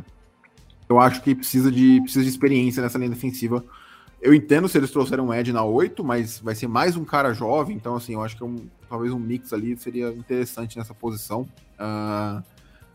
eu 0.88 1.00
acho 1.00 1.22
que 1.24 1.34
precisa 1.34 1.72
de, 1.72 2.00
precisa 2.02 2.24
de 2.24 2.30
experiência 2.30 2.84
nessa 2.84 2.98
linha 3.00 3.10
defensiva 3.10 3.64
eu 4.22 4.34
entendo 4.34 4.68
se 4.68 4.78
eles 4.78 4.92
trouxeram 4.92 5.28
um 5.28 5.34
Ed 5.34 5.54
na 5.54 5.64
8, 5.64 6.04
mas 6.04 6.40
vai 6.40 6.56
ser 6.56 6.68
mais 6.68 6.96
um 6.96 7.06
cara 7.06 7.34
jovem, 7.34 7.76
então 7.76 7.96
assim, 7.96 8.14
eu 8.14 8.24
acho 8.24 8.36
que 8.36 8.44
é 8.44 8.46
um, 8.46 8.68
talvez 8.90 9.14
um 9.14 9.20
mix 9.20 9.54
ali 9.54 9.78
seria 9.78 10.10
interessante 10.10 10.78
nessa 10.78 10.94
posição. 10.94 11.48
Uh, 11.80 12.44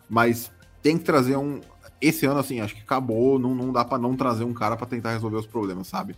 mas 0.08 0.50
tem 0.82 0.98
que 0.98 1.04
trazer 1.04 1.36
um. 1.36 1.60
Esse 2.00 2.26
ano, 2.26 2.40
assim, 2.40 2.60
acho 2.60 2.74
que 2.74 2.82
acabou, 2.82 3.38
não, 3.38 3.54
não 3.54 3.72
dá 3.72 3.84
para 3.84 3.98
não 3.98 4.16
trazer 4.16 4.42
um 4.42 4.52
cara 4.52 4.76
para 4.76 4.86
tentar 4.86 5.12
resolver 5.12 5.36
os 5.36 5.46
problemas, 5.46 5.86
sabe? 5.86 6.16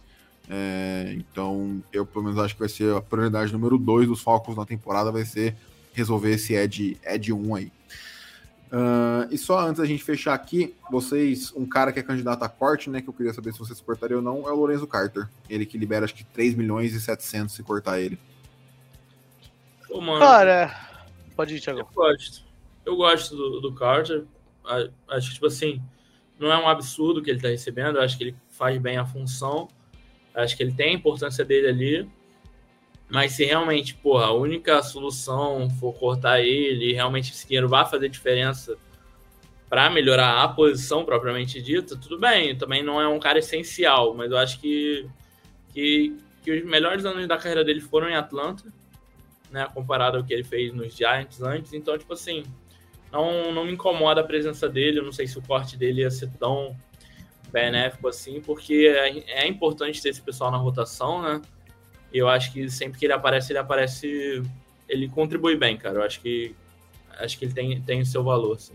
É, 0.48 1.14
então, 1.16 1.82
eu 1.92 2.06
pelo 2.06 2.24
menos 2.24 2.38
acho 2.38 2.54
que 2.54 2.60
vai 2.60 2.68
ser 2.68 2.96
a 2.96 3.02
prioridade 3.02 3.52
número 3.52 3.76
2 3.76 4.08
dos 4.08 4.22
Falcons 4.22 4.56
na 4.56 4.64
temporada, 4.64 5.12
vai 5.12 5.26
ser 5.26 5.54
resolver 5.94 6.32
esse 6.32 6.54
Ed, 6.54 6.98
Ed 7.02 7.32
1 7.32 7.54
aí. 7.54 7.72
Uh, 8.74 9.30
e 9.30 9.38
só 9.38 9.60
antes 9.60 9.78
da 9.78 9.86
gente 9.86 10.02
fechar 10.02 10.34
aqui, 10.34 10.74
vocês, 10.90 11.52
um 11.54 11.64
cara 11.64 11.92
que 11.92 12.00
é 12.00 12.02
candidato 12.02 12.42
a 12.42 12.48
corte, 12.48 12.90
né, 12.90 13.00
que 13.00 13.08
eu 13.08 13.12
queria 13.12 13.32
saber 13.32 13.52
se 13.52 13.60
vocês 13.60 13.80
cortariam 13.80 14.18
ou 14.18 14.22
não, 14.22 14.48
é 14.48 14.52
o 14.52 14.56
Lorenzo 14.56 14.86
Carter. 14.86 15.28
Ele 15.48 15.64
que 15.64 15.78
libera 15.78 16.04
acho 16.04 16.14
que 16.14 16.24
3 16.24 16.54
milhões 16.54 16.92
e 16.92 17.00
700 17.00 17.54
se 17.54 17.62
cortar 17.62 18.00
ele. 18.00 18.18
Pô, 19.86 20.00
mano, 20.00 20.18
cara, 20.18 20.74
pode 21.36 21.54
ir, 21.54 21.60
Thiago. 21.60 21.78
Eu 21.78 21.88
gosto. 21.94 22.44
Eu 22.84 22.96
gosto 22.96 23.36
do, 23.36 23.60
do 23.60 23.72
Carter. 23.72 24.24
Acho 25.08 25.28
que, 25.28 25.34
tipo 25.34 25.46
assim, 25.46 25.80
não 26.36 26.52
é 26.52 26.58
um 26.58 26.68
absurdo 26.68 27.22
que 27.22 27.30
ele 27.30 27.40
tá 27.40 27.48
recebendo. 27.48 27.98
Eu 27.98 28.02
acho 28.02 28.18
que 28.18 28.24
ele 28.24 28.36
faz 28.48 28.76
bem 28.80 28.96
a 28.96 29.06
função. 29.06 29.68
Acho 30.34 30.56
que 30.56 30.64
ele 30.64 30.72
tem 30.72 30.90
a 30.90 30.98
importância 30.98 31.44
dele 31.44 31.68
ali. 31.68 32.10
Mas 33.08 33.32
se 33.32 33.44
realmente, 33.44 33.94
porra, 33.94 34.26
a 34.26 34.32
única 34.32 34.82
solução 34.82 35.68
for 35.78 35.92
cortar 35.92 36.40
ele, 36.40 36.92
realmente 36.92 37.32
esse 37.32 37.46
dinheiro 37.46 37.68
vai 37.68 37.84
fazer 37.84 38.08
diferença 38.08 38.76
para 39.68 39.90
melhorar 39.90 40.42
a 40.42 40.48
posição 40.48 41.04
propriamente 41.04 41.60
dita, 41.60 41.96
tudo 41.96 42.18
bem. 42.18 42.56
Também 42.56 42.82
não 42.82 43.00
é 43.00 43.08
um 43.08 43.18
cara 43.18 43.38
essencial, 43.38 44.14
mas 44.14 44.30
eu 44.30 44.38
acho 44.38 44.60
que, 44.60 45.08
que, 45.72 46.16
que 46.42 46.52
os 46.52 46.64
melhores 46.64 47.04
anos 47.04 47.26
da 47.26 47.36
carreira 47.36 47.64
dele 47.64 47.80
foram 47.80 48.08
em 48.08 48.14
Atlanta, 48.14 48.64
né? 49.50 49.68
Comparado 49.74 50.16
ao 50.16 50.24
que 50.24 50.32
ele 50.32 50.44
fez 50.44 50.72
nos 50.72 50.94
Giants 50.94 51.42
antes. 51.42 51.72
Então, 51.72 51.96
tipo 51.98 52.12
assim, 52.12 52.44
não, 53.12 53.52
não 53.52 53.64
me 53.64 53.72
incomoda 53.72 54.20
a 54.20 54.24
presença 54.24 54.68
dele. 54.68 54.98
Eu 54.98 55.04
não 55.04 55.12
sei 55.12 55.26
se 55.26 55.38
o 55.38 55.42
corte 55.42 55.76
dele 55.76 56.00
ia 56.00 56.10
ser 56.10 56.30
tão 56.38 56.76
benéfico 57.52 58.08
assim, 58.08 58.40
porque 58.40 58.92
é, 58.96 59.44
é 59.44 59.46
importante 59.46 60.02
ter 60.02 60.08
esse 60.08 60.20
pessoal 60.20 60.50
na 60.50 60.56
rotação, 60.56 61.22
né? 61.22 61.40
Eu 62.18 62.28
acho 62.28 62.52
que 62.52 62.70
sempre 62.70 62.98
que 62.98 63.06
ele 63.06 63.12
aparece, 63.12 63.52
ele 63.52 63.58
aparece. 63.58 64.42
Ele 64.88 65.08
contribui 65.08 65.56
bem, 65.56 65.76
cara. 65.76 65.98
Eu 65.98 66.02
acho 66.02 66.20
que. 66.20 66.54
Acho 67.18 67.38
que 67.38 67.44
ele 67.44 67.54
tem, 67.54 67.80
tem 67.80 68.00
o 68.00 68.06
seu 68.06 68.22
valor, 68.22 68.56
assim. 68.56 68.74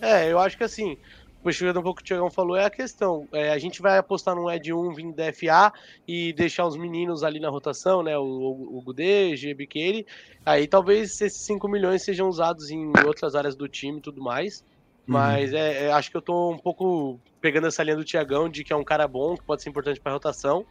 É, 0.00 0.30
eu 0.30 0.38
acho 0.38 0.56
que 0.56 0.64
assim, 0.64 0.98
puxando 1.44 1.78
um 1.78 1.82
pouco 1.82 2.00
o 2.00 2.02
que 2.02 2.02
o 2.02 2.04
Tiagão 2.06 2.30
falou, 2.30 2.56
é 2.56 2.64
a 2.64 2.70
questão. 2.70 3.28
É, 3.30 3.52
a 3.52 3.58
gente 3.58 3.82
vai 3.82 3.98
apostar 3.98 4.34
num 4.34 4.50
Ed 4.50 4.72
1 4.72 4.94
vindo 4.94 5.14
da 5.14 5.30
FA 5.30 5.72
e 6.08 6.32
deixar 6.32 6.66
os 6.66 6.76
meninos 6.76 7.22
ali 7.22 7.38
na 7.38 7.50
rotação, 7.50 8.02
né? 8.02 8.16
O, 8.16 8.22
o, 8.22 8.78
o 8.78 8.82
Gudê, 8.82 9.34
Biqueire. 9.54 10.06
Aí 10.44 10.66
talvez 10.66 11.20
esses 11.20 11.40
5 11.42 11.68
milhões 11.68 12.02
sejam 12.02 12.28
usados 12.28 12.70
em 12.70 12.90
outras 13.06 13.34
áreas 13.34 13.54
do 13.54 13.68
time 13.68 13.98
e 13.98 14.02
tudo 14.02 14.22
mais. 14.22 14.60
Uhum. 14.60 15.14
Mas 15.14 15.52
uhum. 15.52 15.58
é, 15.58 15.84
é, 15.84 15.92
acho 15.92 16.10
que 16.10 16.16
eu 16.16 16.22
tô 16.22 16.50
um 16.50 16.58
pouco 16.58 17.20
pegando 17.42 17.66
essa 17.66 17.82
linha 17.82 17.96
do 17.96 18.04
Tiagão 18.04 18.48
de 18.48 18.64
que 18.64 18.72
é 18.72 18.76
um 18.76 18.84
cara 18.84 19.06
bom, 19.06 19.36
que 19.36 19.44
pode 19.44 19.62
ser 19.62 19.68
importante 19.68 20.00
para 20.00 20.12
rotação. 20.12 20.64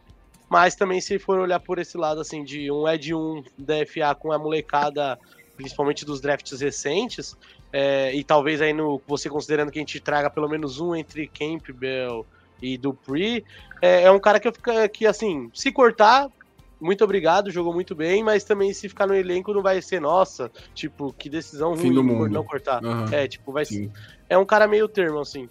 Mas 0.48 0.74
também, 0.74 1.00
se 1.00 1.18
for 1.18 1.38
olhar 1.38 1.60
por 1.60 1.78
esse 1.78 1.96
lado, 1.96 2.20
assim, 2.20 2.44
de 2.44 2.70
um 2.70 2.88
Ed 2.88 3.14
1 3.14 3.44
da 3.58 3.74
FA 3.86 4.14
com 4.14 4.30
a 4.30 4.38
molecada, 4.38 5.18
principalmente 5.56 6.04
dos 6.04 6.20
drafts 6.20 6.60
recentes, 6.60 7.36
é, 7.72 8.14
e 8.14 8.22
talvez 8.22 8.60
aí 8.62 8.72
no 8.72 9.00
você 9.06 9.28
considerando 9.28 9.70
que 9.72 9.78
a 9.78 9.82
gente 9.82 9.98
traga 10.00 10.30
pelo 10.30 10.48
menos 10.48 10.80
um 10.80 10.94
entre 10.94 11.26
Campbell 11.26 12.24
e 12.62 12.78
Dupree, 12.78 13.44
é, 13.82 14.04
é 14.04 14.10
um 14.10 14.20
cara 14.20 14.38
que 14.38 14.46
eu 14.46 14.52
fico 14.52 14.70
que 14.90 15.06
assim, 15.06 15.50
se 15.52 15.72
cortar, 15.72 16.28
muito 16.80 17.02
obrigado, 17.02 17.50
jogou 17.50 17.72
muito 17.72 17.94
bem, 17.94 18.22
mas 18.22 18.44
também 18.44 18.72
se 18.72 18.88
ficar 18.88 19.06
no 19.06 19.14
elenco 19.14 19.52
não 19.52 19.62
vai 19.62 19.80
ser 19.80 20.00
nossa, 20.00 20.50
tipo, 20.74 21.12
que 21.14 21.28
decisão 21.28 21.76
Fim 21.76 21.94
ruim 21.94 22.16
por 22.16 22.30
não 22.30 22.44
cortar. 22.44 22.84
Uhum. 22.84 23.06
É, 23.10 23.26
tipo, 23.26 23.50
vai 23.52 23.64
ser, 23.64 23.90
é 24.28 24.36
um 24.36 24.44
cara 24.44 24.68
meio 24.68 24.86
termo 24.86 25.18
assim. 25.18 25.48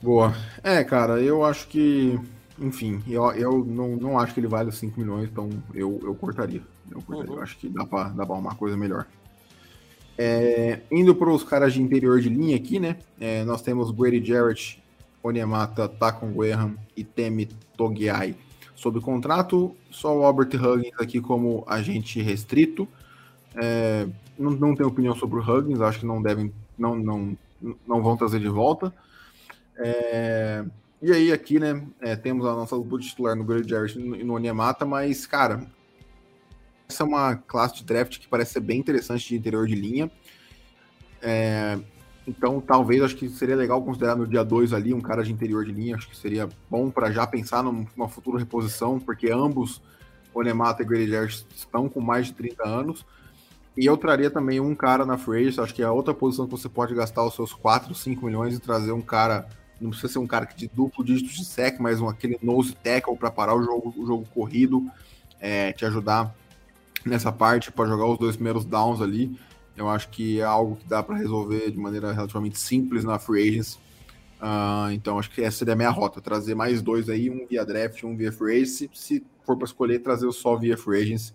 Boa. 0.00 0.34
É, 0.62 0.84
cara, 0.84 1.20
eu 1.20 1.44
acho 1.44 1.66
que 1.68 2.18
enfim, 2.58 3.02
eu, 3.08 3.30
eu 3.32 3.64
não, 3.64 3.96
não 3.96 4.18
acho 4.18 4.34
que 4.34 4.40
ele 4.40 4.46
vale 4.46 4.68
os 4.68 4.78
5 4.78 4.98
milhões, 4.98 5.28
então 5.30 5.48
eu, 5.74 6.00
eu 6.02 6.14
cortaria. 6.14 6.62
Eu 6.90 7.02
cortaria. 7.02 7.30
Uhum. 7.32 7.36
Eu 7.38 7.42
acho 7.42 7.56
que 7.58 7.68
dá 7.68 7.84
pra, 7.84 8.04
dá 8.08 8.24
pra 8.24 8.34
uma 8.34 8.54
coisa 8.54 8.76
melhor. 8.76 9.06
É, 10.18 10.80
indo 10.90 11.14
para 11.14 11.30
os 11.30 11.44
caras 11.44 11.74
de 11.74 11.82
interior 11.82 12.20
de 12.20 12.28
linha 12.28 12.56
aqui, 12.56 12.80
né? 12.80 12.96
É, 13.20 13.44
nós 13.44 13.60
temos 13.60 13.90
Brady 13.90 14.24
Jarrett, 14.24 14.82
Onyemata, 15.22 15.88
Takon 15.88 16.32
Graham 16.32 16.74
e 16.96 17.04
Temi 17.04 17.46
Togiai 17.76 18.34
sob 18.74 19.00
contrato. 19.00 19.76
Só 19.90 20.16
o 20.16 20.24
Albert 20.24 20.54
Huggins 20.54 20.94
aqui 20.98 21.20
como 21.20 21.64
agente 21.66 22.22
restrito. 22.22 22.88
É, 23.54 24.06
não, 24.38 24.52
não 24.52 24.74
tenho 24.74 24.88
opinião 24.88 25.14
sobre 25.14 25.38
o 25.38 25.42
Huggins, 25.42 25.80
acho 25.80 26.00
que 26.00 26.06
não 26.06 26.22
devem, 26.22 26.52
não, 26.78 26.94
não, 26.94 27.36
não 27.86 28.02
vão 28.02 28.16
trazer 28.16 28.40
de 28.40 28.48
volta. 28.48 28.92
É, 29.78 30.64
e 31.06 31.12
aí, 31.12 31.32
aqui, 31.32 31.58
né, 31.58 31.86
é, 32.00 32.16
temos 32.16 32.44
a 32.46 32.52
nossa 32.52 32.76
dupla 32.76 32.98
titular 32.98 33.36
no 33.36 33.44
Grady 33.44 33.68
Jarrett 33.68 33.98
e 33.98 34.24
no 34.24 34.34
Onyemata, 34.34 34.84
mas, 34.84 35.26
cara, 35.26 35.66
essa 36.88 37.02
é 37.02 37.06
uma 37.06 37.36
classe 37.36 37.76
de 37.76 37.84
draft 37.84 38.18
que 38.18 38.28
parece 38.28 38.54
ser 38.54 38.60
bem 38.60 38.78
interessante 38.78 39.28
de 39.28 39.36
interior 39.36 39.66
de 39.66 39.74
linha. 39.74 40.10
É, 41.22 41.78
então, 42.26 42.60
talvez, 42.60 43.02
acho 43.02 43.16
que 43.16 43.28
seria 43.28 43.54
legal 43.54 43.82
considerar 43.82 44.16
no 44.16 44.26
dia 44.26 44.44
2 44.44 44.72
ali 44.72 44.92
um 44.92 45.00
cara 45.00 45.22
de 45.22 45.32
interior 45.32 45.64
de 45.64 45.72
linha. 45.72 45.94
Acho 45.94 46.08
que 46.08 46.16
seria 46.16 46.48
bom 46.68 46.90
para 46.90 47.10
já 47.12 47.26
pensar 47.26 47.62
numa 47.62 48.08
futura 48.08 48.38
reposição, 48.38 48.98
porque 48.98 49.30
ambos, 49.30 49.80
Onemata 50.34 50.82
e 50.82 50.86
Grady 50.86 51.08
Jarrett 51.08 51.46
estão 51.54 51.88
com 51.88 52.00
mais 52.00 52.26
de 52.26 52.34
30 52.34 52.66
anos. 52.66 53.06
E 53.76 53.86
eu 53.86 53.96
traria 53.96 54.30
também 54.30 54.58
um 54.58 54.74
cara 54.74 55.04
na 55.04 55.18
free 55.18 55.48
acho 55.48 55.74
que 55.74 55.82
é 55.82 55.90
outra 55.90 56.14
posição 56.14 56.46
que 56.46 56.52
você 56.52 56.68
pode 56.68 56.94
gastar 56.94 57.24
os 57.24 57.34
seus 57.34 57.52
4, 57.52 57.94
5 57.94 58.24
milhões 58.24 58.54
e 58.54 58.58
trazer 58.58 58.92
um 58.92 59.02
cara, 59.02 59.46
não 59.80 59.90
precisa 59.90 60.12
ser 60.12 60.18
um 60.18 60.26
cara 60.26 60.46
de 60.46 60.68
duplo 60.68 61.04
dígito 61.04 61.30
de 61.30 61.44
sec, 61.44 61.78
mas 61.78 62.00
um, 62.00 62.08
aquele 62.08 62.38
nose 62.42 62.74
tackle 62.74 63.16
para 63.16 63.30
parar 63.30 63.54
o 63.54 63.62
jogo, 63.62 63.94
o 63.96 64.06
jogo 64.06 64.26
corrido, 64.34 64.86
é, 65.40 65.72
te 65.72 65.84
ajudar 65.84 66.34
nessa 67.04 67.30
parte 67.30 67.70
para 67.70 67.86
jogar 67.88 68.06
os 68.06 68.18
dois 68.18 68.36
primeiros 68.36 68.64
downs 68.64 69.00
ali. 69.00 69.38
Eu 69.76 69.88
acho 69.88 70.08
que 70.08 70.40
é 70.40 70.44
algo 70.44 70.76
que 70.76 70.88
dá 70.88 71.02
para 71.02 71.16
resolver 71.16 71.70
de 71.70 71.78
maneira 71.78 72.12
relativamente 72.12 72.58
simples 72.58 73.04
na 73.04 73.18
free 73.18 73.48
agency. 73.48 73.78
Uh, 74.36 74.92
então 74.92 75.18
acho 75.18 75.30
que 75.30 75.42
essa 75.42 75.58
seria 75.58 75.74
a 75.74 75.76
minha 75.76 75.90
rota, 75.90 76.20
trazer 76.20 76.54
mais 76.54 76.82
dois 76.82 77.08
aí, 77.08 77.30
um 77.30 77.46
via 77.46 77.64
draft, 77.64 78.02
um 78.04 78.16
via 78.16 78.32
free 78.32 78.56
agency. 78.56 78.90
Se 78.94 79.24
for 79.44 79.56
para 79.56 79.66
escolher, 79.66 80.00
trazer 80.00 80.30
só 80.32 80.56
via 80.56 80.76
free 80.76 81.02
agency 81.02 81.34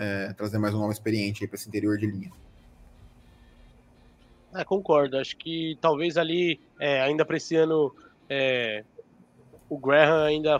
é, 0.00 0.32
trazer 0.32 0.56
mais 0.56 0.74
um 0.74 0.78
nome 0.78 0.94
experiente 0.94 1.46
para 1.46 1.56
esse 1.56 1.68
interior 1.68 1.98
de 1.98 2.06
linha. 2.06 2.32
É, 4.54 4.64
concordo. 4.64 5.16
Acho 5.16 5.36
que 5.36 5.76
talvez 5.80 6.16
ali, 6.16 6.60
é, 6.78 7.00
ainda 7.02 7.24
para 7.24 7.36
esse 7.36 7.56
ano, 7.56 7.94
é, 8.28 8.84
o 9.68 9.78
Graham 9.78 10.24
ainda 10.24 10.58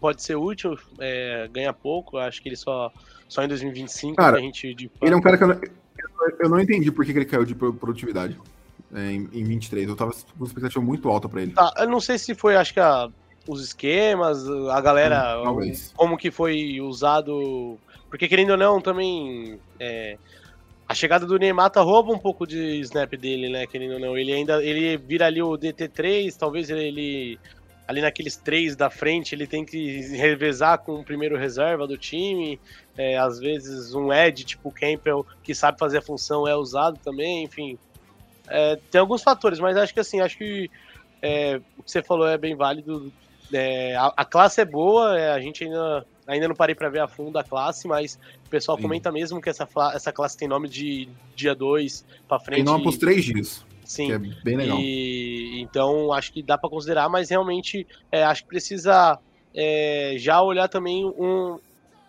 pode 0.00 0.22
ser 0.22 0.36
útil, 0.36 0.78
é, 0.98 1.48
ganha 1.52 1.72
pouco. 1.72 2.18
Acho 2.18 2.40
que 2.42 2.48
ele 2.48 2.56
só, 2.56 2.92
só 3.28 3.42
em 3.42 3.48
2025 3.48 4.16
Cara, 4.16 4.36
a 4.36 4.40
gente. 4.40 4.74
De... 4.74 4.90
Ele 5.02 5.14
é 5.14 5.16
um 5.16 5.20
cara 5.20 5.36
que 5.36 5.44
eu 5.44 5.48
não, 5.48 5.60
eu 6.40 6.48
não 6.48 6.60
entendi 6.60 6.90
por 6.90 7.04
que, 7.04 7.12
ele 7.12 7.24
caiu 7.24 7.44
de 7.44 7.54
produtividade 7.54 8.38
é, 8.94 9.10
em, 9.10 9.28
em 9.32 9.44
23. 9.44 9.88
Eu 9.88 9.96
tava 9.96 10.12
com 10.12 10.18
uma 10.36 10.46
expectativa 10.46 10.84
muito 10.84 11.08
alta 11.08 11.28
para 11.28 11.42
ele. 11.42 11.52
Tá, 11.52 11.72
eu 11.78 11.88
não 11.88 12.00
sei 12.00 12.18
se 12.18 12.34
foi, 12.34 12.56
acho 12.56 12.72
que 12.72 12.80
a, 12.80 13.08
os 13.48 13.62
esquemas, 13.62 14.46
a 14.70 14.80
galera, 14.80 15.42
hum, 15.42 15.72
como 15.96 16.16
que 16.16 16.30
foi 16.30 16.80
usado 16.80 17.78
porque, 18.08 18.28
querendo 18.28 18.50
ou 18.50 18.56
não, 18.56 18.80
também. 18.80 19.58
É, 19.78 20.16
a 20.88 20.94
chegada 20.94 21.26
do 21.26 21.38
Neymar 21.38 21.70
tá 21.70 21.80
rouba 21.80 22.12
um 22.12 22.18
pouco 22.18 22.46
de 22.46 22.80
snap 22.80 23.12
dele, 23.14 23.48
né? 23.48 23.66
Querendo 23.66 23.94
ou 23.94 24.00
não. 24.00 24.16
Ele 24.16 24.32
ainda. 24.32 24.62
Ele 24.62 24.96
vira 24.96 25.26
ali 25.26 25.42
o 25.42 25.58
DT3, 25.58 26.34
talvez 26.36 26.70
ele. 26.70 27.38
Ali 27.88 28.00
naqueles 28.00 28.36
três 28.36 28.74
da 28.74 28.90
frente, 28.90 29.32
ele 29.32 29.46
tem 29.46 29.64
que 29.64 30.00
revezar 30.16 30.78
com 30.78 30.96
o 30.96 31.04
primeiro 31.04 31.36
reserva 31.36 31.86
do 31.86 31.96
time. 31.96 32.58
É, 32.96 33.16
às 33.16 33.38
vezes, 33.38 33.94
um 33.94 34.12
Ed, 34.12 34.44
tipo 34.44 34.72
Campbell, 34.72 35.24
que 35.42 35.54
sabe 35.54 35.78
fazer 35.78 35.98
a 35.98 36.02
função, 36.02 36.48
é 36.48 36.56
usado 36.56 36.98
também. 36.98 37.44
Enfim, 37.44 37.78
é, 38.48 38.76
tem 38.90 39.00
alguns 39.00 39.22
fatores, 39.22 39.60
mas 39.60 39.76
acho 39.76 39.94
que 39.94 40.00
assim, 40.00 40.20
acho 40.20 40.36
que 40.36 40.68
é, 41.22 41.60
o 41.78 41.82
que 41.82 41.90
você 41.90 42.02
falou 42.02 42.28
é 42.28 42.36
bem 42.36 42.54
válido. 42.54 43.12
É, 43.52 43.94
a, 43.94 44.12
a, 44.16 44.24
classe 44.24 44.60
é 44.60 44.64
boa, 44.64 45.18
é, 45.18 45.30
a 45.30 45.40
gente 45.40 45.62
ainda 45.64 46.04
Ainda 46.26 46.48
não 46.48 46.54
parei 46.54 46.74
para 46.74 46.88
ver 46.88 47.00
a 47.00 47.08
fundo 47.08 47.38
a 47.38 47.44
classe, 47.44 47.86
mas 47.86 48.18
o 48.46 48.50
pessoal 48.50 48.76
Sim. 48.76 48.82
comenta 48.82 49.12
mesmo 49.12 49.40
que 49.40 49.48
essa, 49.48 49.68
essa 49.94 50.12
classe 50.12 50.36
tem 50.36 50.48
nome 50.48 50.68
de 50.68 51.08
dia 51.34 51.54
2 51.54 52.04
para 52.26 52.40
frente. 52.40 52.56
Tem 52.56 52.64
nome 52.64 52.82
pros 52.82 52.98
três 52.98 53.24
dias. 53.24 53.64
Sim. 53.84 54.12
é 54.12 54.18
bem 54.18 54.56
legal. 54.56 54.78
E, 54.80 55.60
então, 55.60 56.12
acho 56.12 56.32
que 56.32 56.42
dá 56.42 56.58
para 56.58 56.68
considerar, 56.68 57.08
mas 57.08 57.30
realmente 57.30 57.86
é, 58.10 58.24
acho 58.24 58.42
que 58.42 58.48
precisa 58.48 59.18
é, 59.54 60.14
já 60.18 60.42
olhar 60.42 60.68
também 60.68 61.04
um. 61.04 61.58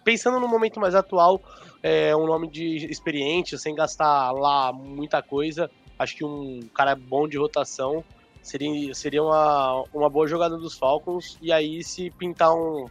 Pensando 0.03 0.39
no 0.39 0.47
momento 0.47 0.79
mais 0.79 0.95
atual, 0.95 1.41
é, 1.83 2.15
um 2.15 2.25
nome 2.25 2.49
de 2.49 2.87
experiente, 2.89 3.57
sem 3.59 3.75
gastar 3.75 4.31
lá 4.31 4.73
muita 4.73 5.21
coisa. 5.21 5.69
Acho 5.99 6.15
que 6.15 6.23
um 6.23 6.61
cara 6.73 6.95
bom 6.95 7.27
de 7.27 7.37
rotação 7.37 8.03
seria, 8.41 8.93
seria 8.93 9.21
uma, 9.21 9.83
uma 9.93 10.09
boa 10.09 10.27
jogada 10.27 10.57
dos 10.57 10.77
Falcons. 10.77 11.37
E 11.41 11.51
aí, 11.51 11.83
se 11.83 12.09
pintar 12.11 12.53
um, 12.53 12.87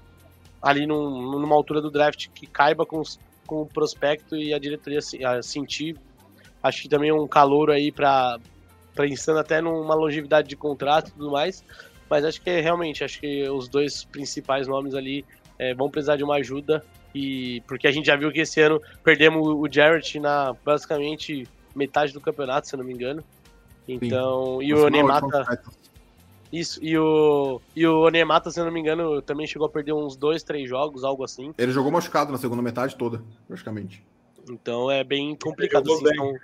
ali 0.61 0.87
num, 0.87 1.39
numa 1.39 1.55
altura 1.55 1.81
do 1.81 1.91
draft 1.91 2.29
que 2.35 2.47
caiba 2.47 2.85
com, 2.85 3.03
com 3.47 3.63
o 3.63 3.67
prospecto 3.67 4.37
e 4.37 4.53
a 4.53 4.59
diretoria 4.59 5.01
sentir. 5.43 5.97
Acho 6.63 6.83
que 6.83 6.89
também 6.89 7.13
um 7.13 7.27
calor 7.27 7.71
aí 7.71 7.93
para 7.93 8.39
pensando 8.95 9.39
até 9.39 9.61
numa 9.61 9.95
longevidade 9.95 10.49
de 10.49 10.57
contrato 10.57 11.09
e 11.09 11.13
tudo 11.13 11.31
mais. 11.31 11.65
Mas 12.09 12.25
acho 12.25 12.41
que 12.41 12.61
realmente, 12.61 13.05
acho 13.05 13.21
que 13.21 13.49
os 13.49 13.69
dois 13.69 14.05
principais 14.05 14.67
nomes 14.67 14.95
ali 14.95 15.25
é, 15.59 15.75
vão 15.75 15.91
precisar 15.91 16.17
de 16.17 16.25
uma 16.25 16.37
ajuda. 16.37 16.85
E 17.15 17.63
porque 17.67 17.87
a 17.87 17.93
gente 17.93 18.07
já 18.07 18.17
viu 18.17 18.31
que 18.31 18.41
esse 18.41 18.61
ano 18.61 18.81
perdemos 19.03 19.47
o 19.47 19.67
Jarrett 19.71 20.19
na 20.21 20.55
basicamente 20.65 21.49
metade 21.75 22.13
do 22.13 22.21
campeonato, 22.21 22.69
se 22.69 22.75
eu 22.75 22.79
não 22.79 22.85
me 22.85 22.93
engano. 22.93 23.25
Então, 23.89 24.59
Sim. 24.61 24.67
e 24.67 24.75
o 24.75 24.89
Nemata 24.89 25.45
isso, 26.53 26.83
e 26.83 26.97
o, 26.97 27.61
e 27.75 27.87
o 27.87 28.01
Onemata, 28.01 28.51
se 28.51 28.61
eu 28.61 28.65
não 28.65 28.73
me 28.73 28.81
engano, 28.81 29.21
também 29.21 29.47
chegou 29.47 29.67
a 29.67 29.71
perder 29.71 29.93
uns 29.93 30.17
dois, 30.17 30.43
três 30.43 30.69
jogos, 30.69 31.05
algo 31.05 31.25
assim. 31.25 31.53
Ele 31.59 31.73
jogou 31.73 31.91
machucado 31.91 32.31
na 32.33 32.39
segunda 32.39 32.63
metade 32.63 32.97
toda, 32.97 33.23
praticamente. 33.47 34.05
Então 34.49 34.91
é 34.91 35.03
bem 35.03 35.35
complicado. 35.35 35.93
Assim, 35.93 36.05
então... 36.07 36.35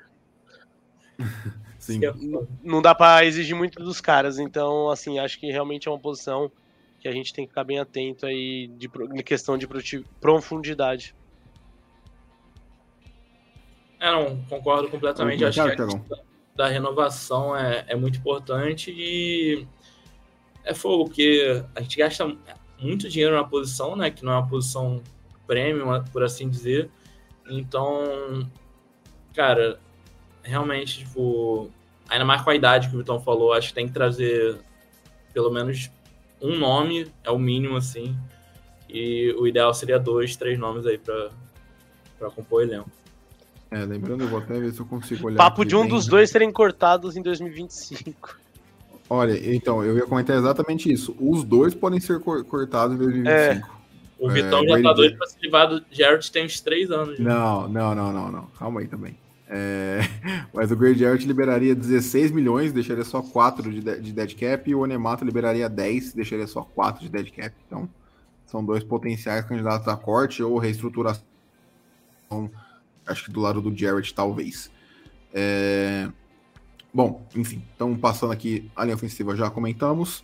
Sim. 1.78 2.00
Não 2.62 2.80
dá 2.80 2.94
para 2.94 3.24
exigir 3.24 3.56
muito 3.56 3.82
dos 3.82 4.00
caras, 4.00 4.38
então, 4.38 4.88
assim, 4.88 5.18
acho 5.18 5.38
que 5.40 5.50
realmente 5.50 5.88
é 5.88 5.90
uma 5.90 5.98
posição 5.98 6.50
que 7.00 7.08
a 7.08 7.12
gente 7.12 7.34
tem 7.34 7.44
que 7.44 7.50
ficar 7.50 7.64
bem 7.64 7.80
atento 7.80 8.24
aí 8.24 8.68
de, 8.68 8.88
de 8.88 9.22
questão 9.24 9.58
de 9.58 9.66
profundidade. 10.20 11.12
É, 13.98 14.12
não, 14.12 14.40
concordo 14.44 14.88
completamente. 14.88 15.44
Acho 15.44 15.64
que 15.64 15.82
a 15.82 16.22
da 16.54 16.68
renovação 16.68 17.56
é, 17.56 17.84
é 17.88 17.96
muito 17.96 18.18
importante 18.18 18.92
e 18.94 19.66
é 20.64 20.74
fogo, 20.74 21.06
porque 21.06 21.62
a 21.74 21.80
gente 21.80 21.96
gasta 21.96 22.36
muito 22.78 23.08
dinheiro 23.08 23.34
na 23.34 23.44
posição, 23.44 23.96
né? 23.96 24.10
Que 24.10 24.24
não 24.24 24.32
é 24.32 24.36
uma 24.36 24.48
posição 24.48 25.02
premium, 25.46 26.02
por 26.12 26.22
assim 26.22 26.48
dizer. 26.48 26.90
Então, 27.48 28.48
cara, 29.34 29.78
realmente, 30.42 31.00
tipo, 31.00 31.70
ainda 32.08 32.24
mais 32.24 32.42
com 32.42 32.50
a 32.50 32.54
idade 32.54 32.88
que 32.88 32.94
o 32.94 32.98
Vitão 32.98 33.20
falou, 33.20 33.52
acho 33.52 33.68
que 33.68 33.74
tem 33.74 33.86
que 33.86 33.92
trazer 33.92 34.58
pelo 35.32 35.50
menos 35.50 35.90
um 36.40 36.58
nome, 36.58 37.10
é 37.24 37.30
o 37.30 37.38
mínimo, 37.38 37.76
assim. 37.76 38.16
E 38.88 39.34
o 39.38 39.46
ideal 39.46 39.72
seria 39.72 39.98
dois, 39.98 40.36
três 40.36 40.58
nomes 40.58 40.86
aí 40.86 40.98
pra, 40.98 41.30
pra 42.18 42.30
compor 42.30 42.60
o 42.60 42.62
elenco. 42.62 42.90
É, 43.70 43.86
lembrando, 43.86 44.24
eu 44.24 44.28
vou 44.28 44.38
até 44.38 44.60
ver 44.60 44.70
se 44.72 44.80
eu 44.80 44.86
consigo 44.86 45.28
olhar. 45.28 45.38
Papo 45.38 45.64
de 45.64 45.74
um 45.74 45.82
bem. 45.82 45.88
dos 45.88 46.06
dois 46.06 46.28
serem 46.30 46.52
cortados 46.52 47.16
em 47.16 47.22
2025. 47.22 48.41
Olha, 49.14 49.54
então, 49.54 49.84
eu 49.84 49.98
ia 49.98 50.06
comentar 50.06 50.34
exatamente 50.38 50.90
isso. 50.90 51.14
Os 51.20 51.44
dois 51.44 51.74
podem 51.74 52.00
ser 52.00 52.18
cortados 52.20 52.96
em 52.96 52.98
2025. 52.98 53.28
É. 53.28 53.62
O 54.18 54.30
Vitão 54.30 54.64
é, 54.64 54.68
já 54.68 54.82
tá 54.82 54.92
doido 54.94 55.18
pra 55.18 55.26
se 55.26 55.36
livrar 55.42 55.68
do 55.68 55.84
Jarrett 55.90 56.32
tem 56.32 56.46
uns 56.46 56.62
três 56.62 56.90
anos. 56.90 57.18
Já. 57.18 57.22
Não, 57.22 57.68
não, 57.68 57.94
não, 57.94 58.10
não, 58.10 58.32
não. 58.32 58.46
Calma 58.58 58.80
aí 58.80 58.88
também. 58.88 59.14
É... 59.46 59.98
Mas 60.54 60.72
o 60.72 60.76
Grady 60.76 61.00
Jarrett 61.00 61.26
liberaria 61.26 61.74
16 61.74 62.30
milhões, 62.30 62.72
deixaria 62.72 63.04
só 63.04 63.20
4 63.20 63.70
de, 63.70 64.00
de 64.00 64.12
dead 64.14 64.34
cap, 64.34 64.70
e 64.70 64.74
o 64.74 64.80
Onemato 64.80 65.26
liberaria 65.26 65.68
10, 65.68 66.14
deixaria 66.14 66.46
só 66.46 66.62
4 66.62 67.02
de 67.02 67.10
dead 67.10 67.30
cap. 67.32 67.54
Então, 67.66 67.86
são 68.46 68.64
dois 68.64 68.82
potenciais 68.82 69.44
candidatos 69.44 69.88
a 69.88 69.96
corte 69.96 70.42
ou 70.42 70.56
reestruturação. 70.56 71.22
Acho 73.06 73.26
que 73.26 73.30
do 73.30 73.42
lado 73.42 73.60
do 73.60 73.76
Jarrett, 73.76 74.14
talvez. 74.14 74.70
É... 75.34 76.08
Bom, 76.94 77.26
enfim, 77.34 77.62
então 77.74 77.96
passando 77.96 78.32
aqui 78.32 78.70
a 78.76 78.84
linha 78.84 78.94
ofensiva 78.94 79.34
já 79.34 79.50
comentamos. 79.50 80.22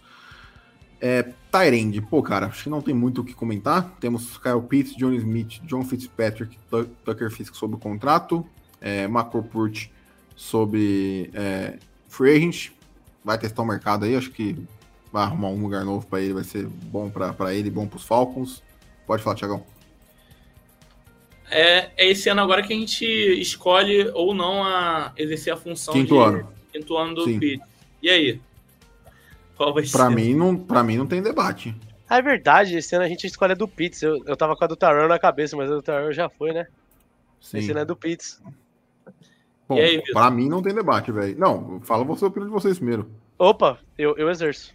É, 1.01 1.23
Tyrande, 1.51 2.03
pô, 2.03 2.23
cara, 2.23 2.47
acho 2.47 2.65
que 2.65 2.69
não 2.69 2.83
tem 2.83 2.93
muito 2.93 3.23
o 3.23 3.25
que 3.25 3.33
comentar. 3.33 3.97
Temos 4.01 4.37
Kyle 4.37 4.61
Pitts, 4.61 4.97
John 4.97 5.13
Smith, 5.15 5.61
John 5.63 5.83
Fitzpatrick, 5.83 6.59
Tucker 7.05 7.31
Fisk 7.31 7.55
sob 7.55 7.77
o 7.77 7.79
contrato, 7.79 8.47
é, 8.81 9.07
Macropurt 9.07 9.89
sob 10.37 11.31
é, 11.33 11.79
free 12.09 12.37
agent. 12.37 12.73
Vai 13.25 13.39
testar 13.39 13.63
o 13.63 13.67
mercado 13.67 14.05
aí, 14.05 14.15
acho 14.15 14.31
que 14.31 14.57
vai 15.11 15.23
arrumar 15.23 15.49
um 15.49 15.63
lugar 15.63 15.85
novo 15.85 16.07
para 16.07 16.21
ele, 16.21 16.35
vai 16.35 16.45
ser 16.45 16.67
bom 16.67 17.09
para 17.09 17.55
ele, 17.55 17.71
bom 17.71 17.87
para 17.87 17.97
os 17.97 18.05
Falcons. 18.05 18.63
Pode 19.07 19.23
falar, 19.23 19.37
Tiagão. 19.37 19.65
É, 21.51 21.91
é 21.97 22.11
esse 22.11 22.29
ano 22.29 22.43
agora 22.43 22.63
que 22.63 22.75
a 22.75 22.77
gente 22.77 23.07
escolhe 23.41 24.11
ou 24.13 24.35
não 24.35 24.63
a 24.63 25.13
exercer 25.17 25.51
a 25.51 25.57
função 25.57 25.95
Quinto 25.95 26.15
de, 26.15 26.21
ano 26.21 26.58
quinto 26.79 26.97
ano 26.97 27.15
do 27.15 27.25
Sim. 27.25 27.39
Pitt. 27.39 27.63
E 28.03 28.09
aí? 28.09 28.41
Qual 29.57 29.75
vai 29.75 29.85
pra 29.87 30.09
ser? 30.09 30.15
Mim, 30.15 30.35
não, 30.35 30.57
pra 30.57 30.83
mim 30.83 30.97
não 30.97 31.07
tem 31.07 31.23
debate. 31.23 31.75
Ah, 32.09 32.19
é 32.19 32.23
verdade, 32.23 32.77
esse 32.77 32.95
ano 32.95 33.05
a 33.05 33.09
gente 33.09 33.27
escolhe 33.27 33.53
a 33.53 33.57
do 33.57 33.69
Pitts. 33.69 34.03
Eu, 34.03 34.23
eu 34.25 34.37
tava 34.37 34.57
com 34.57 34.65
a 34.65 34.67
do 34.67 34.77
Taron 34.77 35.09
na 35.09 35.19
cabeça, 35.19 35.57
mas 35.57 35.71
a 35.71 35.75
do 35.75 35.83
Taron 35.83 36.13
já 36.13 36.29
foi, 36.29 36.53
né? 36.53 36.67
Sim. 37.41 37.59
Esse 37.59 37.71
ano 37.71 37.81
é 37.81 37.85
do 37.85 37.97
Pitts. 37.97 38.41
Bom, 39.69 39.77
e 39.77 39.81
aí, 39.81 40.03
pra 40.13 40.31
mim 40.31 40.49
não 40.49 40.63
tem 40.63 40.75
debate, 40.75 41.13
velho. 41.13 41.39
Não, 41.39 41.81
fala 41.83 42.05
você 42.05 42.25
a 42.25 42.29
opinião 42.29 42.49
de 42.49 42.55
vocês 42.55 42.79
primeiro. 42.79 43.11
Opa, 43.39 43.79
eu, 43.99 44.17
eu 44.17 44.31
exerço. 44.31 44.75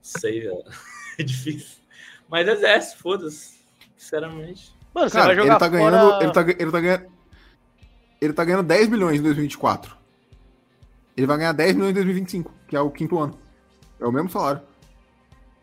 Sei, 0.00 0.40
velho. 0.40 0.64
É 1.16 1.22
difícil. 1.22 1.78
Mas 2.28 2.48
exerce, 2.48 2.96
foda-se. 2.96 3.60
Sinceramente. 3.96 4.74
Mano, 4.92 5.08
você 5.08 5.16
Cara, 5.16 5.28
vai 5.28 5.36
jogar 5.36 5.52
ele 5.52 5.58
tá 5.60 5.70
fora... 5.70 5.90
ganhando. 5.90 6.22
Ele 6.24 6.32
tá, 6.32 6.40
ele 6.62 6.72
tá 6.72 6.80
ganhando 6.80 7.13
ele 8.24 8.32
tá 8.32 8.44
ganhando 8.44 8.62
10 8.64 8.88
milhões 8.88 9.20
em 9.20 9.22
2024. 9.22 9.96
Ele 11.16 11.26
vai 11.26 11.38
ganhar 11.38 11.52
10 11.52 11.74
milhões 11.74 11.90
em 11.90 11.94
2025, 11.94 12.52
que 12.66 12.76
é 12.76 12.80
o 12.80 12.90
quinto 12.90 13.18
ano. 13.18 13.38
É 14.00 14.06
o 14.06 14.12
mesmo 14.12 14.28
salário. 14.30 14.60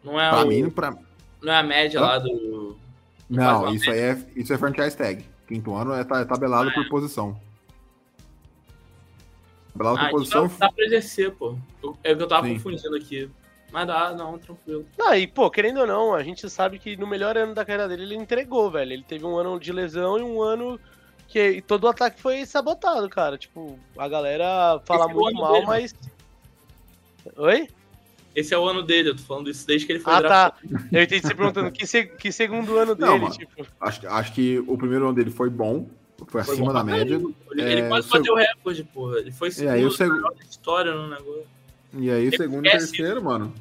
Não 0.04 0.20
é 0.20 0.30
pra 0.30 0.44
o... 0.44 0.48
mim, 0.48 0.70
pra... 0.70 0.96
Não 1.42 1.54
é 1.54 1.58
a 1.58 1.64
média 1.64 2.00
lá 2.00 2.20
do, 2.20 2.78
Não, 3.30 3.64
Faz 3.64 3.76
isso 3.76 3.92
aí 3.92 4.00
é, 4.00 4.26
isso 4.36 4.54
é 4.54 4.58
franchise 4.58 4.96
tag. 4.96 5.26
Quinto 5.48 5.74
ano 5.76 5.94
é, 5.94 6.04
ta- 6.04 6.22
é 6.22 6.26
tabelado 6.26 6.72
por 6.74 6.88
posição. 6.88 7.40
Tabelado 9.74 9.98
Ah, 9.98 10.10
por 10.10 10.22
então 10.24 10.44
posição. 10.44 10.48
dá, 10.60 10.68
dá 10.68 10.72
pra 10.72 10.86
exercer, 10.86 11.32
pô. 11.34 11.58
Eu- 11.84 11.98
É 12.04 12.14
o 12.14 12.18
que 12.18 12.24
eu 12.24 12.28
tava 12.28 12.48
Sim. 12.48 12.54
confundindo 12.56 12.96
aqui. 12.96 13.30
Mas 13.72 13.88
dá, 13.88 14.14
não, 14.14 14.38
tranquilo. 14.38 14.86
Ah, 15.02 15.18
e 15.18 15.26
pô, 15.26 15.50
querendo 15.50 15.80
ou 15.80 15.88
não, 15.88 16.14
a 16.14 16.22
gente 16.24 16.50
sabe 16.50 16.78
que 16.78 16.98
no 16.98 17.08
melhor 17.08 17.38
ano 17.38 17.54
da 17.54 17.64
carreira 17.64 17.88
dele 17.88 18.04
ele 18.04 18.16
entregou, 18.16 18.70
velho. 18.70 18.92
Ele 18.92 19.04
teve 19.04 19.26
um 19.26 19.38
ano 19.38 19.58
de 19.60 19.72
lesão 19.72 20.18
e 20.18 20.22
um 20.22 20.42
ano 20.42 20.78
que 21.32 21.50
e 21.52 21.62
todo 21.62 21.86
o 21.86 21.88
ataque 21.88 22.22
foi 22.22 22.46
sabotado, 22.46 23.08
cara. 23.10 23.38
Tipo, 23.38 23.80
a 23.98 24.08
galera 24.08 24.80
fala 24.86 25.06
Esse 25.06 25.12
é 25.12 25.14
muito 25.14 25.28
ano 25.30 25.42
mal, 25.42 25.54
dele. 25.54 25.66
mas. 25.66 25.96
Oi? 27.38 27.68
Esse 28.36 28.54
é 28.54 28.58
o 28.58 28.66
ano 28.68 28.82
dele, 28.82 29.10
eu 29.10 29.16
tô 29.16 29.24
falando 29.24 29.50
isso 29.50 29.68
desde 29.68 29.86
que 29.86 29.94
ele 29.94 30.00
foi 30.00 30.14
Ah, 30.14 30.20
draftado. 30.22 30.56
tá. 30.70 30.80
Eu 30.92 31.04
entendi 31.04 31.22
você 31.28 31.36
perguntando 31.36 31.72
que, 31.72 31.86
se- 31.86 32.06
que 32.06 32.32
segundo 32.32 32.78
ano 32.78 32.96
Não, 32.98 33.08
dele, 33.10 33.20
mano. 33.24 33.36
tipo. 33.38 33.66
Acho, 33.80 34.08
acho 34.08 34.34
que 34.34 34.60
o 34.68 34.78
primeiro 34.78 35.06
ano 35.06 35.14
dele 35.14 35.30
foi 35.32 35.50
bom. 35.50 35.88
Foi 36.28 36.44
Foi 36.44 36.54
acima 36.54 36.72
da 36.72 36.84
média. 36.84 37.16
Ele, 37.16 37.62
É, 37.62 37.72
ele 37.72 37.88
quase 37.88 38.08
seu- 38.08 38.20
bateu 38.20 38.34
o 38.34 38.38
recorde, 38.38 38.84
porra. 38.86 39.18
Ele 39.20 39.32
foi 39.32 39.50
E 39.50 39.68
aí 39.68 39.84
o 39.86 39.92
segundo 39.92 39.98
seg- 39.98 40.12
melhor 40.14 40.34
da 40.36 40.44
história 40.44 40.94
no 40.94 41.10
negócio. 41.10 41.48
E 41.94 42.10
aí, 42.10 42.28
o 42.30 42.38
segundo 42.38 42.66
e 42.68 42.72
terceiro, 42.72 43.22
mano. 43.24 43.54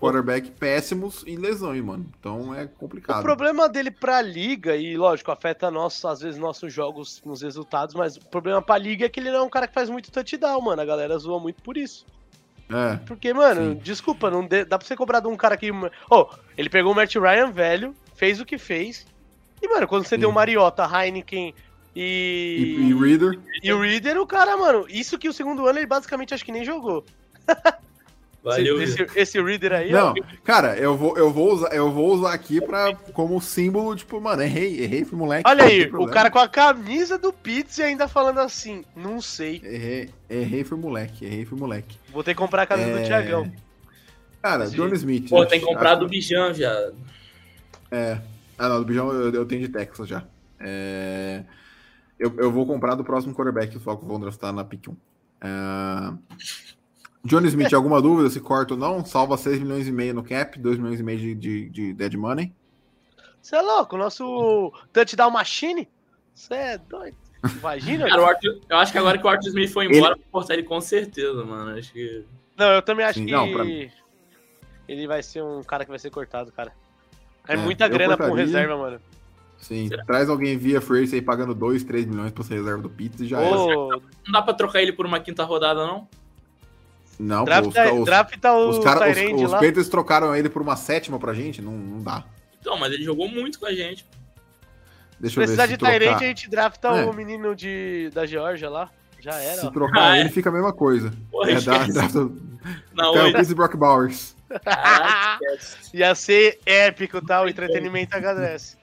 Quarterback 0.00 0.50
péssimos 0.52 1.22
em 1.26 1.36
lesão, 1.36 1.74
hein, 1.74 1.82
mano. 1.82 2.06
Então 2.18 2.54
é 2.54 2.64
O 2.64 2.68
complicado. 2.70 3.22
problema 3.22 3.68
dele 3.68 3.90
pra 3.90 4.22
liga, 4.22 4.74
e 4.76 4.96
lógico, 4.96 5.30
afeta 5.30 5.70
nós, 5.70 6.02
às 6.04 6.20
vezes 6.20 6.38
nossos 6.40 6.72
jogos 6.72 7.22
nos 7.24 7.42
resultados, 7.42 7.94
mas 7.94 8.16
o 8.16 8.24
problema 8.26 8.62
pra 8.62 8.78
liga 8.78 9.04
é 9.04 9.08
que 9.08 9.20
ele 9.20 9.30
não 9.30 9.38
é 9.40 9.42
um 9.42 9.50
cara 9.50 9.68
que 9.68 9.74
faz 9.74 9.90
muito 9.90 10.10
touchdown, 10.10 10.60
mano. 10.62 10.80
A 10.80 10.84
galera 10.86 11.18
zoa 11.18 11.38
muito 11.38 11.62
por 11.62 11.76
isso. 11.76 12.06
É. 12.72 12.96
Porque, 13.04 13.34
mano, 13.34 13.72
Sim. 13.74 13.80
desculpa, 13.82 14.30
não 14.30 14.46
dá 14.46 14.78
pra 14.78 14.86
você 14.86 14.96
cobrar 14.96 15.20
de 15.20 15.28
um 15.28 15.36
cara 15.36 15.56
que. 15.56 15.70
Ô, 16.10 16.28
ele 16.56 16.70
pegou 16.70 16.92
o 16.92 16.94
Matt 16.94 17.14
Ryan 17.16 17.50
velho, 17.50 17.94
fez 18.14 18.40
o 18.40 18.44
que 18.46 18.56
fez. 18.58 19.06
E, 19.60 19.68
mano, 19.68 19.86
quando 19.86 20.04
você 20.06 20.14
Sim. 20.14 20.20
deu 20.20 20.32
Mariota, 20.32 20.84
Heineken 20.86 21.52
E, 21.94 22.76
e. 22.78 22.90
e 22.90 22.94
Reader. 22.94 23.38
E 23.62 23.72
o 23.72 23.80
Reader, 23.80 24.18
o 24.18 24.26
cara, 24.26 24.56
mano, 24.56 24.86
isso 24.88 25.18
que 25.18 25.28
o 25.28 25.32
segundo 25.32 25.66
ano 25.66 25.78
ele 25.80 25.86
basicamente 25.86 26.32
acho 26.32 26.44
que 26.44 26.52
nem 26.52 26.64
jogou. 26.64 27.04
Valeu, 28.42 28.80
esse, 28.80 29.06
esse, 29.14 29.42
Reader 29.42 29.72
aí, 29.72 29.92
Não, 29.92 30.12
ó. 30.12 30.14
cara, 30.42 30.74
eu 30.76 30.96
vou, 30.96 31.16
eu 31.18 31.30
vou 31.30 31.52
usar, 31.52 31.74
eu 31.74 31.90
vou 31.90 32.14
usar 32.14 32.32
aqui 32.32 32.58
pra, 32.58 32.94
como 33.12 33.38
símbolo, 33.40 33.94
tipo, 33.94 34.18
mano, 34.18 34.40
errei, 34.42 34.80
errei, 34.82 35.04
fui 35.04 35.18
moleque. 35.18 35.48
Olha 35.48 35.64
aí, 35.64 35.84
o 35.92 36.06
cara 36.06 36.30
com 36.30 36.38
a 36.38 36.48
camisa 36.48 37.18
do 37.18 37.32
Pitts 37.34 37.76
e 37.78 37.82
ainda 37.82 38.08
falando 38.08 38.38
assim, 38.40 38.82
não 38.96 39.20
sei. 39.20 39.60
Errei, 39.62 40.10
errei, 40.30 40.64
fui 40.64 40.78
moleque, 40.78 41.24
errei, 41.26 41.44
fui 41.44 41.58
moleque. 41.58 41.98
Vou 42.10 42.24
ter 42.24 42.32
que 42.32 42.38
comprar 42.38 42.62
a 42.62 42.66
camisa 42.66 42.88
É, 42.90 43.02
do 43.02 43.06
Thiagão. 43.06 43.52
Cara, 44.42 44.64
Esse 44.64 44.74
John 44.74 44.88
Smith. 44.94 45.28
Pô, 45.28 45.42
acho- 45.42 45.50
tem 45.50 45.60
que 45.60 45.66
comprar 45.66 45.96
do 45.96 46.08
Bijan, 46.08 46.52
viado. 46.54 46.94
Ah, 48.58 48.68
não, 48.68 48.78
do 48.78 48.86
Bijão 48.86 49.12
eu, 49.12 49.32
eu 49.32 49.44
tenho 49.44 49.60
de 49.60 49.68
Texas 49.68 50.08
já. 50.08 50.24
É, 50.58 51.42
eu, 52.18 52.32
eu 52.38 52.50
vou 52.50 52.66
comprar 52.66 52.94
do 52.94 53.04
próximo 53.04 53.34
quarterback 53.34 53.70
que 53.70 53.76
os 53.76 53.82
Falcons 53.82 54.06
vão 54.08 54.20
draftar 54.20 54.52
na 54.52 54.64
pick 54.64 54.88
1. 54.88 54.96
É, 55.42 56.12
John 57.24 57.44
Smith, 57.46 57.72
alguma 57.74 58.00
dúvida 58.00 58.30
se 58.30 58.40
corta 58.40 58.74
ou 58.74 58.80
não? 58.80 59.04
Salva 59.04 59.36
6 59.36 59.58
milhões 59.60 59.86
e 59.86 59.92
meio 59.92 60.14
no 60.14 60.22
cap, 60.22 60.58
2 60.58 60.78
milhões 60.78 61.00
e 61.00 61.02
meio 61.02 61.18
de, 61.18 61.34
de, 61.34 61.68
de 61.68 61.92
dead 61.92 62.14
money. 62.14 62.52
Você 63.42 63.56
é 63.56 63.60
louco, 63.60 63.94
o 63.96 63.98
nosso 63.98 64.72
touchdown 64.92 65.30
machine? 65.30 65.88
Você 66.34 66.54
é 66.54 66.78
doido. 66.78 67.16
Imagina? 67.58 68.08
Cara, 68.08 68.26
Arthur- 68.26 68.60
eu 68.68 68.76
acho 68.76 68.92
que 68.92 68.98
agora 68.98 69.18
que 69.18 69.24
o 69.24 69.28
Arthur 69.28 69.48
Smith 69.48 69.70
foi 69.70 69.86
embora, 69.86 70.14
vou 70.14 70.24
cortar 70.30 70.54
ele 70.54 70.62
com 70.62 70.80
certeza, 70.80 71.44
mano. 71.44 71.78
Acho 71.78 71.92
que. 71.92 72.24
Não, 72.56 72.66
eu 72.72 72.82
também 72.82 73.04
acho 73.04 73.18
Sim, 73.18 73.26
que 73.26 73.32
não, 73.32 73.46
ele 74.88 75.06
vai 75.06 75.22
ser 75.22 75.42
um 75.42 75.62
cara 75.62 75.84
que 75.84 75.90
vai 75.90 75.98
ser 75.98 76.10
cortado, 76.10 76.50
cara. 76.52 76.72
É, 77.48 77.54
É, 77.54 77.56
muita 77.56 77.88
grana 77.88 78.16
pra 78.16 78.26
um 78.26 78.30
cortaria. 78.30 78.52
reserva, 78.52 78.76
mano. 78.76 79.00
Sim, 79.58 79.88
Será? 79.88 80.04
traz 80.04 80.28
alguém 80.28 80.56
via 80.56 80.80
free 80.80 81.08
aí 81.12 81.22
pagando 81.22 81.54
2, 81.54 81.84
3 81.84 82.06
milhões 82.06 82.32
pra 82.32 82.42
ser 82.44 82.54
reserva 82.54 82.82
do 82.82 82.88
Pitts 82.90 83.20
e 83.20 83.26
já 83.26 83.40
era. 83.40 83.56
Ô, 83.56 83.90
Não 83.90 84.32
dá 84.32 84.42
pra 84.42 84.54
trocar 84.54 84.82
ele 84.82 84.92
por 84.92 85.04
uma 85.06 85.20
quinta 85.20 85.44
rodada, 85.44 85.86
não? 85.86 86.08
Não, 87.20 87.44
pô, 87.44 87.50
os, 87.68 87.74
drafta, 87.74 87.94
os, 87.94 88.04
drafta 88.06 88.52
o 88.52 88.68
os, 88.70 88.78
cara, 88.84 89.08
os, 89.10 89.14
Tyrande 89.14 89.44
os. 89.44 89.50
Patriots 89.52 89.88
trocaram 89.88 90.34
ele 90.34 90.48
por 90.48 90.62
uma 90.62 90.74
sétima 90.74 91.18
pra 91.18 91.34
gente, 91.34 91.60
não, 91.60 91.72
não 91.72 92.02
dá. 92.02 92.24
Então, 92.58 92.78
mas 92.78 92.92
ele 92.92 93.04
jogou 93.04 93.28
muito 93.28 93.60
com 93.60 93.66
a 93.66 93.72
gente. 93.74 94.06
Deixa 95.18 95.36
eu 95.38 95.40
ver 95.40 95.46
Precisar 95.46 95.64
se 95.64 95.68
de 95.72 95.76
trocar, 95.76 95.98
Tyrande, 95.98 96.24
a 96.24 96.28
gente 96.28 96.48
drafta 96.48 96.88
É. 96.88 97.04
o 97.04 97.12
menino 97.12 97.54
de, 97.54 98.10
da 98.14 98.24
Georgia 98.24 98.70
lá. 98.70 98.90
Já 99.20 99.34
era, 99.34 99.60
se 99.60 99.66
ó. 99.66 99.70
trocar 99.70 100.12
Ah, 100.12 100.16
é. 100.16 100.20
ele 100.20 100.30
fica 100.30 100.48
a 100.48 100.52
mesma 100.52 100.72
coisa. 100.72 101.12
Porra, 101.30 101.50
É, 101.50 101.54
dá, 101.60 101.76
esquece. 101.76 101.92
drafta, 101.92 102.18
Não, 102.94 103.12
Kyle 103.12 103.50
e 103.50 103.54
Brock 103.54 103.76
Bowers. 103.76 104.34
Esquece. 104.50 105.96
Ia 105.96 106.14
ser 106.14 106.58
épico, 106.64 107.24
tá? 107.24 107.42
O 107.42 107.48
entretenimento 107.48 108.16
agradece. 108.16 108.78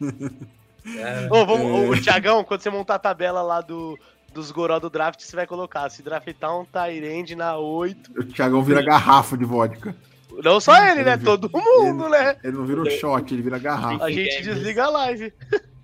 É. 0.86 1.28
Ô, 1.34 1.44
vamos, 1.44 1.98
ô, 1.98 2.02
Thiagão, 2.02 2.44
quando 2.44 2.62
você 2.62 2.70
montar 2.70 2.96
a 2.96 3.00
tabela 3.00 3.42
lá 3.42 3.62
do, 3.62 3.98
dos 4.34 4.52
Goró 4.52 4.80
do 4.80 4.90
draft, 4.90 5.22
você 5.22 5.36
vai 5.36 5.48
colocar. 5.48 5.90
Se 5.90 6.02
draftar 6.04 6.60
um 6.60 6.66
Tyrande 6.66 7.36
na 7.36 7.58
8. 7.58 8.12
O 8.20 8.24
Thiagão 8.26 8.62
vira 8.64 8.82
garrafa 8.84 9.38
de 9.38 9.46
vodka. 9.46 9.96
Não 10.44 10.60
só 10.60 10.76
ele, 10.86 11.04
né? 11.04 11.14
Ele- 11.14 11.24
Todo 11.24 11.50
mundo, 11.52 12.10
né? 12.10 12.38
Ele 12.44 12.56
não 12.58 12.66
vira 12.66 12.82
um 12.82 12.90
shot, 12.90 13.34
ele 13.34 13.42
vira 13.42 13.58
garrafa. 13.58 14.04
A 14.06 14.12
gente 14.12 14.44
desliga 14.44 14.86
a 14.86 14.90
live. 14.90 15.34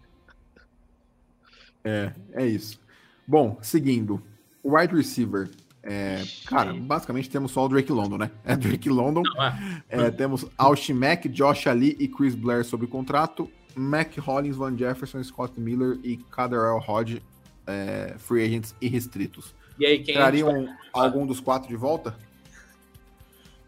É, 1.85 2.13
é 2.31 2.45
isso. 2.45 2.79
Bom, 3.27 3.57
seguindo. 3.61 4.21
O 4.63 4.77
wide 4.77 4.95
receiver. 4.95 5.49
É, 5.85 6.23
cara, 6.45 6.73
basicamente 6.73 7.29
temos 7.29 7.51
só 7.51 7.65
o 7.65 7.67
Drake 7.67 7.91
London, 7.91 8.17
né? 8.17 8.31
É 8.45 8.55
Drake 8.55 8.87
London. 8.87 9.21
Não, 9.21 9.43
é. 9.43 9.53
É, 9.89 10.09
temos 10.11 10.45
Austin 10.57 10.93
Mack, 10.93 11.27
Josh 11.27 11.67
Ali 11.67 11.97
e 11.99 12.07
Chris 12.07 12.35
Blair 12.35 12.63
sob 12.63 12.87
contrato. 12.87 13.51
Mac 13.75 14.15
Hollins, 14.19 14.55
Van 14.55 14.77
Jefferson, 14.77 15.21
Scott 15.23 15.59
Miller 15.59 15.99
e 16.03 16.15
Caderell 16.15 16.79
Hodge, 16.87 17.21
é, 17.67 18.15
free 18.17 18.43
agents 18.43 18.75
e 18.81 18.87
restritos. 18.87 19.53
E 19.79 19.85
aí, 19.85 20.03
quem. 20.03 20.13
Trariam 20.15 20.67
algum 20.91 21.25
dos 21.25 21.39
quatro 21.39 21.67
de 21.67 21.75
volta? 21.75 22.15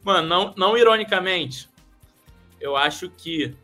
Mano, 0.04 0.28
não, 0.28 0.54
não 0.56 0.78
ironicamente, 0.78 1.68
eu 2.62 2.76
acho 2.78 3.10
que, 3.10 3.56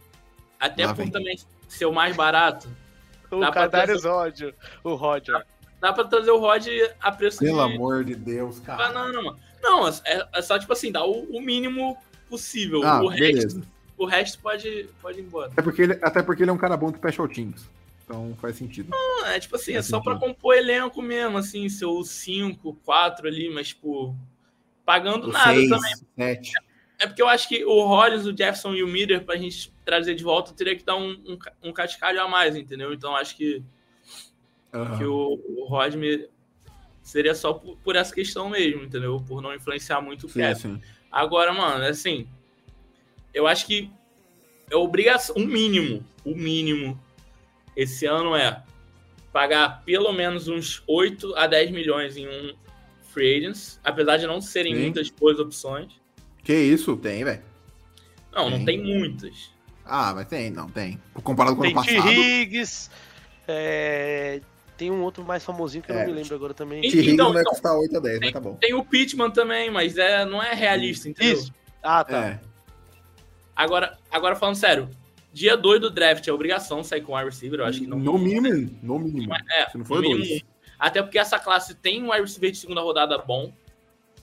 até 0.59 0.85
Lá 0.87 0.93
por 0.95 1.03
vem. 1.03 1.11
também 1.11 1.37
ser 1.67 1.85
o 1.85 1.93
mais 1.93 2.15
barato, 2.15 2.67
O 3.29 3.39
Dá 3.39 3.51
pra 3.51 3.61
Cadarius 3.61 4.03
Roger. 4.03 4.55
O 4.83 4.95
Roger. 4.95 5.45
dá 5.79 5.93
pra 5.93 6.03
trazer 6.03 6.31
o 6.31 6.39
Rod 6.39 6.67
a 6.99 7.11
preço 7.11 7.39
Pelo 7.39 7.65
de 7.67 7.75
amor 7.75 8.03
de 8.03 8.15
Deus, 8.15 8.59
cara. 8.59 8.77
banana, 8.91 9.21
mano. 9.21 9.39
Não, 9.61 9.87
é, 9.87 10.27
é 10.33 10.41
só, 10.41 10.57
tipo 10.57 10.73
assim, 10.73 10.91
dar 10.91 11.05
o, 11.05 11.23
o 11.29 11.39
mínimo 11.39 11.95
possível. 12.27 12.81
Ah, 12.83 13.01
o, 13.03 13.07
resto, 13.07 13.21
beleza. 13.21 13.61
o 13.97 14.05
resto 14.05 14.39
pode, 14.39 14.89
pode 15.01 15.19
ir 15.19 15.23
embora. 15.23 15.51
Até 15.51 15.61
porque, 15.61 15.81
ele, 15.83 15.99
até 16.01 16.23
porque 16.23 16.41
ele 16.43 16.49
é 16.49 16.53
um 16.53 16.57
cara 16.57 16.75
bom 16.75 16.91
de 16.91 16.97
special 16.97 17.27
teams. 17.27 17.69
Então 18.11 18.35
faz 18.35 18.57
sentido. 18.57 18.89
Não, 18.91 19.25
é 19.27 19.39
tipo 19.39 19.55
assim, 19.55 19.71
é 19.71 19.75
Faz 19.75 19.85
só 19.87 20.01
pra 20.01 20.13
sentido. 20.13 20.27
compor 20.27 20.55
elenco 20.55 21.01
mesmo, 21.01 21.37
assim, 21.37 21.69
seus 21.69 22.09
5, 22.09 22.73
4 22.83 23.25
ali, 23.27 23.49
mas, 23.49 23.69
tipo, 23.69 24.13
pagando 24.85 25.29
O 25.29 25.31
nada 25.31 25.53
seis, 25.53 25.69
também. 25.69 25.95
sete. 26.17 26.51
É 26.99 27.07
porque 27.07 27.21
eu 27.21 27.27
acho 27.27 27.47
que 27.47 27.63
o 27.65 27.83
Rollins, 27.85 28.25
o 28.25 28.31
Jefferson 28.35 28.73
e 28.75 28.83
o 28.83 28.87
Miller, 28.87 29.23
pra 29.23 29.37
gente 29.37 29.71
trazer 29.85 30.13
de 30.13 30.23
volta, 30.23 30.53
teria 30.53 30.75
que 30.75 30.83
dar 30.83 30.95
um, 30.97 31.11
um, 31.25 31.39
um 31.63 31.73
cascalho 31.73 32.21
a 32.21 32.27
mais, 32.27 32.55
entendeu? 32.55 32.93
Então 32.93 33.15
acho 33.15 33.35
que, 33.35 33.63
Aham. 34.73 34.97
que 34.97 35.03
o, 35.05 35.41
o 35.47 35.65
Rodney 35.67 36.29
seria 37.01 37.33
só 37.33 37.53
por, 37.53 37.75
por 37.77 37.95
essa 37.95 38.13
questão 38.13 38.49
mesmo, 38.49 38.83
entendeu? 38.83 39.23
Por 39.27 39.41
não 39.41 39.55
influenciar 39.55 39.99
muito 40.01 40.27
o 40.27 40.33
cap. 40.33 40.59
sim. 40.59 40.79
Agora, 41.11 41.51
mano, 41.53 41.83
assim, 41.85 42.27
eu 43.33 43.47
acho 43.47 43.65
que 43.65 43.89
é 44.69 44.75
obrigação, 44.75 45.35
o 45.35 45.39
mínimo, 45.39 46.05
o 46.23 46.35
mínimo 46.35 47.01
esse 47.75 48.05
ano 48.05 48.35
é 48.35 48.63
pagar 49.31 49.81
pelo 49.85 50.11
menos 50.11 50.47
uns 50.47 50.83
8 50.87 51.35
a 51.35 51.47
10 51.47 51.71
milhões 51.71 52.17
em 52.17 52.27
um 52.27 52.53
free 53.13 53.37
agents, 53.37 53.79
apesar 53.83 54.17
de 54.17 54.27
não 54.27 54.41
serem 54.41 54.75
Sim. 54.75 54.81
muitas 54.83 55.09
boas 55.09 55.39
opções. 55.39 55.91
Que 56.43 56.53
isso? 56.53 56.95
Tem, 56.97 57.23
velho. 57.23 57.41
Não, 58.33 58.49
não 58.49 58.63
Tem. 58.63 58.81
tem 58.81 58.97
muitas. 58.99 59.51
Ah, 59.85 60.13
mas 60.15 60.27
tem, 60.27 60.49
não, 60.49 60.69
tem. 60.69 60.99
Comparado 61.23 61.55
com 61.55 61.61
o 61.61 61.65
Tem 61.65 61.71
ano 61.75 61.83
passado. 61.85 62.09
Higgs. 62.11 62.89
é, 63.47 64.41
Tem 64.77 64.89
um 64.89 65.01
outro 65.03 65.23
mais 65.23 65.43
famosinho 65.43 65.83
que 65.83 65.91
eu 65.91 65.95
É. 65.95 65.99
não 65.99 66.07
me 66.13 66.19
lembro 66.19 66.33
agora 66.35 66.53
também. 66.53 66.79
E- 66.79 66.89
T. 66.89 66.97
Higgins 66.97 67.13
Então, 67.13 67.31
vai 67.33 67.41
então, 67.41 67.53
custar 67.53 67.75
8 67.75 67.97
a 67.97 67.99
10, 67.99 68.19
mas 68.19 68.31
tá 68.31 68.39
bom. 68.39 68.55
Tem 68.55 68.73
o 68.73 68.83
Pittman 68.83 69.29
também, 69.29 69.69
mas 69.69 69.97
é, 69.97 70.25
não 70.25 70.41
é 70.41 70.53
realista, 70.53 71.07
entendeu? 71.09 71.33
Isso. 71.33 71.53
Ah, 71.83 72.03
tá. 72.03 72.25
É. 72.25 72.39
Agora, 73.55 73.97
agora 74.09 74.35
falando 74.35 74.55
sério, 74.55 74.89
dia 75.33 75.55
2 75.55 75.79
do 75.81 75.89
draft 75.89 76.27
é 76.27 76.31
obrigação 76.33 76.83
sair 76.83 77.01
com 77.01 77.13
o 77.13 77.15
wide 77.15 77.29
receiver, 77.29 77.59
eu 77.59 77.65
acho 77.65 77.79
que 77.81 77.87
não. 77.87 77.97
No 77.99 78.17
mínimo. 78.17 78.69
No 78.83 78.99
mínimo. 78.99 79.33
É, 79.51 79.69
Se 79.69 79.77
não 79.77 79.85
for 79.85 79.95
no 79.95 80.01
mínimo 80.09 80.25
dois. 80.25 80.43
Até 80.77 81.01
porque 81.01 81.19
essa 81.19 81.37
classe 81.39 81.75
tem 81.75 82.01
um 82.03 82.09
wide 82.11 82.21
receiver 82.23 82.51
de 82.51 82.57
segunda 82.57 82.81
rodada 82.81 83.17
bom, 83.17 83.53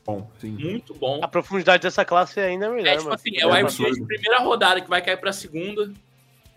Bom, 0.04 0.30
sim. 0.38 0.50
muito 0.50 0.94
bom. 0.94 1.20
A 1.22 1.28
profundidade 1.28 1.82
dessa 1.82 2.04
classe 2.04 2.40
ainda 2.40 2.66
é 2.66 2.68
melhor, 2.70 2.94
É 2.94 2.96
tipo 2.98 3.10
assim, 3.12 3.30
é 3.36 3.46
o 3.46 3.50
É 3.50 3.52
wide 3.58 3.64
receiver 3.64 3.92
de 3.94 4.04
primeira 4.06 4.38
rodada 4.40 4.80
que 4.80 4.88
vai 4.88 5.00
cair 5.02 5.18
pra 5.18 5.32
segunda, 5.32 5.92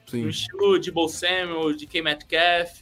Sim. 0.08 0.24
no 0.24 0.30
estilo 0.30 0.80
de 0.80 0.89
Bo 0.91 1.08
Samuel, 1.08 1.74
de 1.76 1.86
K. 1.86 2.02
Metcalf. 2.02 2.82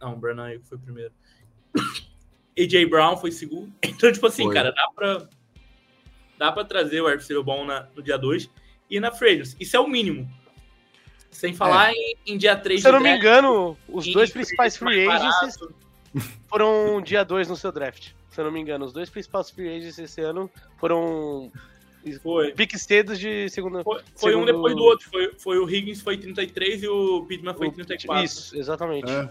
Não, 0.00 0.14
o 0.14 0.16
Brandon 0.16 0.42
Ayuk 0.42 0.66
foi 0.66 0.78
primeiro. 0.78 1.12
AJ 2.58 2.86
Brown 2.88 3.16
foi 3.16 3.30
segundo. 3.30 3.72
Então, 3.84 4.10
tipo 4.12 4.26
assim, 4.26 4.44
Foi. 4.44 4.54
cara, 4.54 4.72
dá 4.72 4.88
pra, 4.94 5.28
dá 6.38 6.52
pra 6.52 6.64
trazer 6.64 7.00
o 7.00 7.04
wide 7.06 7.18
receiver 7.18 7.42
bom 7.44 7.64
na- 7.64 7.86
no 7.94 8.02
dia 8.02 8.16
2 8.18 8.48
e 8.90 8.98
na 9.00 9.10
free 9.12 9.34
agency. 9.34 9.56
Isso 9.60 9.76
é 9.76 9.80
o 9.80 9.86
mínimo. 9.88 10.28
Sem 11.30 11.54
falar 11.54 11.92
em, 11.92 12.16
em 12.26 12.36
dia 12.36 12.56
3 12.56 12.82
Se 12.82 12.88
eu 12.88 12.92
não 12.92 13.00
me 13.00 13.16
engano, 13.16 13.76
os 13.88 14.04
dois 14.12 14.30
principais 14.30 14.76
free 14.76 15.08
agents 15.08 15.56
foram 16.48 17.00
dia 17.00 17.24
2 17.24 17.48
no 17.48 17.56
seu 17.56 17.70
draft. 17.72 18.08
Se 18.30 18.40
eu 18.40 18.44
não 18.44 18.52
me 18.52 18.60
engano, 18.60 18.84
os 18.84 18.92
dois 18.92 19.08
principais 19.08 19.50
free 19.50 19.68
agents 19.68 19.98
esse 19.98 20.20
ano 20.20 20.50
foram 20.78 21.50
Foi. 22.22 22.52
piques 22.52 22.82
cedos 22.82 23.18
de 23.18 23.48
segunda. 23.48 23.82
Foi, 23.84 24.00
foi 24.16 24.30
um 24.34 24.40
segundo- 24.40 24.46
depois 24.52 24.74
do 24.74 24.82
outro. 24.82 25.08
Foi, 25.08 25.32
foi 25.38 25.58
o 25.58 25.68
Higgins 25.70 26.00
foi 26.00 26.16
33 26.16 26.82
e 26.82 26.88
o 26.88 27.24
Pittman 27.26 27.54
foi 27.54 27.68
o- 27.68 27.72
34. 27.72 28.24
Isso, 28.24 28.56
exatamente. 28.56 29.10
É. 29.10 29.28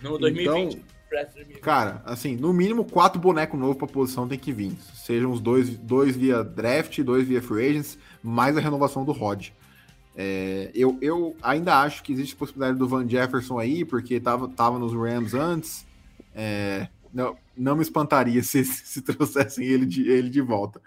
No 0.00 0.18
2020. 0.18 0.74
Então, 0.74 0.84
draft 1.12 1.34
2020. 1.34 1.60
Cara, 1.60 2.02
assim, 2.04 2.36
no 2.36 2.52
mínimo 2.52 2.84
quatro 2.84 3.20
bonecos 3.20 3.58
novos 3.58 3.76
pra 3.76 3.86
posição 3.86 4.26
tem 4.26 4.38
que 4.38 4.52
vir. 4.52 4.72
Sejam 4.94 5.30
os 5.30 5.40
dois, 5.40 5.76
dois 5.76 6.16
via 6.16 6.42
draft, 6.42 6.98
dois 7.02 7.26
via 7.26 7.42
free 7.42 7.68
agents, 7.68 7.98
mais 8.22 8.56
a 8.56 8.60
renovação 8.60 9.04
do 9.04 9.12
Rod. 9.12 9.50
É, 10.14 10.70
eu, 10.74 10.98
eu 11.00 11.36
ainda 11.42 11.80
acho 11.80 12.02
que 12.02 12.12
existe 12.12 12.34
a 12.34 12.38
possibilidade 12.38 12.78
do 12.78 12.88
Van 12.88 13.08
Jefferson 13.08 13.58
aí, 13.58 13.84
porque 13.84 14.18
tava, 14.20 14.48
tava 14.48 14.78
nos 14.78 14.92
Rams 14.92 15.34
antes. 15.34 15.86
É, 16.34 16.88
não, 17.12 17.36
não 17.56 17.76
me 17.76 17.82
espantaria 17.82 18.42
se, 18.44 18.64
se 18.64 19.02
trouxessem 19.02 19.66
ele 19.66 19.86
de, 19.86 20.08
ele 20.08 20.30
de 20.30 20.40
volta. 20.40 20.80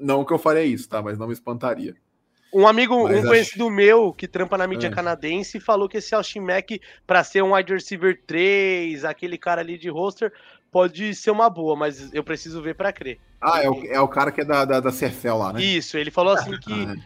Não 0.00 0.24
que 0.24 0.32
eu 0.32 0.38
faria 0.38 0.64
isso, 0.64 0.88
tá? 0.88 1.02
Mas 1.02 1.18
não 1.18 1.26
me 1.26 1.32
espantaria. 1.32 1.96
Um 2.52 2.66
amigo, 2.66 3.04
Mas 3.04 3.16
um 3.16 3.18
acho- 3.18 3.28
conhecido 3.28 3.70
meu 3.70 4.12
que 4.12 4.26
trampa 4.26 4.56
na 4.56 4.66
mídia 4.66 4.88
É. 4.88 4.90
canadense 4.90 5.60
falou 5.60 5.88
que 5.88 5.98
esse 5.98 6.14
Austin 6.14 6.40
Mack, 6.40 6.80
pra 7.06 7.22
ser 7.22 7.42
um 7.42 7.54
wide 7.54 7.72
receiver 7.72 8.18
3, 8.26 9.04
aquele 9.04 9.36
cara 9.36 9.60
ali 9.60 9.76
de 9.76 9.88
roster, 9.90 10.32
pode 10.72 11.14
ser 11.14 11.30
uma 11.30 11.50
boa, 11.50 11.76
mas 11.76 12.12
eu 12.14 12.24
preciso 12.24 12.62
ver 12.62 12.74
pra 12.74 12.92
crer. 12.92 13.18
Ah, 13.40 13.62
é 13.62 13.68
o, 13.68 13.84
é 13.86 14.00
o 14.00 14.08
cara 14.08 14.32
que 14.32 14.40
é 14.40 14.44
da, 14.44 14.64
da, 14.64 14.80
da 14.80 14.90
CFL 14.90 15.36
lá, 15.38 15.52
né? 15.52 15.62
Isso, 15.62 15.96
ele 15.98 16.10
falou 16.10 16.32
assim 16.32 16.50
que, 16.58 16.72
Ah, 16.72 16.96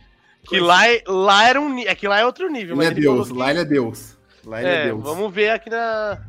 que 0.49 0.61
lá, 0.61 0.89
é- 0.89 1.03
lá 1.07 1.49
era 1.49 1.61
um 1.61 1.77
é 1.79 1.95
que 1.95 2.07
lá 2.07 2.21
é 2.21 2.25
outro 2.27 2.49
nível, 2.49 2.77
ele 2.81 2.87
é 2.87 2.91
Deus, 2.95 3.29
que- 3.33 3.35
lá 3.39 3.51
ele 3.51 3.61
é 3.61 3.65
Deus. 3.65 4.17
Lá 4.45 4.61
ele 4.61 4.69
é, 4.69 4.75
É, 4.75 4.85
Deus. 4.87 5.03
vamos 5.03 5.33
ver 5.33 5.51
aqui 5.51 5.71
na. 5.71 6.21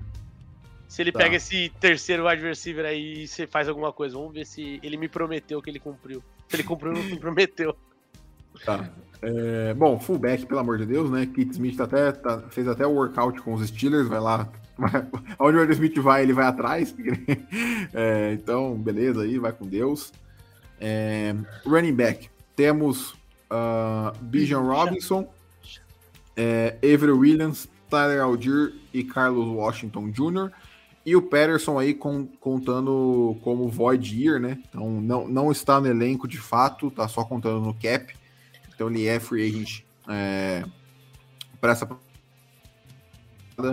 Se 0.88 1.02
ele 1.02 1.12
Tá. 1.12 1.20
pega 1.20 1.36
esse 1.38 1.70
terceiro 1.80 2.28
wide 2.28 2.44
receiver 2.44 2.86
aí 2.86 3.24
e 3.24 3.28
você 3.28 3.48
faz 3.48 3.68
alguma 3.68 3.92
coisa. 3.92 4.16
Vamos 4.16 4.32
ver 4.34 4.46
se 4.46 4.80
ele 4.84 4.98
me 4.98 5.08
prometeu 5.08 5.60
que 5.62 5.70
ele 5.70 5.80
cumpriu. 5.80 6.24
Se 6.48 6.56
ele 6.56 6.64
cumpriu, 6.64 6.94
não 6.94 7.02
me 7.02 7.18
prometeu. 7.20 7.76
Tá. 8.66 8.90
É, 9.22 9.74
bom, 9.74 9.98
fullback, 10.00 10.46
pelo 10.46 10.60
amor 10.60 10.78
de 10.78 10.86
Deus, 10.86 11.10
né? 11.10 11.26
Kit 11.26 11.52
Smith 11.52 11.78
tá 11.78 11.86
até, 11.86 12.12
tá- 12.12 12.42
fez 12.50 12.68
até 12.68 12.86
o 12.86 12.92
workout 12.92 13.42
com 13.42 13.54
os 13.54 13.66
Steelers, 13.68 14.08
vai 14.08 14.20
lá. 14.20 14.50
vai- 14.78 15.08
Onde 15.40 15.58
o 15.58 15.62
Arthur 15.62 15.74
Smith 15.74 15.98
vai, 16.00 16.24
ele 16.24 16.34
vai 16.34 16.46
atrás. 16.46 16.94
É, 17.94 18.34
então, 18.34 18.76
beleza 18.76 19.22
aí, 19.22 19.38
vai 19.38 19.52
com 19.54 19.66
Deus. 19.68 20.12
É, 20.82 21.34
running 21.66 21.94
back, 21.94 22.30
temos 22.56 23.12
uh, 23.52 24.12
Bijan 24.22 24.60
Robinson, 24.62 25.28
é, 26.36 26.76
Avery 26.84 27.12
Williams, 27.12 27.70
Tyler 27.90 28.22
Algier 28.24 28.74
e 28.94 29.04
Carlos 29.04 29.48
Washington 29.48 30.10
Jr. 30.10 30.52
E 31.06 31.16
o 31.16 31.22
Patterson 31.22 31.78
aí 31.78 31.94
com- 31.94 32.26
contando 32.40 33.38
como 33.44 33.68
void 33.68 34.20
year, 34.22 34.40
né? 34.40 34.58
Então 34.70 34.90
não, 35.02 35.28
não 35.28 35.52
está 35.52 35.80
no 35.80 35.88
elenco 35.88 36.28
de 36.28 36.38
fato, 36.40 36.90
tá 36.90 37.08
só 37.08 37.24
contando 37.24 37.62
no 37.62 37.74
cap. 37.74 38.14
Então 38.84 38.90
ele 38.94 39.08
é 39.08 39.18
free 39.20 39.48
agent 39.50 39.82
é, 40.10 40.66
para 41.62 41.72
essa. 41.72 41.88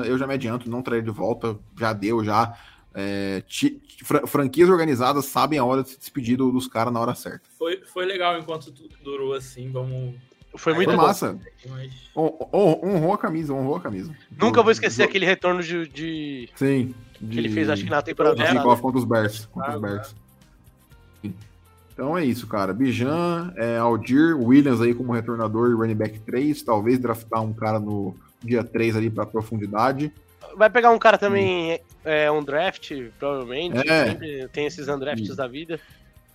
Eu 0.07 0.17
já 0.17 0.27
me 0.27 0.35
adianto, 0.35 0.71
não 0.71 0.83
trarei 0.83 1.03
de 1.03 1.11
volta, 1.11 1.59
já 1.77 1.93
deu, 1.93 2.23
já. 2.25 2.57
É, 2.95 3.43
ti- 3.47 3.81
fra- 4.05 4.27
franquias 4.27 4.69
organizadas 4.69 5.25
sabem 5.25 5.59
a 5.59 5.65
hora 5.65 5.83
de 5.83 5.91
se 5.91 5.99
despedir 5.99 6.37
do- 6.37 6.53
dos 6.53 6.67
caras 6.69 6.93
na 6.93 7.01
hora 7.01 7.15
certa. 7.15 7.43
Foi, 7.59 7.81
foi 7.85 8.05
legal 8.05 8.39
enquanto 8.39 8.73
durou 9.03 9.33
assim. 9.35 9.71
Vamos. 9.73 10.15
Foi 10.57 10.75
muito 10.75 10.89
Foi 10.89 10.97
bom. 10.97 11.03
massa. 11.03 11.39
Mas... 11.69 11.93
Hon- 12.15 12.49
hon- 12.53 12.81
Honrou 12.83 13.13
a 13.15 13.19
camisa, 13.19 13.53
honrou 13.55 13.77
a 13.77 13.81
camisa. 13.81 14.15
Nunca 14.37 14.63
vou 14.63 14.71
esquecer 14.73 15.05
do- 15.05 15.09
aquele 15.09 15.25
retorno 15.27 15.63
de, 15.63 15.89
de- 15.89 16.49
Sim. 16.57 16.95
que 17.19 17.39
ele 17.39 17.49
fez, 17.49 17.69
acho 17.69 17.83
que 17.85 17.91
na 17.91 18.03
temporada 18.03 18.37
de 18.37 18.45
kickoff 18.45 18.83
contra 18.83 18.99
os 18.99 19.05
Bears. 19.05 19.47
Contra 19.47 19.73
Ah, 19.73 19.77
os 19.77 19.81
Bears. 19.83 20.15
Sim. 21.23 21.35
Então 22.01 22.17
é 22.17 22.25
isso, 22.25 22.47
cara. 22.47 22.73
Bijan, 22.73 23.53
é, 23.59 23.77
Aldir, 23.77 24.35
Williams 24.35 24.81
aí 24.81 24.95
como 24.95 25.13
retornador 25.13 25.71
e 25.71 25.75
running 25.75 25.95
back 25.95 26.19
3. 26.21 26.63
Talvez 26.63 26.99
draftar 26.99 27.43
um 27.43 27.53
cara 27.53 27.79
no 27.79 28.17
dia 28.43 28.65
3 28.65 28.97
ali 28.97 29.11
para 29.11 29.27
profundidade. 29.27 30.11
Vai 30.57 30.71
pegar 30.71 30.93
um 30.93 30.99
cara 30.99 31.19
também, 31.19 31.79
é, 32.03 32.31
um 32.31 32.43
draft, 32.43 32.91
provavelmente. 33.19 33.87
É. 33.87 34.49
Tem 34.49 34.65
esses 34.65 34.89
undrafts 34.89 35.27
Isso. 35.27 35.37
da 35.37 35.47
vida. 35.47 35.79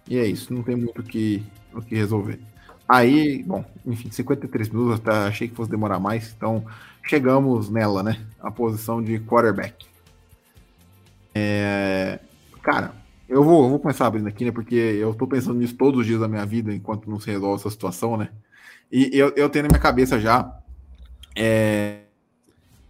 E 0.07 0.19
é 0.19 0.25
isso, 0.27 0.53
não 0.53 0.61
tem 0.61 0.75
muito 0.75 1.01
o 1.01 1.03
que, 1.03 1.43
o 1.73 1.81
que 1.81 1.95
resolver. 1.95 2.39
Aí, 2.87 3.41
bom, 3.41 3.65
enfim, 3.83 4.11
53 4.11 4.69
minutos, 4.69 4.99
até 4.99 5.17
achei 5.27 5.47
que 5.47 5.55
fosse 5.55 5.71
demorar 5.71 5.97
mais, 5.97 6.31
então 6.37 6.63
chegamos 7.03 7.71
nela, 7.71 8.03
né? 8.03 8.23
A 8.39 8.51
posição 8.51 9.01
de 9.01 9.17
quarterback. 9.17 9.83
É, 11.33 12.19
cara, 12.61 12.93
eu 13.27 13.43
vou, 13.43 13.63
eu 13.63 13.69
vou 13.69 13.79
começar 13.79 14.05
abrindo 14.07 14.27
aqui, 14.27 14.45
né? 14.45 14.51
Porque 14.51 14.75
eu 14.75 15.13
tô 15.13 15.27
pensando 15.27 15.59
nisso 15.59 15.75
todos 15.75 16.01
os 16.01 16.05
dias 16.05 16.19
da 16.19 16.27
minha 16.27 16.45
vida, 16.45 16.73
enquanto 16.73 17.09
não 17.09 17.19
se 17.19 17.29
resolve 17.29 17.59
essa 17.59 17.69
situação, 17.69 18.17
né? 18.17 18.29
E 18.91 19.09
eu, 19.13 19.33
eu 19.35 19.49
tenho 19.49 19.63
na 19.63 19.69
minha 19.69 19.79
cabeça 19.81 20.19
já, 20.19 20.57
é, 21.35 22.01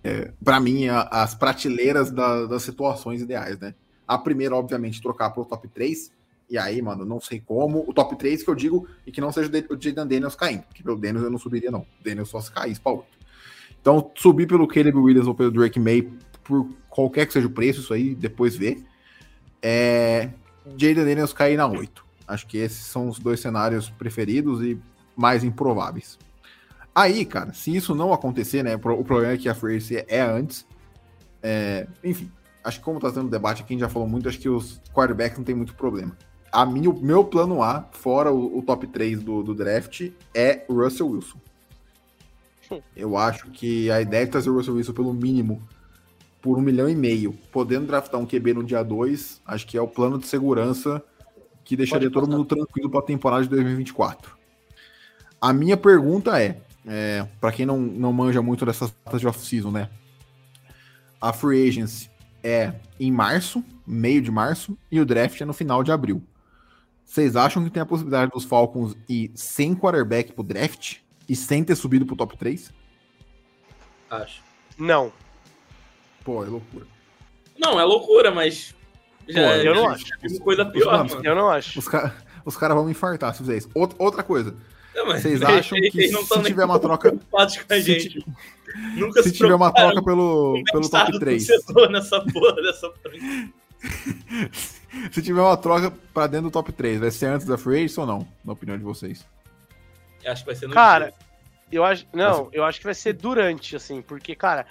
é, 0.03 0.31
para 0.43 0.59
mim, 0.59 0.88
a- 0.88 1.07
as 1.11 1.33
prateleiras 1.33 2.11
da- 2.11 2.45
das 2.45 2.63
situações 2.63 3.21
ideais, 3.21 3.57
né? 3.59 3.73
A 4.07 4.17
primeira, 4.17 4.55
obviamente, 4.55 5.01
trocar 5.01 5.31
pro 5.31 5.45
top 5.45 5.67
3. 5.69 6.11
E 6.47 6.59
aí, 6.59 6.79
mano, 6.79 7.03
não 7.05 7.19
sei 7.19 7.39
como. 7.39 7.83
O 7.88 7.93
top 7.93 8.15
3 8.17 8.43
que 8.43 8.49
eu 8.49 8.53
digo, 8.55 8.88
e 9.07 9.11
que 9.11 9.19
não 9.19 9.31
seja 9.31 9.47
o 9.47 9.51
de- 9.51 9.65
o 9.67 9.81
Jaden 9.81 10.05
Daniels 10.05 10.36
caindo. 10.36 10.61
Porque 10.63 10.83
pelo 10.83 10.95
Daniels 10.97 11.23
eu 11.25 11.31
não 11.31 11.39
subiria, 11.39 11.71
não. 11.71 11.79
O 11.79 12.03
Daniels 12.03 12.29
só 12.29 12.39
se 12.39 12.51
caísse 12.51 12.79
pra 12.79 12.91
8. 12.91 13.07
Então, 13.81 14.11
subir 14.15 14.47
pelo 14.47 14.67
Caleb 14.67 14.95
Williams 14.97 15.27
ou 15.27 15.33
pelo 15.33 15.49
Drake 15.51 15.79
May, 15.79 16.07
por 16.43 16.67
qualquer 16.89 17.25
que 17.25 17.33
seja 17.33 17.47
o 17.47 17.51
preço, 17.51 17.79
isso 17.81 17.93
aí, 17.93 18.13
depois 18.13 18.55
vê. 18.55 18.77
É. 19.68 20.30
Jaden 20.78 21.05
Daniels 21.05 21.34
cair 21.34 21.57
na 21.57 21.66
8. 21.66 22.05
Acho 22.28 22.45
que 22.45 22.57
esses 22.57 22.86
são 22.86 23.09
os 23.09 23.18
dois 23.18 23.39
cenários 23.39 23.89
preferidos 23.89 24.61
e 24.61 24.80
mais 25.16 25.43
improváveis. 25.43 26.20
Aí, 26.93 27.26
cara, 27.26 27.51
se 27.51 27.76
isso 27.76 27.95
não 27.95 28.13
acontecer, 28.13 28.63
né? 28.63 28.76
O 28.76 29.03
problema 29.03 29.34
é 29.34 29.38
que 29.38 29.49
a 29.49 29.55
Free 29.55 29.80
é 30.07 30.22
antes. 30.22 30.68
É, 31.41 31.88
enfim, 32.03 32.32
acho 32.63 32.78
que 32.78 32.86
como 32.86 32.99
tá 32.99 33.11
tendo 33.11 33.28
debate 33.28 33.63
aqui, 33.63 33.74
a 33.74 33.76
gente 33.76 33.82
já 33.82 33.89
falou 33.89 34.07
muito, 34.07 34.30
acho 34.30 34.39
que 34.39 34.49
os 34.49 34.80
quarterbacks 34.93 35.38
não 35.38 35.45
tem 35.45 35.55
muito 35.55 35.74
problema. 35.74 36.16
A 36.51 36.63
minha, 36.66 36.89
o 36.89 36.99
meu 36.99 37.24
plano 37.24 37.61
A, 37.63 37.88
fora 37.91 38.32
o, 38.32 38.59
o 38.59 38.61
top 38.61 38.86
3 38.86 39.22
do, 39.24 39.41
do 39.41 39.55
draft, 39.55 40.11
é 40.34 40.63
o 40.68 40.76
Russell 40.76 41.09
Wilson. 41.09 41.39
Eu 42.95 43.18
acho 43.18 43.49
que 43.49 43.89
a 43.91 44.01
ideia 44.01 44.26
de 44.26 44.32
trazer 44.32 44.49
o 44.49 44.55
Russell 44.55 44.76
Wilson 44.76 44.93
pelo 44.93 45.13
mínimo 45.13 45.61
por 46.45 46.59
um 46.59 46.61
milhão 46.61 46.87
e 46.87 46.93
meio, 46.93 47.33
podendo 47.51 47.87
draftar 47.87 48.21
um 48.21 48.25
QB 48.27 48.53
no 48.53 48.63
dia 48.63 48.83
2, 48.83 49.41
acho 49.47 49.65
que 49.65 49.75
é 49.75 49.81
o 49.81 49.87
plano 49.87 50.19
de 50.19 50.27
segurança 50.27 51.03
que 51.63 51.75
deixaria 51.75 52.11
todo 52.11 52.29
mundo 52.29 52.45
tranquilo 52.45 52.87
para 52.87 52.99
a 52.99 53.03
temporada 53.03 53.41
de 53.41 53.49
2024. 53.49 54.37
A 55.41 55.51
minha 55.51 55.75
pergunta 55.75 56.39
é, 56.39 56.61
é 56.85 57.27
para 57.41 57.51
quem 57.51 57.65
não, 57.65 57.79
não 57.79 58.13
manja 58.13 58.43
muito 58.43 58.63
dessas 58.63 58.93
datas 59.03 59.21
de 59.21 59.27
off-season, 59.27 59.71
né? 59.71 59.89
A 61.19 61.33
free 61.33 61.67
agency 61.67 62.11
é 62.43 62.75
em 62.99 63.11
março, 63.11 63.65
meio 63.87 64.21
de 64.21 64.29
março, 64.29 64.77
e 64.91 65.01
o 65.01 65.05
draft 65.05 65.41
é 65.41 65.45
no 65.45 65.53
final 65.53 65.83
de 65.83 65.91
abril. 65.91 66.21
Vocês 67.03 67.35
acham 67.35 67.63
que 67.63 67.71
tem 67.71 67.81
a 67.81 67.87
possibilidade 67.87 68.31
dos 68.31 68.43
Falcons 68.43 68.95
ir 69.09 69.31
sem 69.33 69.73
quarterback 69.73 70.31
pro 70.31 70.43
draft 70.43 70.97
e 71.27 71.35
sem 71.35 71.63
ter 71.63 71.75
subido 71.75 72.05
pro 72.05 72.15
top 72.15 72.37
3? 72.37 72.71
Acho. 74.11 74.43
Não, 74.77 75.11
Pô, 76.26 76.43
é 76.43 76.47
loucura. 76.47 76.86
Não, 77.57 77.80
é 77.80 77.84
loucura, 77.86 78.32
mas. 78.32 78.76
Já, 79.30 79.41
Pô, 79.41 79.47
eu 79.55 79.76
não 79.76 79.84
já 79.86 79.91
acho. 79.91 80.05
vi 80.21 80.39
coisa 80.39 80.65
pior, 80.65 81.05
Os- 81.05 81.13
mano. 81.13 81.26
eu 81.26 81.36
não 81.36 81.49
acho. 81.49 81.80
Os, 81.80 81.88
ca 81.88 82.13
os 82.43 82.57
caras 82.57 82.76
vão 82.76 82.84
me 82.86 82.91
infartar 82.91 83.32
se 83.34 83.39
fizer 83.39 83.57
isso. 83.57 83.69
Outra, 83.73 83.95
outra 84.03 84.23
coisa, 84.23 84.53
Não, 84.93 85.05
vocês 85.05 85.26
eles- 85.41 85.43
acham 85.43 85.80
que 85.80 86.11
não 86.11 86.23
se 86.26 86.41
tiver 86.43 86.65
uma 86.65 86.78
troca- 86.80 87.15
com 87.32 87.38
a 87.39 87.47
se 87.49 87.82
gente. 87.82 88.26
Nunca 88.95 89.23
se 89.23 89.32
tiver 89.32 89.55
uma 89.55 89.71
troca 89.71 90.03
pelo, 90.03 90.61
pelo 90.71 90.89
top 90.89 91.11
do 91.13 91.19
3, 91.19 91.47
torcedor 91.47 91.89
nessa 91.89 92.19
porra 92.21 92.55
dessa 92.61 92.91
franquia. 92.91 93.49
se 95.11 95.21
tiver 95.21 95.41
uma 95.41 95.55
troca 95.57 95.91
pra 96.13 96.28
dentro 96.28 96.49
do 96.49 96.51
top 96.51 96.71
3, 96.73 96.99
vai 96.99 97.11
ser 97.11 97.28
antes 97.28 97.47
da 97.47 97.57
free 97.57 97.78
agency 97.78 97.99
ou 97.99 98.05
não? 98.05 98.28
Na 98.43 98.53
opinião 98.53 98.78
de 98.78 98.84
vocês. 98.84 99.26
Acho 100.26 100.41
que 100.43 100.47
vai 100.47 100.55
ser 100.55 100.67
no 100.67 100.73
Cara, 100.73 101.05
dia. 101.05 101.13
Eu 101.71 101.84
acho. 101.84 102.05
Não, 102.13 102.49
eu 102.51 102.63
acho 102.63 102.80
que 102.80 102.86
vai 102.86 102.93
ser 102.95 103.13
durante, 103.13 103.76
assim, 103.76 104.01
porque, 104.01 104.36
cara, 104.36 104.65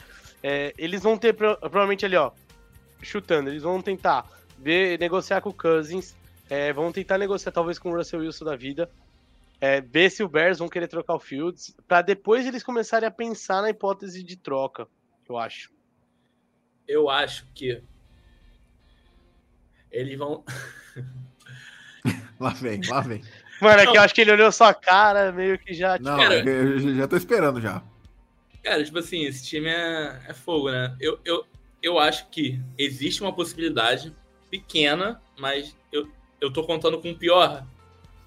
é, 0.47 0.74
eles 0.76 1.03
vão 1.03 1.16
ter 1.16 1.32
pro- 1.32 1.57
provavelmente 1.57 2.05
ali, 2.05 2.16
ó, 2.16 2.30
chutando, 3.03 3.49
eles 3.49 3.62
vão 3.62 3.80
tentar 3.80 4.26
ver, 4.59 4.99
negociar 5.01 5.40
com 5.40 5.49
o 5.49 5.55
Cousins, 5.55 6.14
é, 6.51 6.70
vão 6.70 6.92
tentar 6.92 7.16
negociar 7.16 7.51
talvez 7.51 7.78
com 7.78 7.90
o 7.90 7.97
Russell 7.97 8.20
Wilson 8.20 8.45
da 8.45 8.55
vida, 8.55 8.90
é, 9.61 9.80
ver 9.80 10.11
se 10.11 10.22
o 10.22 10.28
Bears 10.28 10.59
vão 10.59 10.68
querer 10.68 10.86
trocar 10.88 11.14
o 11.14 11.18
Fields, 11.20 11.74
pra 11.88 12.03
depois 12.03 12.47
eles 12.47 12.62
começarem 12.62 13.09
a 13.09 13.11
pensar 13.11 13.62
na 13.62 13.70
hipótese 13.70 14.22
de 14.22 14.36
troca, 14.36 14.86
eu 15.26 15.38
acho. 15.38 15.70
eu 16.86 17.09
acho 17.09 17.47
que 17.55 17.82
eles 19.90 20.18
vão. 20.18 20.45
Lá 22.38 22.51
vem, 22.51 22.80
lá 22.88 23.01
vem. 23.01 23.22
Mano, 23.61 23.80
é 23.80 23.86
que 23.86 23.97
eu 23.97 24.03
acho 24.03 24.12
que 24.14 24.20
ele 24.20 24.32
olhou 24.32 24.51
sua 24.53 24.74
cara, 24.74 25.32
meio 25.32 25.59
que 25.59 25.72
já. 25.72 25.97
Não, 25.99 26.16
Cara, 26.16 26.34
eu 26.47 26.78
já- 26.78 26.92
já 26.92 27.09
tô 27.09 27.16
esperando 27.16 27.61
já. 27.61 27.82
Cara, 28.64 28.82
tipo 28.82 28.98
assim, 28.98 29.26
esse 29.26 29.44
time 29.44 29.68
é, 29.68 30.22
é 30.26 30.32
fogo, 30.32 30.70
né? 30.70 30.96
Eu, 30.98 31.20
eu, 31.22 31.46
eu 31.82 31.98
acho 31.98 32.30
que 32.30 32.58
existe 32.78 33.20
uma 33.20 33.30
possibilidade 33.30 34.16
pequena, 34.50 35.22
mas 35.38 35.76
eu, 35.92 36.10
eu 36.40 36.50
tô 36.50 36.64
contando 36.64 36.98
com 36.98 37.10
o 37.10 37.18
pior 37.18 37.66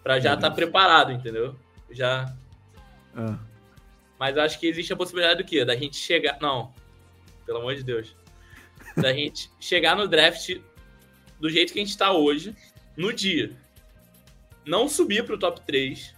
para 0.03 0.19
já 0.19 0.35
estar 0.35 0.51
tá 0.51 0.55
preparado, 0.55 1.11
entendeu? 1.11 1.55
Já. 1.89 2.31
Ah. 3.15 3.39
Mas 4.19 4.37
acho 4.37 4.59
que 4.59 4.67
existe 4.67 4.93
a 4.93 4.95
possibilidade 4.95 5.41
do 5.41 5.43
quê? 5.43 5.65
Da 5.65 5.75
gente 5.75 5.97
chegar. 5.97 6.37
Não, 6.39 6.71
pelo 7.43 7.57
amor 7.57 7.75
de 7.75 7.83
Deus. 7.83 8.15
Da 8.95 9.11
gente 9.11 9.49
chegar 9.59 9.95
no 9.95 10.07
draft 10.07 10.55
do 11.39 11.49
jeito 11.49 11.73
que 11.73 11.79
a 11.79 11.81
gente 11.81 11.91
está 11.91 12.11
hoje, 12.11 12.55
no 12.95 13.11
dia. 13.11 13.57
Não 14.63 14.87
subir 14.87 15.25
para 15.25 15.33
o 15.33 15.39
top 15.39 15.61
3. 15.61 16.13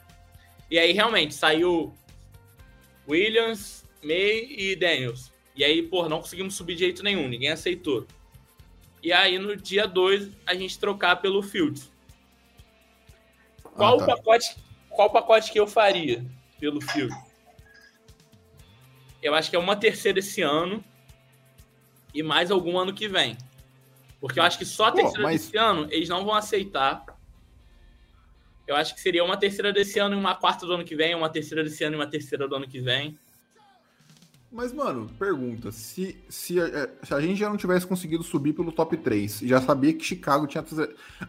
E 0.69 0.77
aí, 0.77 0.91
realmente, 0.91 1.33
saiu 1.33 1.95
Williams, 3.07 3.85
May 4.03 4.45
e 4.49 4.75
Daniels. 4.75 5.31
E 5.55 5.63
aí, 5.63 5.83
pô, 5.83 6.07
não 6.07 6.21
conseguimos 6.21 6.55
subir 6.55 6.75
de 6.75 6.81
jeito 6.81 7.03
nenhum, 7.03 7.27
ninguém 7.27 7.49
aceitou. 7.49 8.05
E 9.01 9.11
aí, 9.11 9.37
no 9.37 9.55
dia 9.55 9.87
2, 9.87 10.29
a 10.45 10.53
gente 10.55 10.79
trocar 10.79 11.17
pelo 11.17 11.41
Fields. 11.41 11.91
Qual 13.63 13.95
ah, 13.95 13.97
tá. 13.97 14.03
o 14.03 14.17
pacote 14.17 14.55
qual 14.89 15.09
pacote 15.09 15.51
que 15.51 15.59
eu 15.59 15.65
faria 15.67 16.25
pelo 16.59 16.81
Fields? 16.81 17.17
Eu 19.21 19.33
acho 19.33 19.49
que 19.49 19.55
é 19.55 19.59
uma 19.59 19.75
terceira 19.75 20.19
esse 20.19 20.41
ano 20.41 20.83
e 22.13 22.23
mais 22.23 22.51
algum 22.51 22.77
ano 22.77 22.93
que 22.93 23.07
vem. 23.07 23.37
Porque 24.19 24.39
eu 24.39 24.43
acho 24.43 24.57
que 24.57 24.65
só 24.65 24.87
a 24.87 24.91
terceira 24.91 25.19
Pô, 25.19 25.23
mas... 25.23 25.41
desse 25.41 25.57
ano 25.57 25.87
eles 25.89 26.09
não 26.09 26.25
vão 26.25 26.33
aceitar. 26.33 27.05
Eu 28.67 28.75
acho 28.75 28.93
que 28.93 29.01
seria 29.01 29.23
uma 29.23 29.37
terceira 29.37 29.71
desse 29.71 29.99
ano 29.99 30.15
e 30.15 30.17
uma 30.17 30.35
quarta 30.35 30.65
do 30.65 30.73
ano 30.73 30.83
que 30.83 30.95
vem, 30.95 31.15
uma 31.15 31.29
terceira 31.29 31.63
desse 31.63 31.83
ano 31.83 31.95
e 31.95 31.99
uma 31.99 32.07
terceira 32.07 32.47
do 32.47 32.55
ano 32.55 32.67
que 32.67 32.81
vem. 32.81 33.17
Mas, 34.51 34.73
mano, 34.73 35.07
pergunta: 35.17 35.71
se, 35.71 36.17
se, 36.27 36.59
a, 36.59 36.65
é, 36.65 36.89
se 37.03 37.13
a 37.13 37.21
gente 37.21 37.37
já 37.37 37.49
não 37.49 37.57
tivesse 37.57 37.85
conseguido 37.85 38.23
subir 38.23 38.53
pelo 38.53 38.71
top 38.71 38.97
3 38.97 39.43
e 39.43 39.47
já 39.47 39.61
sabia 39.61 39.93
que 39.93 40.03
Chicago 40.03 40.47
tinha. 40.47 40.63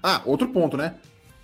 Ah, 0.02 0.22
outro 0.24 0.48
ponto, 0.48 0.76
né? 0.76 0.96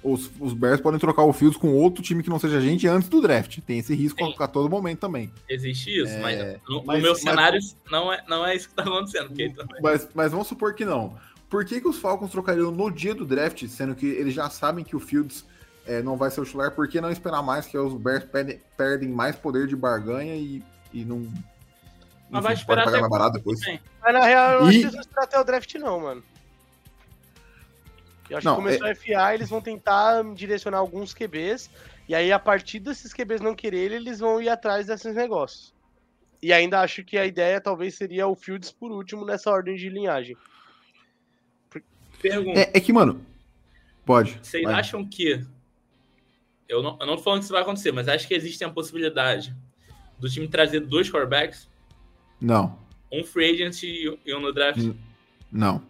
Os, 0.03 0.31
os 0.39 0.53
Bears 0.53 0.81
podem 0.81 1.01
trocar 1.01 1.25
o 1.25 1.33
Fields 1.33 1.59
com 1.59 1.73
outro 1.73 2.03
time 2.03 2.23
que 2.23 2.31
não 2.31 2.39
seja 2.39 2.59
a 2.59 2.61
gente 2.61 2.87
antes 2.87 3.09
do 3.09 3.21
draft. 3.21 3.59
Tem 3.67 3.81
esse 3.81 3.93
risco 3.95 4.25
Sim. 4.25 4.35
a 4.39 4.47
todo 4.47 4.71
momento 4.71 5.01
também. 5.01 5.33
Existe 5.49 6.01
isso, 6.01 6.13
é... 6.13 6.21
mas 6.21 6.61
no, 6.69 6.85
mas, 6.85 6.99
no 6.99 7.03
meu 7.03 7.13
mas, 7.13 7.21
cenário 7.21 7.61
não, 7.91 8.13
é, 8.13 8.25
não 8.29 8.47
é 8.47 8.55
isso 8.55 8.69
que 8.69 8.75
tá 8.75 8.83
acontecendo. 8.85 9.33
Mas, 9.83 10.09
mas 10.15 10.31
vamos 10.31 10.47
supor 10.47 10.75
que 10.75 10.85
não. 10.85 11.17
Por 11.51 11.65
que, 11.65 11.81
que 11.81 11.89
os 11.89 11.99
Falcons 11.99 12.31
trocariam 12.31 12.71
no 12.71 12.91
dia 12.91 13.15
do 13.15 13.25
draft, 13.25 13.67
sendo 13.67 13.95
que 13.95 14.07
eles 14.07 14.35
já 14.35 14.49
sabem 14.51 14.85
que 14.85 14.97
o 14.97 15.01
Fields 15.01 15.45
é, 15.85 16.03
não 16.03 16.17
vai 16.17 16.31
ser 16.31 16.41
o 16.41 16.45
titular? 16.45 16.71
Por 16.73 16.89
que 16.89 17.01
não 17.01 17.11
esperar 17.11 17.43
mais 17.43 17.67
que 17.67 17.77
os 17.77 17.95
Bears 17.95 18.25
perdem, 18.25 18.61
perdem 18.77 19.09
mais 19.09 19.37
poder 19.37 19.67
de 19.67 19.77
barganha 19.77 20.35
e, 20.35 20.63
e 20.93 21.05
não. 21.05 21.27
Mas 22.31 22.43
vai 22.43 22.55
esperar 22.55 22.85
pagar 22.85 23.01
mais 23.01 23.11
barato 23.11 23.39
depois. 23.39 23.61
Mas 24.03 24.15
na 24.15 24.25
real, 24.25 24.53
eu 24.53 24.67
e... 24.67 24.69
acho 24.69 24.79
que 24.79 24.85
eles 24.85 24.95
esperar 24.95 25.25
até 25.25 25.39
o 25.39 25.45
draft, 25.45 25.75
não, 25.77 26.01
mano. 26.01 26.23
Eu 28.29 28.39
acho 28.39 28.47
não, 28.47 28.57
que 28.57 28.63
começou 28.63 28.87
é... 28.87 28.91
a 28.91 28.95
FA, 28.95 29.35
eles 29.35 29.49
vão 29.49 29.61
tentar 29.61 30.23
direcionar 30.35 30.79
alguns 30.79 31.15
QBs, 31.15 31.71
e 32.09 32.15
aí 32.15 32.33
a 32.33 32.39
partir 32.39 32.81
desses 32.81 33.13
QBs 33.13 33.41
não 33.41 33.55
quererem, 33.55 33.97
eles 33.97 34.19
vão 34.19 34.41
ir 34.41 34.49
atrás 34.49 34.87
desses 34.87 35.15
negócios. 35.15 35.75
E 36.43 36.53
ainda 36.53 36.81
acho 36.81 37.05
que 37.05 37.17
a 37.17 37.27
ideia 37.27 37.61
talvez 37.61 37.95
seria 37.95 38.27
o 38.27 38.35
Fields 38.35 38.71
por 38.71 38.91
último 38.91 39.25
nessa 39.25 39.51
ordem 39.51 39.77
de 39.77 39.89
linhagem. 39.89 40.37
Pergunta. 42.21 42.61
É, 42.61 42.71
é 42.75 42.81
que, 42.81 42.93
mano. 42.93 43.25
Pode. 44.05 44.39
Vocês 44.43 44.65
vai. 44.65 44.75
acham 44.75 45.07
que. 45.07 45.45
Eu 46.69 46.83
não, 46.83 46.97
eu 47.01 47.07
não 47.07 47.17
tô 47.17 47.23
falando 47.23 47.41
que 47.41 47.45
isso 47.45 47.53
vai 47.53 47.63
acontecer, 47.63 47.93
mas 47.93 48.09
acho 48.09 48.27
que 48.27 48.35
existe 48.35 48.65
a 48.65 48.71
possibilidade 48.71 49.55
do 50.19 50.29
time 50.29 50.49
trazer 50.49 50.81
dois 50.81 51.11
quarterbacks? 51.11 51.69
Não. 52.41 52.79
Um 53.13 53.25
free 53.25 53.51
agent 53.53 53.83
e 53.83 54.35
um 54.35 54.41
no 54.41 54.53
draft? 54.53 54.79
Não. 55.51 55.83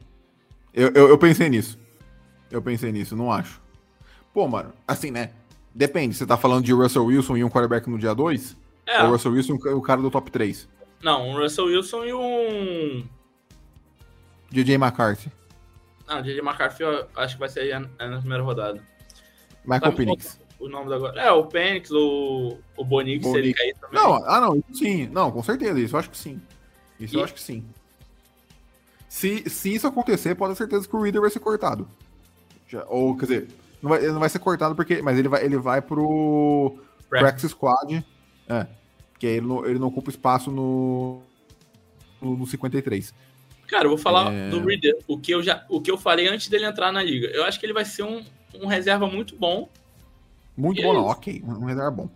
Eu, 0.72 0.92
eu, 0.94 1.09
eu, 1.09 1.18
pensei 1.18 1.49
nisso. 1.49 1.78
Eu 2.51 2.61
pensei 2.61 2.92
nisso, 2.92 3.16
não 3.16 3.32
acho. 3.32 3.61
Pô, 4.32 4.47
mano, 4.47 4.72
assim, 4.86 5.11
né? 5.11 5.30
Depende. 5.74 6.14
Você 6.14 6.26
tá 6.26 6.36
falando 6.36 6.64
de 6.64 6.72
Russell 6.72 7.05
Wilson 7.07 7.36
e 7.38 7.44
um 7.44 7.49
quarterback 7.49 7.88
no 7.88 7.99
dia 7.99 8.14
2? 8.14 8.57
É. 8.86 9.03
Ou 9.03 9.11
Russell 9.11 9.32
Wilson 9.32 9.55
e 9.55 9.68
o 9.68 9.80
cara 9.80 10.01
do 10.01 10.11
top 10.11 10.30
3? 10.30 10.68
Não, 11.03 11.30
um 11.30 11.36
Russell 11.36 11.66
Wilson 11.66 12.05
e 12.05 12.12
um. 12.12 13.09
DJ 14.51 14.76
McCarthy. 14.76 15.32
Não, 16.07 16.22
DJ 16.22 16.40
McCarthy 16.40 16.82
eu 16.82 17.09
acho 17.16 17.34
que 17.34 17.40
vai 17.40 17.49
ser 17.49 17.78
na 17.78 18.18
primeira 18.18 18.42
rodada. 18.42 18.82
Michael 19.64 19.92
Penix. 19.92 20.38
O 20.66 20.68
nome 20.68 20.92
agora. 20.92 21.20
É, 21.20 21.30
o 21.30 21.44
Penix, 21.44 21.90
o, 21.92 22.58
o 22.76 22.84
Bonix, 22.84 23.22
Bonix. 23.22 23.38
ele 23.44 23.54
cair 23.54 23.74
também. 23.80 24.00
Não, 24.00 24.14
ah, 24.24 24.40
não, 24.40 24.62
sim. 24.72 25.06
Não, 25.06 25.30
com 25.30 25.42
certeza, 25.42 25.78
isso 25.78 25.94
eu 25.94 26.00
acho 26.00 26.10
que 26.10 26.18
sim. 26.18 26.42
Isso 26.98 27.14
e... 27.14 27.18
eu 27.18 27.24
acho 27.24 27.32
que 27.32 27.40
sim. 27.40 27.64
Se, 29.08 29.48
se 29.48 29.72
isso 29.72 29.86
acontecer, 29.86 30.34
pode 30.34 30.54
ter 30.54 30.58
certeza 30.58 30.88
que 30.88 30.96
o 30.96 31.00
Reader 31.00 31.20
vai 31.20 31.30
ser 31.30 31.38
cortado. 31.38 31.88
Já, 32.66 32.84
ou, 32.88 33.16
quer 33.16 33.26
dizer, 33.26 33.48
não 33.80 33.90
vai, 33.90 34.00
ele 34.00 34.12
não 34.12 34.18
vai 34.18 34.28
ser 34.28 34.40
cortado 34.40 34.74
porque. 34.74 35.00
Mas 35.00 35.16
ele 35.16 35.28
vai, 35.28 35.44
ele 35.44 35.56
vai 35.56 35.80
pro 35.80 36.76
Practice 37.08 37.48
Squad. 37.48 38.04
É. 38.48 38.66
Que 39.20 39.28
aí 39.28 39.32
ele 39.34 39.46
não, 39.46 39.64
ele 39.64 39.78
não 39.78 39.86
ocupa 39.86 40.10
espaço 40.10 40.50
no, 40.50 41.22
no, 42.20 42.36
no 42.36 42.46
53. 42.46 43.14
Cara, 43.68 43.84
eu 43.84 43.90
vou 43.90 43.98
falar 43.98 44.32
é... 44.32 44.48
do 44.48 44.60
Reader, 44.60 44.98
o 45.06 45.16
que, 45.18 45.32
eu 45.32 45.42
já, 45.42 45.64
o 45.68 45.80
que 45.80 45.90
eu 45.90 45.96
falei 45.96 46.26
antes 46.26 46.48
dele 46.48 46.66
entrar 46.66 46.90
na 46.90 47.02
liga. 47.02 47.28
Eu 47.28 47.44
acho 47.44 47.60
que 47.60 47.66
ele 47.66 47.72
vai 47.72 47.84
ser 47.84 48.02
um, 48.02 48.24
um 48.60 48.66
reserva 48.66 49.06
muito 49.06 49.36
bom. 49.36 49.68
Muito 50.57 50.82
bom, 50.82 50.92
é 50.92 50.94
não, 50.94 51.04
ok. 51.04 51.42
Um 51.44 51.64
reserva 51.64 51.90
bom. 51.90 52.11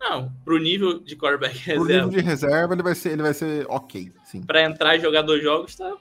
Não, 0.00 0.30
pro 0.44 0.58
nível 0.58 1.00
de 1.00 1.16
quarterback 1.16 1.56
reserva. 1.56 1.84
Pro 1.84 1.94
nível 1.94 2.08
de 2.08 2.20
reserva, 2.20 2.74
ele 2.74 2.82
vai 2.82 2.94
ser, 2.94 3.12
ele 3.12 3.22
vai 3.22 3.34
ser 3.34 3.66
ok, 3.68 4.12
sim. 4.24 4.42
Pra 4.42 4.62
entrar 4.62 4.96
e 4.96 5.00
jogar 5.00 5.22
dois 5.22 5.42
jogos, 5.42 5.74
tá. 5.74 5.96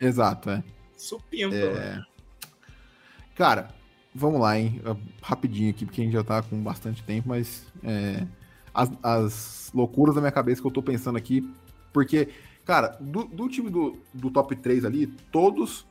Exato, 0.00 0.50
é. 0.50 0.62
Supimpa. 0.96 1.54
É... 1.54 2.02
Cara, 3.36 3.68
vamos 4.14 4.40
lá, 4.40 4.58
hein? 4.58 4.80
Rapidinho 5.22 5.70
aqui, 5.70 5.84
porque 5.84 6.00
a 6.00 6.04
gente 6.04 6.14
já 6.14 6.24
tá 6.24 6.42
com 6.42 6.60
bastante 6.62 7.02
tempo, 7.02 7.28
mas 7.28 7.66
é... 7.82 8.26
as, 8.72 8.90
as 9.02 9.70
loucuras 9.74 10.14
da 10.14 10.20
minha 10.20 10.32
cabeça 10.32 10.60
que 10.60 10.66
eu 10.66 10.72
tô 10.72 10.82
pensando 10.82 11.16
aqui, 11.16 11.48
porque 11.92 12.28
Cara, 12.64 12.96
do, 12.98 13.24
do 13.24 13.48
time 13.48 13.68
do, 13.68 13.98
do 14.12 14.30
top 14.30 14.56
3 14.56 14.84
ali, 14.84 15.06
todos. 15.30 15.86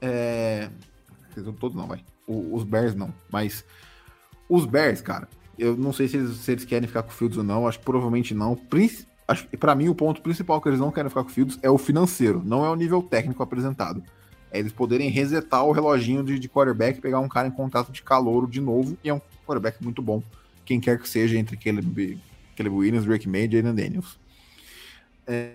É... 0.00 0.68
Todos 1.58 1.76
não, 1.76 1.86
vai. 1.86 2.04
O, 2.26 2.54
os 2.54 2.64
Bears 2.64 2.94
não. 2.94 3.12
Mas 3.30 3.64
os 4.48 4.64
Bears, 4.64 5.00
cara, 5.00 5.28
eu 5.58 5.76
não 5.76 5.92
sei 5.92 6.08
se 6.08 6.16
eles, 6.16 6.36
se 6.36 6.52
eles 6.52 6.64
querem 6.64 6.86
ficar 6.86 7.02
com 7.02 7.10
o 7.10 7.12
Fields 7.12 7.36
ou 7.36 7.44
não. 7.44 7.66
Acho 7.66 7.78
que 7.78 7.84
provavelmente 7.84 8.34
não. 8.34 8.58
Pra 9.58 9.74
mim 9.74 9.88
o 9.88 9.94
ponto 9.94 10.22
principal 10.22 10.60
que 10.60 10.68
eles 10.68 10.80
não 10.80 10.90
querem 10.90 11.08
ficar 11.08 11.22
com 11.22 11.30
o 11.30 11.32
Fields 11.32 11.58
é 11.62 11.70
o 11.70 11.76
financeiro, 11.76 12.42
não 12.44 12.64
é 12.64 12.70
o 12.70 12.74
nível 12.76 13.02
técnico 13.02 13.42
apresentado. 13.42 14.02
É 14.50 14.58
eles 14.58 14.72
poderem 14.72 15.10
resetar 15.10 15.64
o 15.64 15.72
reloginho 15.72 16.24
de, 16.24 16.38
de 16.38 16.48
quarterback, 16.48 17.00
pegar 17.00 17.20
um 17.20 17.28
cara 17.28 17.48
em 17.48 17.50
contato 17.50 17.92
de 17.92 18.02
calouro 18.02 18.46
de 18.46 18.60
novo, 18.60 18.96
e 19.04 19.10
é 19.10 19.14
um 19.14 19.20
quarterback 19.46 19.82
muito 19.82 20.00
bom. 20.00 20.22
Quem 20.64 20.80
quer 20.80 20.98
que 20.98 21.08
seja 21.08 21.36
entre 21.36 21.56
Caleb, 21.56 22.18
Caleb 22.56 22.74
Williams, 22.74 23.04
Drake 23.04 23.28
May 23.28 23.44
e 23.44 23.50
Jalen 23.50 23.74
Daniels. 23.74 24.18
É, 25.26 25.52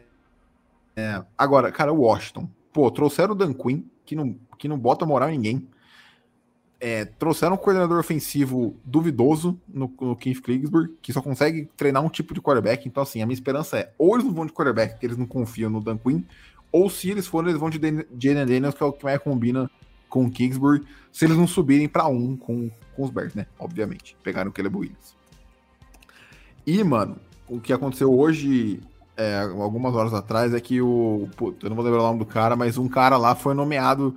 é, 0.95 1.23
agora, 1.35 1.71
cara, 1.71 1.91
o 1.91 2.01
Washington. 2.01 2.47
Pô, 2.71 2.91
trouxeram 2.91 3.33
o 3.33 3.35
Dan 3.35 3.53
Quinn, 3.53 3.83
que 4.05 4.15
não, 4.15 4.35
que 4.57 4.67
não 4.67 4.77
bota 4.77 5.05
moral 5.05 5.29
em 5.29 5.37
ninguém. 5.37 5.67
É, 6.85 7.05
trouxeram 7.05 7.53
um 7.53 7.57
coordenador 7.57 7.97
ofensivo 7.97 8.75
duvidoso 8.83 9.57
no, 9.65 9.89
no 10.01 10.17
Keith 10.17 10.41
Klingsburg, 10.41 10.93
que 11.01 11.13
só 11.13 11.21
consegue 11.21 11.69
treinar 11.77 12.03
um 12.03 12.09
tipo 12.09 12.33
de 12.33 12.41
quarterback. 12.41 12.85
Então, 12.85 13.01
assim, 13.01 13.21
a 13.21 13.25
minha 13.25 13.33
esperança 13.33 13.77
é 13.77 13.93
ou 13.97 14.13
eles 14.13 14.25
não 14.25 14.33
vão 14.33 14.45
de 14.45 14.51
quarterback, 14.51 14.91
porque 14.91 15.05
eles 15.05 15.15
não 15.15 15.25
confiam 15.25 15.69
no 15.69 15.79
Dan 15.79 15.97
Quinn, 15.97 16.23
ou 16.73 16.89
se 16.89 17.09
eles 17.09 17.25
forem, 17.25 17.51
eles 17.51 17.59
vão 17.59 17.69
de 17.69 17.79
Jalen 17.79 18.45
Daniels, 18.45 18.75
que 18.75 18.83
é 18.83 18.85
o 18.85 18.91
que 18.91 19.05
mais 19.05 19.17
combina 19.19 19.71
com 20.09 20.25
o 20.25 20.29
Kingsbury, 20.29 20.83
se 21.09 21.23
eles 21.23 21.37
não 21.37 21.47
subirem 21.47 21.87
para 21.87 22.05
um 22.07 22.35
com, 22.35 22.69
com 22.93 23.03
os 23.03 23.09
Bears, 23.09 23.33
né? 23.33 23.45
Obviamente. 23.57 24.17
Pegaram 24.21 24.49
o 24.49 24.53
Caleb 24.53 24.75
Williams. 24.75 25.15
E, 26.67 26.83
mano, 26.83 27.15
o 27.47 27.61
que 27.61 27.71
aconteceu 27.71 28.13
hoje 28.13 28.81
é, 29.15 29.39
algumas 29.39 29.95
horas 29.95 30.13
atrás 30.13 30.53
é 30.53 30.59
que 30.59 30.81
o. 30.81 31.29
Puta, 31.37 31.65
eu 31.65 31.69
não 31.69 31.77
vou 31.77 31.85
lembrar 31.85 32.01
o 32.01 32.07
nome 32.07 32.19
do 32.19 32.25
cara, 32.25 32.57
mas 32.57 32.77
um 32.77 32.89
cara 32.89 33.15
lá 33.15 33.35
foi 33.35 33.53
nomeado 33.53 34.15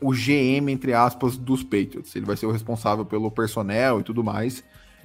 o 0.00 0.12
GM, 0.12 0.70
entre 0.70 0.92
aspas, 0.92 1.36
dos 1.36 1.62
Patriots. 1.62 2.14
Ele 2.14 2.26
vai 2.26 2.36
ser 2.36 2.46
o 2.46 2.52
responsável 2.52 3.04
pelo 3.04 3.30
personnel 3.30 4.00
e 4.00 4.02
tudo 4.02 4.22
mais. 4.22 4.62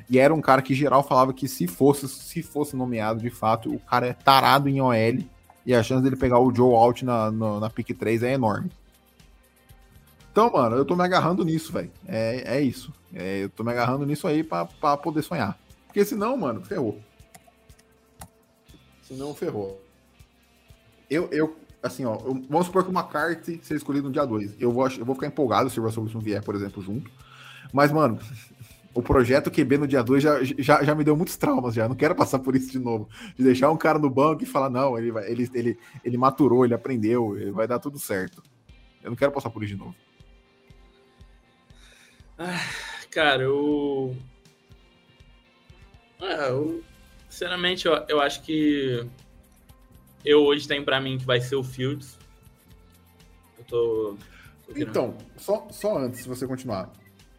E 0.09 0.19
era 0.19 0.33
um 0.33 0.41
cara 0.41 0.61
que 0.61 0.73
geral 0.73 1.03
falava 1.03 1.33
que 1.33 1.47
se 1.47 1.67
fosse, 1.67 2.07
se 2.07 2.43
fosse 2.43 2.75
nomeado 2.75 3.21
de 3.21 3.29
fato, 3.29 3.73
o 3.73 3.79
cara 3.79 4.07
é 4.07 4.13
tarado 4.13 4.67
em 4.67 4.81
OL 4.81 5.23
e 5.65 5.73
a 5.73 5.81
chance 5.81 6.03
dele 6.03 6.15
pegar 6.15 6.39
o 6.39 6.53
Joe 6.53 6.73
Alt 6.75 7.03
na, 7.03 7.31
na, 7.31 7.59
na 7.61 7.69
pick 7.69 7.97
3 7.97 8.23
é 8.23 8.33
enorme. 8.33 8.71
Então, 10.31 10.49
mano, 10.51 10.77
eu 10.77 10.85
tô 10.85 10.95
me 10.95 11.03
agarrando 11.03 11.43
nisso, 11.43 11.73
velho. 11.73 11.91
É, 12.07 12.57
é 12.57 12.61
isso. 12.61 12.93
É, 13.13 13.43
eu 13.43 13.49
tô 13.49 13.63
me 13.63 13.71
agarrando 13.71 14.05
nisso 14.05 14.27
aí 14.27 14.43
pra, 14.43 14.65
pra 14.65 14.97
poder 14.97 15.21
sonhar. 15.21 15.59
Porque 15.87 16.05
senão, 16.05 16.37
mano, 16.37 16.61
ferrou. 16.61 16.99
Senão 19.01 19.35
ferrou. 19.35 19.81
Eu, 21.09 21.27
eu 21.31 21.57
assim, 21.81 22.05
ó, 22.05 22.15
eu, 22.15 22.41
vamos 22.49 22.67
supor 22.67 22.83
que 22.83 22.89
uma 22.89 23.03
carta 23.03 23.43
seja 23.43 23.75
escolhida 23.75 24.07
no 24.07 24.13
dia 24.13 24.25
2. 24.25 24.55
Eu 24.59 24.71
vou, 24.71 24.87
eu 24.87 25.05
vou 25.05 25.15
ficar 25.15 25.27
empolgado 25.27 25.69
se 25.69 25.79
o 25.79 25.83
Russell 25.83 26.03
Wilson 26.03 26.19
vier, 26.19 26.43
por 26.43 26.55
exemplo, 26.55 26.81
junto. 26.81 27.09
Mas, 27.73 27.91
mano, 27.91 28.19
o 28.93 29.01
projeto 29.01 29.49
QB 29.49 29.77
no 29.77 29.87
dia 29.87 30.03
2 30.03 30.23
já, 30.23 30.43
já, 30.43 30.83
já 30.83 30.93
me 30.93 31.03
deu 31.03 31.15
muitos 31.15 31.37
traumas 31.37 31.73
já. 31.73 31.87
Não 31.87 31.95
quero 31.95 32.15
passar 32.15 32.39
por 32.39 32.55
isso 32.55 32.71
de 32.71 32.79
novo. 32.79 33.09
De 33.35 33.43
deixar 33.43 33.71
um 33.71 33.77
cara 33.77 33.97
no 33.97 34.09
banco 34.09 34.43
e 34.43 34.45
falar, 34.45 34.69
não, 34.69 34.97
ele, 34.97 35.11
vai, 35.11 35.29
ele, 35.29 35.49
ele, 35.53 35.79
ele 36.03 36.17
maturou, 36.17 36.65
ele 36.65 36.73
aprendeu, 36.73 37.37
ele 37.37 37.51
vai 37.51 37.67
dar 37.67 37.79
tudo 37.79 37.97
certo. 37.97 38.43
Eu 39.03 39.09
não 39.09 39.17
quero 39.17 39.31
passar 39.31 39.49
por 39.49 39.63
isso 39.63 39.73
de 39.73 39.79
novo. 39.79 39.95
Ah, 42.37 42.59
cara, 43.09 43.43
eu. 43.43 44.15
Ah, 46.19 46.47
eu. 46.49 46.83
Sinceramente, 47.29 47.85
eu, 47.85 47.93
eu 48.07 48.21
acho 48.21 48.43
que. 48.43 49.07
Eu 50.25 50.43
hoje 50.43 50.67
tenho 50.67 50.83
pra 50.85 50.99
mim 51.01 51.17
que 51.17 51.25
vai 51.25 51.41
ser 51.41 51.55
o 51.55 51.63
Fields. 51.63 52.17
Eu 53.57 53.65
tô. 53.65 54.15
Então, 54.75 55.15
só, 55.37 55.67
só 55.71 55.97
antes 55.97 56.23
de 56.23 56.29
você 56.29 56.47
continuar. 56.47 56.89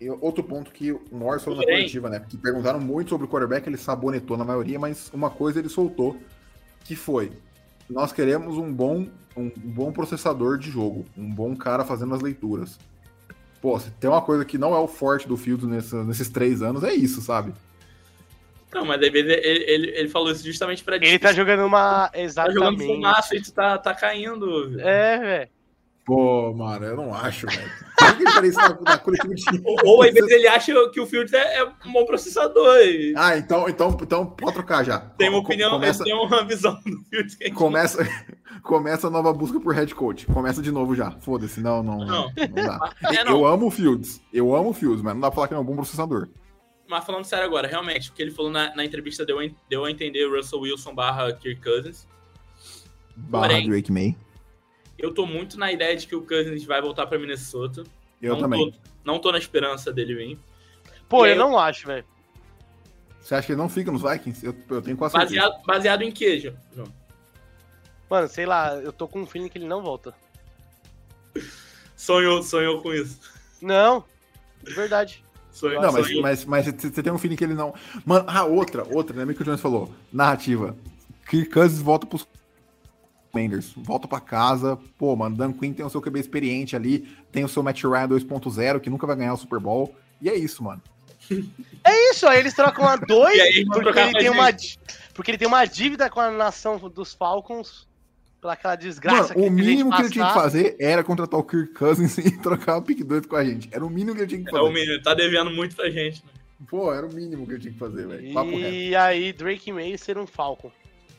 eu- 0.00 0.18
outro 0.20 0.42
ponto 0.42 0.72
que 0.72 0.90
o 0.90 1.00
Morris 1.12 1.44
falou 1.44 1.60
na 1.60 1.64
coletiva, 1.64 2.10
né? 2.10 2.24
Que 2.28 2.36
perguntaram 2.36 2.80
muito 2.80 3.10
sobre 3.10 3.24
o 3.26 3.30
quarterback, 3.30 3.68
ele 3.68 3.76
sabonetou 3.76 4.36
na 4.36 4.44
maioria, 4.44 4.76
mas 4.78 5.08
uma 5.14 5.30
coisa 5.30 5.60
ele 5.60 5.68
soltou, 5.68 6.16
que 6.84 6.96
foi: 6.96 7.30
nós 7.88 8.12
queremos 8.12 8.56
um 8.58 8.72
bom, 8.72 9.06
um 9.36 9.48
bom 9.48 9.92
processador 9.92 10.58
de 10.58 10.70
jogo, 10.70 11.04
um 11.16 11.32
bom 11.32 11.54
cara 11.56 11.84
fazendo 11.84 12.14
as 12.14 12.20
leituras. 12.20 12.78
Pô, 13.60 13.78
se 13.78 13.92
tem 13.92 14.10
uma 14.10 14.20
coisa 14.20 14.44
que 14.44 14.58
não 14.58 14.74
é 14.74 14.78
o 14.78 14.88
forte 14.88 15.28
do 15.28 15.36
Fields 15.36 15.68
nessa- 15.68 16.02
nesses 16.02 16.28
três 16.28 16.62
anos, 16.62 16.82
é 16.82 16.92
isso, 16.92 17.22
sabe? 17.22 17.52
Não, 18.72 18.84
mas 18.86 19.02
às 19.02 19.10
vezes 19.10 19.30
ele, 19.30 19.64
ele, 19.70 19.90
ele 19.90 20.08
falou 20.08 20.30
isso 20.30 20.44
justamente 20.44 20.82
pra 20.82 20.96
Ele 20.96 21.18
tá 21.18 21.32
jogando 21.32 21.64
uma. 21.66 22.08
tá 22.08 22.18
jogando 22.18 22.24
Exatamente. 22.24 22.86
fumaça 22.86 23.36
e 23.36 23.42
tu 23.42 23.52
tá, 23.52 23.76
tá 23.78 23.94
caindo. 23.94 24.80
É, 24.80 25.18
velho. 25.18 25.50
Pô, 26.04 26.52
mano, 26.52 26.84
eu 26.84 26.96
não 26.96 27.14
acho, 27.14 27.46
velho. 27.46 27.70
De 28.18 28.24
Ou, 29.64 29.76
ou 29.84 30.02
às 30.02 30.12
vezes 30.12 30.30
ele 30.32 30.48
acha 30.48 30.72
que 30.90 31.00
o 31.00 31.06
Fields 31.06 31.32
é, 31.32 31.58
é 31.58 31.64
um 31.86 31.92
bom 31.92 32.04
processador. 32.04 32.76
E 32.78 33.14
Ah, 33.16 33.36
então, 33.36 33.68
então, 33.68 33.96
então 34.02 34.26
pode 34.26 34.52
trocar 34.54 34.84
já. 34.84 34.98
tem 34.98 35.28
uma 35.28 35.38
opinião, 35.38 35.70
Começa, 35.70 36.02
tem 36.02 36.12
uma 36.12 36.42
visão 36.44 36.74
do 36.84 36.98
Fields 37.08 37.36
que 37.36 37.44
a 37.44 37.46
gente 37.46 37.56
começa, 37.56 38.04
começa 38.64 39.06
a 39.06 39.10
nova 39.10 39.32
busca 39.32 39.60
por 39.60 39.72
head 39.74 39.94
coach. 39.94 40.26
Começa 40.26 40.60
de 40.60 40.72
novo 40.72 40.96
já. 40.96 41.12
Foda-se, 41.12 41.60
não, 41.60 41.84
não, 41.84 41.98
não, 41.98 42.06
Não. 42.06 42.32
dá. 42.52 42.90
É, 43.16 43.22
não. 43.22 43.32
Eu 43.38 43.46
amo 43.46 43.66
o 43.66 43.70
Fields. 43.70 44.20
Eu 44.32 44.54
amo 44.56 44.70
o 44.70 44.74
Fields, 44.74 45.02
mas 45.02 45.14
não 45.14 45.20
dá 45.20 45.28
pra 45.30 45.36
falar 45.36 45.48
que 45.48 45.54
é 45.54 45.58
um 45.58 45.64
bom 45.64 45.76
processador. 45.76 46.28
Mas 46.92 47.04
falando 47.06 47.24
sério 47.24 47.46
agora, 47.46 47.66
realmente, 47.66 48.10
o 48.10 48.12
que 48.12 48.20
ele 48.20 48.30
falou 48.30 48.50
na, 48.50 48.74
na 48.76 48.84
entrevista 48.84 49.24
deu, 49.24 49.40
a 49.40 49.48
deu 49.66 49.84
a 49.86 49.90
entender 49.90 50.26
Russell 50.26 50.60
Wilson 50.60 50.94
barra 50.94 51.32
Kirk 51.32 51.62
Cousins. 51.62 52.06
Barra 53.16 53.48
Porém- 53.48 53.66
Drake 53.68 53.90
May. 53.90 54.14
Eu 54.98 55.12
tô 55.14 55.24
muito 55.26 55.58
na 55.58 55.72
ideia 55.72 55.96
de 55.96 56.06
que 56.06 56.14
o 56.14 56.20
Cousins 56.20 56.64
vai 56.64 56.82
voltar 56.82 57.06
pra 57.06 57.18
Minnesota. 57.18 57.82
Eu 58.20 58.34
não 58.34 58.40
também. 58.42 58.70
Tô, 58.70 58.78
não 59.04 59.18
tô 59.18 59.32
na 59.32 59.38
esperança 59.38 59.90
dele 59.90 60.14
vir. 60.14 60.38
Pô, 61.08 61.26
eu 61.26 61.32
aí- 61.32 61.38
não 61.38 61.58
acho, 61.58 61.86
velho. 61.86 62.04
Você 63.20 63.34
acha 63.34 63.46
que 63.46 63.52
ele 63.52 63.60
não 63.60 63.68
fica 63.70 63.90
nos 63.90 64.02
Vikings? 64.02 64.44
Eu, 64.44 64.54
eu 64.68 64.82
tenho 64.82 64.96
quase 64.96 65.16
certeza. 65.16 65.40
Baseado, 65.40 65.64
baseado 65.64 66.02
em 66.02 66.12
que, 66.12 66.38
João? 66.40 66.56
João? 66.74 66.88
Mano, 68.10 68.28
sei 68.28 68.44
lá, 68.44 68.74
eu 68.76 68.92
tô 68.92 69.08
com 69.08 69.20
um 69.22 69.26
feeling 69.26 69.48
que 69.48 69.56
ele 69.58 69.66
não 69.66 69.82
volta. 69.82 70.14
Sonhou, 71.96 72.42
sonhou 72.42 72.82
com 72.82 72.92
isso. 72.92 73.18
Não, 73.60 74.04
de 74.62 74.72
verdade. 74.74 75.24
Não, 75.60 75.92
mas, 75.92 76.20
mas, 76.20 76.44
mas 76.44 76.66
você 76.66 77.02
tem 77.02 77.12
um 77.12 77.18
feeling 77.18 77.36
que 77.36 77.44
ele 77.44 77.54
não. 77.54 77.74
Mano, 78.04 78.24
ah, 78.26 78.44
outra, 78.44 78.86
outra, 78.90 79.16
lembra 79.16 79.34
que 79.34 79.42
o 79.42 79.44
Jones 79.44 79.60
falou? 79.60 79.92
Narrativa. 80.12 80.76
Kirk 81.28 81.50
Cousins 81.50 81.80
volta 81.80 82.06
pros 82.06 82.26
Commanders. 83.30 83.72
Volta 83.76 84.08
pra 84.08 84.20
casa. 84.20 84.78
Pô, 84.98 85.14
mano, 85.16 85.36
Dan 85.36 85.52
Quinn 85.52 85.72
tem 85.72 85.84
o 85.84 85.90
seu 85.90 86.00
QB 86.00 86.20
experiente 86.20 86.76
ali. 86.76 87.08
Tem 87.30 87.44
o 87.44 87.48
seu 87.48 87.62
Matt 87.62 87.82
Ryan 87.82 88.08
2.0, 88.08 88.80
que 88.80 88.90
nunca 88.90 89.06
vai 89.06 89.16
ganhar 89.16 89.34
o 89.34 89.38
Super 89.38 89.58
Bowl. 89.58 89.94
E 90.20 90.28
é 90.28 90.36
isso, 90.36 90.62
mano. 90.62 90.82
É 91.84 92.10
isso, 92.10 92.28
aí 92.28 92.38
eles 92.38 92.54
trocam 92.54 92.86
a 92.86 92.94
dois 93.08 93.36
E 93.36 93.40
aí 93.40 93.48
eles 93.48 93.66
vão 93.66 93.74
porque 93.74 93.92
trocar 93.92 94.02
ele, 94.02 94.12
com 94.12 94.18
a 94.18 94.20
tem 94.20 94.30
uma, 94.30 94.56
porque 95.14 95.30
ele 95.32 95.38
tem 95.38 95.48
uma 95.48 95.64
dívida 95.64 96.08
com 96.08 96.20
a 96.20 96.30
nação 96.30 96.78
dos 96.78 97.12
Falcons 97.12 97.88
pela 98.42 98.54
aquela 98.54 98.74
desgraça 98.74 99.34
Mano, 99.34 99.46
o 99.46 99.50
mínimo 99.50 99.94
que 99.94 100.02
ele 100.02 100.10
tinha 100.10 100.26
que 100.26 100.34
fazer 100.34 100.76
era 100.80 101.04
contratar 101.04 101.38
o 101.38 101.44
Kirk 101.44 101.72
Cousins 101.74 102.18
e 102.18 102.36
trocar 102.38 102.76
o 102.76 102.82
pick 102.82 103.04
2 103.04 103.26
com 103.26 103.36
a 103.36 103.44
gente. 103.44 103.68
Era 103.70 103.86
o 103.86 103.88
mínimo 103.88 104.16
que 104.16 104.22
ele 104.22 104.28
tinha 104.28 104.42
que 104.42 104.48
É 104.48 104.50
fazer. 104.50 104.64
o 104.64 104.72
menino, 104.72 105.00
tá 105.00 105.14
devendo 105.14 105.50
muito 105.52 105.76
pra 105.76 105.88
gente. 105.88 106.24
Né? 106.24 106.30
Pô, 106.68 106.92
era 106.92 107.06
o 107.06 107.12
mínimo 107.14 107.46
que 107.46 107.52
ele 107.52 107.60
tinha 107.60 107.72
que 107.72 107.78
fazer, 107.78 108.06
velho. 108.06 108.34
Papo 108.34 108.50
reto. 108.50 108.74
E 108.74 108.96
aí, 108.96 109.32
Drake 109.32 109.72
May 109.72 109.96
ser 109.96 110.18
um 110.18 110.26
Falcon. 110.26 110.72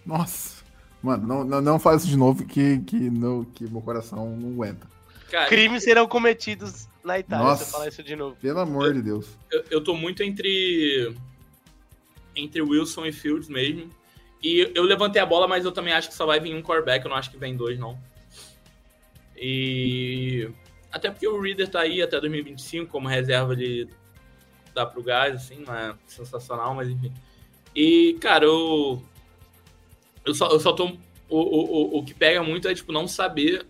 Nossa. 0.06 0.62
Mano, 1.02 1.26
não, 1.26 1.44
não, 1.46 1.62
não 1.62 1.80
faz 1.80 2.02
isso 2.02 2.12
de 2.12 2.18
novo 2.18 2.46
que, 2.46 2.80
que, 2.80 3.10
não, 3.10 3.46
que 3.46 3.70
meu 3.70 3.82
coração 3.82 4.36
não 4.38 4.52
aguenta. 4.52 4.86
Cara, 5.32 5.48
Crimes 5.48 5.84
serão 5.84 6.08
cometidos 6.08 6.88
na 7.04 7.20
Itália, 7.20 7.46
Nossa. 7.46 7.64
se 7.64 7.70
eu 7.70 7.74
falar 7.74 7.88
isso 7.88 8.04
de 8.04 8.16
novo. 8.16 8.36
Pelo 8.36 8.60
amor 8.60 8.94
de 8.94 9.02
Deus. 9.02 9.28
eu, 9.52 9.64
eu 9.72 9.84
tô 9.84 9.96
muito 9.96 10.22
entre. 10.24 11.16
Entre 12.36 12.62
Wilson 12.62 13.06
e 13.06 13.12
Fields 13.12 13.48
mesmo. 13.48 13.90
E 14.44 14.72
eu 14.76 14.84
levantei 14.84 15.22
a 15.22 15.26
bola, 15.26 15.48
mas 15.48 15.64
eu 15.64 15.72
também 15.72 15.94
acho 15.94 16.10
que 16.10 16.14
só 16.16 16.26
vai 16.26 16.40
vir 16.40 16.54
um 16.54 16.62
quarterback. 16.62 17.06
Eu 17.06 17.10
não 17.10 17.16
acho 17.16 17.32
que 17.32 17.38
vem 17.38 17.56
dois, 17.56 17.80
não. 17.80 17.98
E. 19.38 20.50
Até 20.92 21.10
porque 21.10 21.28
o 21.28 21.42
Reader 21.42 21.70
tá 21.70 21.80
aí 21.80 22.02
até 22.02 22.20
2025 22.20 22.92
como 22.92 23.08
reserva 23.08 23.56
de. 23.56 23.88
Dá 24.76 24.86
pro 24.86 25.02
gás, 25.02 25.36
assim, 25.36 25.64
não 25.66 25.74
é 25.74 25.96
sensacional, 26.08 26.76
mas 26.76 26.90
enfim. 26.90 27.14
E, 27.74 28.18
cara, 28.20 28.46
eu. 28.46 29.02
Eu 30.26 30.34
só, 30.34 30.50
eu 30.50 30.60
só 30.60 30.74
tô. 30.74 30.98
O, 31.30 31.38
o, 31.38 31.96
o, 31.96 31.98
o 32.00 32.04
que 32.04 32.14
pega 32.14 32.44
muito 32.44 32.68
é, 32.68 32.76
tipo, 32.76 32.92
não 32.92 33.08
saber 33.08 33.66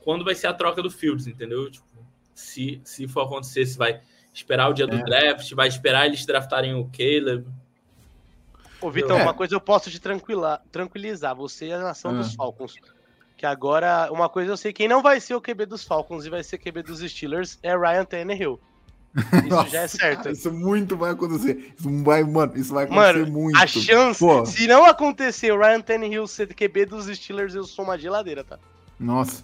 quando 0.00 0.24
vai 0.24 0.34
ser 0.34 0.48
a 0.48 0.52
troca 0.52 0.82
do 0.82 0.90
Fields, 0.90 1.26
entendeu? 1.26 1.70
Tipo, 1.70 1.86
se, 2.34 2.80
se 2.84 3.06
for 3.06 3.22
acontecer, 3.22 3.64
se 3.64 3.78
vai 3.78 4.00
esperar 4.34 4.68
o 4.68 4.72
dia 4.72 4.86
do 4.86 4.96
É. 4.96 5.04
draft, 5.04 5.52
vai 5.52 5.68
esperar 5.68 6.06
eles 6.06 6.26
draftarem 6.26 6.74
o 6.74 6.90
Caleb. 6.90 7.46
Ô, 8.80 8.90
Vitão, 8.90 9.18
É. 9.18 9.22
uma 9.22 9.34
coisa 9.34 9.54
eu 9.54 9.60
posso 9.60 9.90
te 9.90 10.00
tranquilizar, 10.00 11.34
você 11.36 11.68
é 11.68 11.74
a 11.74 11.78
nação 11.80 12.10
Ah. 12.12 12.14
dos 12.14 12.34
Falcons. 12.34 12.74
Que 13.36 13.46
agora, 13.46 14.08
uma 14.12 14.28
coisa 14.28 14.52
eu 14.52 14.56
sei, 14.56 14.72
quem 14.72 14.86
não 14.88 15.02
vai 15.02 15.18
ser 15.20 15.34
o 15.34 15.40
QB 15.40 15.66
dos 15.66 15.82
Falcons 15.84 16.26
e 16.26 16.30
vai 16.30 16.42
ser 16.42 16.56
o 16.56 16.58
QB 16.58 16.82
dos 16.82 17.00
Steelers 17.00 17.58
é 17.62 17.76
Ryan 17.76 18.04
Tannehill. 18.04 18.60
Isso 19.50 19.70
já 19.70 19.80
é 19.82 19.88
certo. 19.88 20.18
Cara, 20.18 20.30
isso 20.32 20.52
muito 20.52 20.96
vai 20.96 21.10
acontecer. 21.10 21.74
Isso 21.76 22.04
vai, 22.04 22.22
mano, 22.22 22.52
isso 22.56 22.72
vai 22.72 22.84
acontecer 22.84 23.18
Mano, 23.18 23.26
muito. 23.32 23.58
a 23.58 23.66
chance, 23.66 24.20
Pô. 24.20 24.46
se 24.46 24.68
não 24.68 24.84
acontecer 24.84 25.50
o 25.52 25.58
Ryan 25.58 25.80
Tannehill 25.80 26.26
ser 26.28 26.54
QB 26.54 26.86
dos 26.86 27.06
Steelers, 27.06 27.54
eu 27.54 27.64
sou 27.64 27.84
uma 27.84 27.98
geladeira, 27.98 28.44
tá? 28.44 28.56
Nossa. 29.00 29.42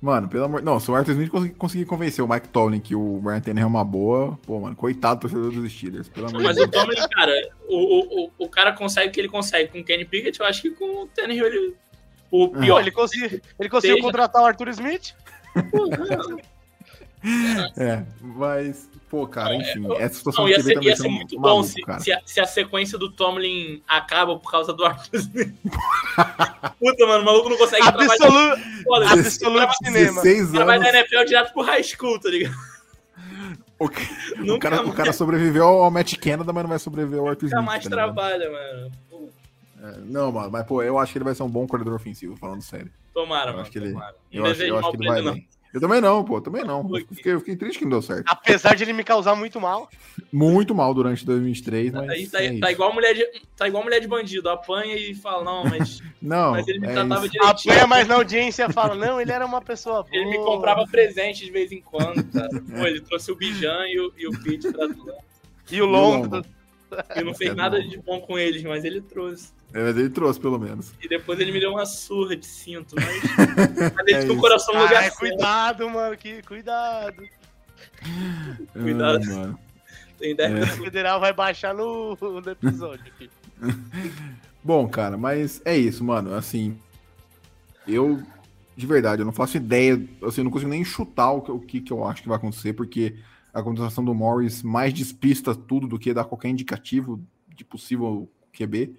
Mano, 0.00 0.28
pelo 0.28 0.44
amor. 0.44 0.62
Não, 0.62 0.78
se 0.78 0.90
o 0.90 0.94
Arthur 0.94 1.12
Smith 1.12 1.30
conseguir, 1.30 1.54
conseguir 1.54 1.84
convencer 1.86 2.24
o 2.24 2.28
Mike 2.28 2.48
Tomlin 2.48 2.80
que 2.80 2.94
o 2.94 3.18
Brian 3.22 3.40
Tannehill 3.40 3.64
é 3.64 3.68
uma 3.68 3.84
boa, 3.84 4.38
pô, 4.46 4.60
mano, 4.60 4.76
coitado 4.76 5.20
do 5.20 5.22
torcedor 5.22 5.52
dos 5.52 5.72
Steelers. 5.72 6.08
Pelo 6.08 6.28
amor 6.28 6.38
de 6.38 6.44
Mas 6.44 6.56
Deus. 6.56 6.68
o 6.68 6.70
Tomlin, 6.70 7.08
cara, 7.08 7.32
o, 7.68 8.24
o, 8.24 8.30
o, 8.38 8.48
cara 8.48 8.72
consegue 8.72 9.08
o 9.08 9.12
que 9.12 9.20
ele 9.20 9.28
consegue 9.28 9.70
com 9.72 9.80
o 9.80 9.84
Kenny 9.84 10.04
Pickett, 10.04 10.38
eu 10.38 10.46
acho 10.46 10.62
que 10.62 10.70
com 10.70 11.04
o 11.04 11.06
Tannehill 11.08 11.46
ele... 11.46 11.74
O 12.30 12.48
Pô, 12.48 12.58
pior, 12.60 12.80
ele 12.80 12.90
conseguiu, 12.90 13.40
ele 13.58 13.68
conseguiu 13.68 14.00
contratar 14.00 14.42
o 14.42 14.46
Arthur 14.46 14.68
Smith? 14.68 15.14
É, 17.76 18.04
mas, 18.22 18.88
pô, 19.10 19.26
cara, 19.26 19.54
enfim, 19.56 19.84
essa 19.98 20.14
situação 20.14 20.44
Não, 20.44 20.48
ia 20.50 20.62
ser, 20.62 20.74
também 20.74 20.88
ia 20.90 20.96
ser 20.96 21.08
muito 21.08 21.34
bom 21.36 21.42
maluco, 21.42 21.64
se, 21.68 21.80
cara. 21.82 22.00
se, 22.00 22.12
a, 22.12 22.20
se 22.24 22.40
a 22.40 22.46
sequência 22.46 22.96
do 22.96 23.10
Tomlin 23.10 23.82
acaba 23.88 24.38
por 24.38 24.50
causa 24.50 24.72
do 24.72 24.84
Arthur 24.84 25.16
Smith. 25.18 25.54
Puta, 26.78 27.06
mano, 27.06 27.22
o 27.22 27.24
maluco 27.24 27.48
não 27.48 27.56
consegue 27.58 27.82
trabalhar. 27.82 28.12
Absoluto, 28.12 28.82
Foda, 28.84 29.10
absoluto 29.10 29.72
cinema. 29.84 30.22
16 30.22 30.48
O 30.50 30.52
cara 30.52 30.64
vai 30.64 30.76
anos. 30.76 30.92
da 30.92 30.98
NFL 30.98 31.24
direto 31.26 31.52
pro 31.52 31.62
high 31.62 31.82
school, 31.82 32.20
tá 32.20 32.28
ligado? 32.28 32.54
O, 33.78 33.88
ca- 33.90 34.00
o 34.38 34.44
Nunca 34.44 34.70
cara, 34.70 34.86
o 34.86 34.92
cara 34.92 35.12
sobreviveu 35.12 35.66
ao 35.66 35.90
Matt 35.90 36.14
Canada, 36.16 36.52
mas 36.52 36.62
não 36.62 36.70
vai 36.70 36.78
sobreviver 36.78 37.18
ao 37.20 37.28
Arthur 37.28 37.46
Nunca 37.46 37.56
Smith. 37.56 37.66
mais 37.66 37.84
tá 37.84 37.90
trabalha, 37.90 38.50
mano. 38.50 38.92
É, 39.82 39.98
não, 40.04 40.32
mano, 40.32 40.50
mas, 40.50 40.64
pô, 40.66 40.82
eu 40.82 40.98
acho 40.98 41.12
que 41.12 41.18
ele 41.18 41.24
vai 41.24 41.34
ser 41.34 41.42
um 41.42 41.50
bom 41.50 41.66
corredor 41.66 41.94
ofensivo, 41.94 42.36
falando 42.36 42.62
sério. 42.62 42.90
Tomara, 43.12 43.46
Eu 43.50 43.52
mano. 43.52 43.62
acho 43.62 43.70
que 43.70 43.78
ele- 43.78 43.92
tomara. 43.92 44.14
Eu 44.32 44.46
acho, 44.46 44.62
eu 44.62 44.78
acho 44.78 44.90
que 44.90 44.96
ele 44.96 45.08
vai 45.08 45.22
bem. 45.22 45.48
Eu 45.74 45.80
também 45.80 46.00
não, 46.00 46.24
pô, 46.24 46.40
também 46.40 46.64
não. 46.64 46.78
Eu 46.80 46.88
Porque- 46.88 47.14
fiquei, 47.14 47.32
eu 47.34 47.38
fiquei 47.40 47.56
triste 47.56 47.78
que 47.78 47.84
não 47.84 47.90
deu 47.90 48.02
certo. 48.02 48.24
Apesar 48.26 48.74
de 48.74 48.82
ele 48.84 48.92
me 48.94 49.04
causar 49.04 49.34
muito 49.34 49.60
mal. 49.60 49.88
Muito 50.32 50.74
mal 50.74 50.94
durante 50.94 51.24
2023, 51.26 51.92
mas. 51.92 52.08
Aí 52.08 52.26
tá, 52.28 52.42
é 52.42 52.58
tá 52.58 52.72
igual 52.72 52.92
mulher 52.94 53.14
de, 53.14 53.26
tá 53.56 53.68
igual 53.68 53.82
mulher 53.84 54.00
de 54.00 54.08
bandido, 54.08 54.48
apanha 54.48 54.96
e 54.96 55.14
fala, 55.14 55.44
não, 55.44 55.64
mas, 55.64 56.00
Não, 56.22 56.52
mas 56.52 56.66
ele 56.66 56.78
me 56.78 56.86
é 56.86 56.92
tratava 56.92 57.26
isso. 57.26 57.32
direitinho. 57.32 57.74
Apanha, 57.74 57.86
mas 57.86 58.08
na 58.08 58.14
audiência 58.14 58.70
fala, 58.70 58.94
não, 58.94 59.20
ele 59.20 59.32
era 59.32 59.44
uma 59.44 59.60
pessoa 59.60 60.02
boa. 60.02 60.08
Ele 60.12 60.26
me 60.26 60.38
comprava 60.38 60.86
presente 60.86 61.44
de 61.44 61.50
vez 61.50 61.70
em 61.70 61.80
quando, 61.82 62.24
cara. 62.32 62.48
Pô, 62.48 62.86
ele 62.86 63.00
trouxe 63.02 63.30
o 63.30 63.36
Bijan 63.36 63.86
e 63.88 64.00
o, 64.00 64.12
e 64.16 64.26
o 64.28 64.42
Pete 64.42 64.72
pra 64.72 64.88
tudo. 64.88 65.12
E 65.70 65.82
o 65.82 65.86
Longo. 65.86 66.36
Longo. 66.36 66.46
Eu 67.16 67.24
não 67.24 67.34
fez 67.34 67.50
É 67.50 67.54
nada 67.54 67.82
de 67.82 67.98
bom 67.98 68.20
com 68.20 68.38
eles, 68.38 68.62
mas 68.62 68.84
ele 68.84 69.00
trouxe. 69.00 69.52
É, 69.72 69.82
mas 69.82 69.96
ele 69.96 70.08
trouxe, 70.08 70.40
pelo 70.40 70.58
menos. 70.58 70.92
E 71.02 71.08
depois 71.08 71.38
ele 71.38 71.52
me 71.52 71.60
deu 71.60 71.72
uma 71.72 71.84
surra 71.84 72.36
de 72.36 72.46
cinto, 72.46 72.94
mas, 72.96 73.06
mas 73.94 74.06
ele 74.06 74.30
É 74.30 74.32
o 74.32 74.38
coração 74.38 74.74
no 74.74 74.82
lugar 74.82 75.02
certo. 75.02 75.18
cuidado, 75.18 75.90
mano, 75.90 76.16
que 76.16 76.42
cuidado. 76.42 77.22
Cuidado. 78.72 79.22
Ai, 79.22 79.34
mano. 79.34 79.58
Tem 80.18 80.30
ideia? 80.32 80.48
É. 80.48 80.62
O 80.62 80.66
federal 80.84 81.20
vai 81.20 81.32
baixar 81.32 81.74
no, 81.74 82.16
no 82.20 82.50
episódio 82.50 83.04
aqui. 83.06 83.30
Bom, 84.64 84.88
cara, 84.88 85.16
mas 85.16 85.60
é 85.64 85.76
isso, 85.76 86.02
mano. 86.02 86.34
Assim, 86.34 86.76
eu, 87.86 88.22
de 88.76 88.86
verdade, 88.86 89.22
eu 89.22 89.26
não 89.26 89.32
faço 89.32 89.56
ideia. 89.56 89.94
Assim, 90.22 90.40
eu 90.40 90.44
não 90.44 90.50
consigo 90.50 90.70
nem 90.70 90.84
chutar 90.84 91.32
o 91.32 91.42
que, 91.42 91.52
o 91.52 91.60
que, 91.60 91.80
que 91.80 91.92
eu 91.92 92.04
acho 92.04 92.22
que 92.22 92.28
vai 92.28 92.36
acontecer, 92.36 92.72
porque 92.72 93.16
a 93.52 93.62
contratação 93.62 94.04
do 94.04 94.14
Morris 94.14 94.62
mais 94.62 94.92
despista 94.92 95.54
tudo 95.54 95.86
do 95.86 95.98
que 95.98 96.12
dar 96.12 96.24
qualquer 96.24 96.48
indicativo 96.48 97.22
de 97.54 97.64
possível 97.64 98.28
QB. 98.52 98.96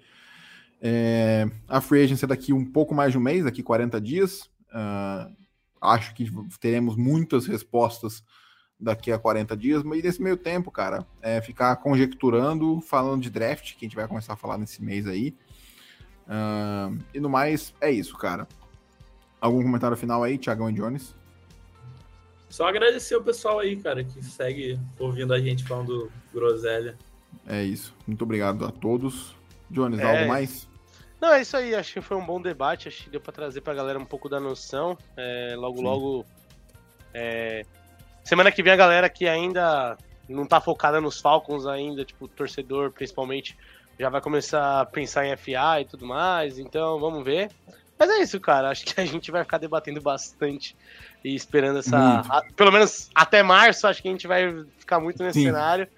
É, 0.80 1.48
a 1.66 1.80
free 1.80 2.04
agency 2.04 2.24
é 2.24 2.28
daqui 2.28 2.52
um 2.52 2.64
pouco 2.64 2.94
mais 2.94 3.12
de 3.12 3.18
um 3.18 3.20
mês, 3.20 3.44
daqui 3.44 3.62
40 3.62 4.00
dias. 4.00 4.42
Uh, 4.70 5.34
acho 5.80 6.14
que 6.14 6.30
teremos 6.60 6.96
muitas 6.96 7.46
respostas 7.46 8.22
daqui 8.78 9.10
a 9.10 9.18
40 9.18 9.56
dias, 9.56 9.82
mas 9.82 10.02
nesse 10.02 10.22
meio 10.22 10.36
tempo, 10.36 10.70
cara, 10.70 11.04
é 11.20 11.40
ficar 11.40 11.74
conjecturando, 11.76 12.80
falando 12.80 13.22
de 13.22 13.30
draft, 13.30 13.74
que 13.74 13.84
a 13.84 13.88
gente 13.88 13.96
vai 13.96 14.06
começar 14.06 14.34
a 14.34 14.36
falar 14.36 14.56
nesse 14.56 14.82
mês 14.82 15.06
aí. 15.06 15.34
Uh, 16.28 16.96
e 17.12 17.18
no 17.18 17.28
mais, 17.28 17.74
é 17.80 17.90
isso, 17.90 18.16
cara. 18.16 18.46
Algum 19.40 19.62
comentário 19.62 19.96
final 19.96 20.22
aí, 20.22 20.38
Thiagão 20.38 20.70
e 20.70 20.74
Jones? 20.74 21.14
Só 22.48 22.68
agradecer 22.68 23.16
o 23.16 23.22
pessoal 23.22 23.58
aí, 23.58 23.76
cara, 23.76 24.04
que 24.04 24.22
segue 24.24 24.78
ouvindo 24.98 25.34
a 25.34 25.40
gente 25.40 25.64
falando 25.64 26.10
groselha. 26.32 26.96
É 27.46 27.62
isso. 27.62 27.94
Muito 28.06 28.22
obrigado 28.22 28.64
a 28.64 28.70
todos. 28.70 29.34
Jones, 29.70 29.98
é... 30.00 30.02
algo 30.02 30.28
mais? 30.28 30.67
Não, 31.20 31.32
é 31.32 31.42
isso 31.42 31.56
aí. 31.56 31.74
Acho 31.74 31.94
que 31.94 32.00
foi 32.00 32.16
um 32.16 32.24
bom 32.24 32.40
debate. 32.40 32.88
Acho 32.88 33.04
que 33.04 33.10
deu 33.10 33.20
pra 33.20 33.32
trazer 33.32 33.60
pra 33.60 33.74
galera 33.74 33.98
um 33.98 34.04
pouco 34.04 34.28
da 34.28 34.38
noção. 34.38 34.96
É, 35.16 35.54
logo, 35.56 35.78
Sim. 35.78 35.84
logo. 35.84 36.26
É... 37.12 37.62
Semana 38.24 38.52
que 38.52 38.62
vem 38.62 38.72
a 38.72 38.76
galera 38.76 39.08
que 39.08 39.26
ainda 39.26 39.96
não 40.28 40.46
tá 40.46 40.60
focada 40.60 41.00
nos 41.00 41.20
Falcons 41.20 41.66
ainda, 41.66 42.04
tipo, 42.04 42.28
torcedor 42.28 42.92
principalmente, 42.92 43.56
já 43.98 44.10
vai 44.10 44.20
começar 44.20 44.82
a 44.82 44.84
pensar 44.84 45.26
em 45.26 45.34
FA 45.36 45.80
e 45.80 45.84
tudo 45.86 46.06
mais. 46.06 46.58
Então, 46.58 46.98
vamos 47.00 47.24
ver. 47.24 47.50
Mas 47.98 48.10
é 48.10 48.18
isso, 48.18 48.38
cara. 48.38 48.70
Acho 48.70 48.84
que 48.84 49.00
a 49.00 49.04
gente 49.04 49.30
vai 49.30 49.42
ficar 49.42 49.58
debatendo 49.58 50.00
bastante 50.00 50.76
e 51.24 51.34
esperando 51.34 51.80
essa. 51.80 52.20
A, 52.28 52.42
pelo 52.54 52.70
menos 52.70 53.10
até 53.14 53.42
março, 53.42 53.86
acho 53.88 54.00
que 54.00 54.08
a 54.08 54.12
gente 54.12 54.26
vai 54.26 54.64
ficar 54.78 55.00
muito 55.00 55.22
nesse 55.22 55.40
Sim. 55.40 55.46
cenário. 55.46 55.88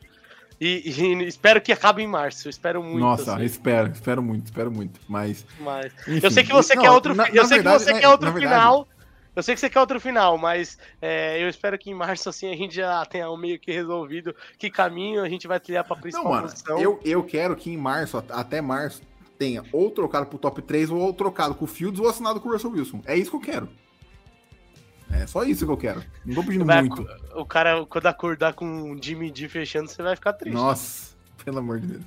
E, 0.60 0.90
e, 0.90 1.24
espero 1.26 1.60
que 1.60 1.72
acabe 1.72 2.02
em 2.02 2.06
março. 2.06 2.48
Espero 2.48 2.82
muito. 2.82 2.98
Nossa, 2.98 3.34
assim. 3.34 3.44
espero, 3.44 3.90
espero 3.90 4.22
muito, 4.22 4.46
espero 4.46 4.70
muito. 4.70 5.00
Mas. 5.08 5.44
mas... 5.60 5.92
Enfim, 6.06 6.20
eu 6.22 6.30
sei 6.30 6.44
que 6.44 6.52
você 6.52 6.74
não, 6.74 6.82
quer 6.82 6.90
outro, 6.90 7.14
na, 7.14 7.28
eu 7.28 7.42
na 7.42 7.48
sei 7.48 7.58
verdade, 7.58 7.78
que 7.78 7.84
você 7.84 7.96
é, 7.96 8.00
quer 8.00 8.08
outro 8.08 8.32
final. 8.32 8.76
Verdade... 8.84 9.00
Eu 9.34 9.44
sei 9.44 9.54
que 9.54 9.60
você 9.60 9.70
quer 9.70 9.80
outro 9.80 10.00
final, 10.00 10.36
mas 10.36 10.76
é, 11.00 11.40
eu 11.42 11.48
espero 11.48 11.78
que 11.78 11.88
em 11.88 11.94
março 11.94 12.28
assim 12.28 12.52
a 12.52 12.56
gente 12.56 12.74
já 12.74 13.04
tenha 13.06 13.34
meio 13.36 13.60
que 13.60 13.70
resolvido 13.70 14.34
que 14.58 14.68
caminho 14.68 15.22
a 15.22 15.28
gente 15.28 15.46
vai 15.46 15.60
trilhar 15.60 15.84
para 15.84 15.96
principal 15.96 16.24
não, 16.24 16.30
mano, 16.32 16.48
posição. 16.48 16.78
Eu, 16.80 17.00
eu 17.04 17.22
quero 17.22 17.54
que 17.54 17.70
em 17.70 17.76
março, 17.76 18.22
até 18.28 18.60
março, 18.60 19.02
tenha 19.38 19.64
ou 19.72 19.90
trocado 19.90 20.26
pro 20.26 20.36
top 20.36 20.60
3 20.60 20.90
ou 20.90 21.12
trocado 21.14 21.54
com 21.54 21.64
o 21.64 21.68
Fields 21.68 22.00
ou 22.00 22.08
assinado 22.08 22.40
com 22.40 22.48
o 22.48 22.52
Russell 22.52 22.72
Wilson. 22.72 23.00
É 23.06 23.16
isso 23.16 23.30
que 23.30 23.36
eu 23.36 23.40
quero. 23.40 23.68
É 25.12 25.26
só 25.26 25.44
isso 25.44 25.66
que 25.66 25.72
eu 25.72 25.76
quero. 25.76 26.02
Não 26.24 26.34
tô 26.34 26.44
pedindo 26.44 26.64
vai, 26.64 26.82
muito. 26.82 27.06
O 27.34 27.44
cara, 27.44 27.84
quando 27.86 28.06
acordar 28.06 28.54
com 28.54 28.92
o 28.92 29.02
Jimmy 29.02 29.30
D 29.30 29.48
fechando, 29.48 29.88
você 29.88 30.02
vai 30.02 30.14
ficar 30.14 30.32
triste. 30.34 30.54
Nossa, 30.54 31.14
pelo 31.44 31.58
amor 31.58 31.80
de 31.80 31.86
Deus. 31.88 32.02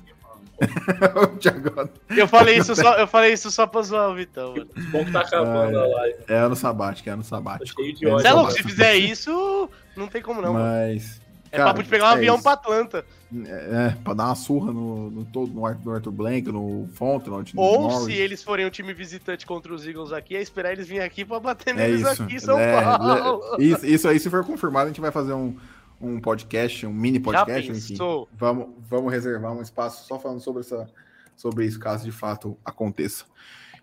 eu 2.16 2.28
falei 2.28 2.58
isso 2.58 2.76
só, 2.76 2.96
eu 2.96 3.08
falei 3.08 3.32
isso 3.32 3.50
só 3.50 3.66
pra 3.66 3.82
zoar 3.82 4.10
o 4.10 4.14
Vitão, 4.14 4.52
mano. 4.52 4.68
Bom 4.92 5.04
que 5.04 5.10
tá 5.10 5.20
acabando 5.20 5.78
a 5.78 5.86
live. 5.86 6.18
É 6.28 6.36
ano 6.36 6.54
sabático, 6.54 7.08
é 7.08 7.12
ano 7.12 7.24
sabático. 7.24 7.82
De 7.82 8.06
ódio. 8.06 8.26
É 8.26 8.32
louco, 8.32 8.52
se 8.52 8.62
fizer 8.62 8.94
isso, 8.94 9.68
não 9.96 10.06
tem 10.06 10.22
como 10.22 10.40
não. 10.40 10.54
Mas. 10.54 11.20
É 11.54 11.58
cara, 11.58 11.70
papo 11.70 11.82
de 11.84 11.88
pegar 11.88 12.06
um 12.06 12.08
é 12.08 12.12
avião 12.14 12.34
isso. 12.34 12.42
pra 12.42 12.52
Atlanta. 12.52 13.04
É, 13.46 13.88
é, 13.88 13.96
pra 14.02 14.12
dar 14.12 14.26
uma 14.26 14.34
surra 14.34 14.72
no, 14.72 15.10
no, 15.10 15.24
todo, 15.24 15.52
no, 15.52 15.64
Arthur, 15.64 15.84
no 15.84 15.94
Arthur 15.94 16.10
Blank, 16.10 16.52
no 16.52 16.88
Fontenot. 16.94 17.52
Ou 17.56 17.82
Norris. 17.82 18.04
se 18.04 18.12
eles 18.12 18.42
forem 18.42 18.66
um 18.66 18.70
time 18.70 18.92
visitante 18.92 19.46
contra 19.46 19.72
os 19.72 19.86
Eagles 19.86 20.12
aqui, 20.12 20.36
é 20.36 20.42
esperar 20.42 20.72
eles 20.72 20.86
virem 20.86 21.04
aqui 21.04 21.24
pra 21.24 21.38
bater 21.38 21.70
é 21.70 21.74
neles 21.74 22.00
isso, 22.00 22.22
aqui 22.22 22.34
em 22.34 22.38
São 22.38 22.58
é, 22.58 22.80
Paulo. 22.80 23.56
Isso, 23.58 23.86
isso 23.86 24.08
aí, 24.08 24.18
se 24.18 24.28
for 24.28 24.44
confirmado, 24.44 24.86
a 24.86 24.88
gente 24.88 25.00
vai 25.00 25.10
fazer 25.10 25.32
um, 25.32 25.56
um 26.00 26.20
podcast, 26.20 26.86
um 26.86 26.92
mini 26.92 27.20
podcast, 27.20 27.70
enfim. 27.70 27.96
Vamos, 28.36 28.68
vamos 28.88 29.12
reservar 29.12 29.52
um 29.52 29.62
espaço 29.62 30.06
só 30.06 30.18
falando 30.18 30.40
sobre, 30.40 30.60
essa, 30.60 30.88
sobre 31.36 31.66
isso, 31.66 31.78
caso 31.78 32.04
de 32.04 32.12
fato 32.12 32.56
aconteça. 32.64 33.24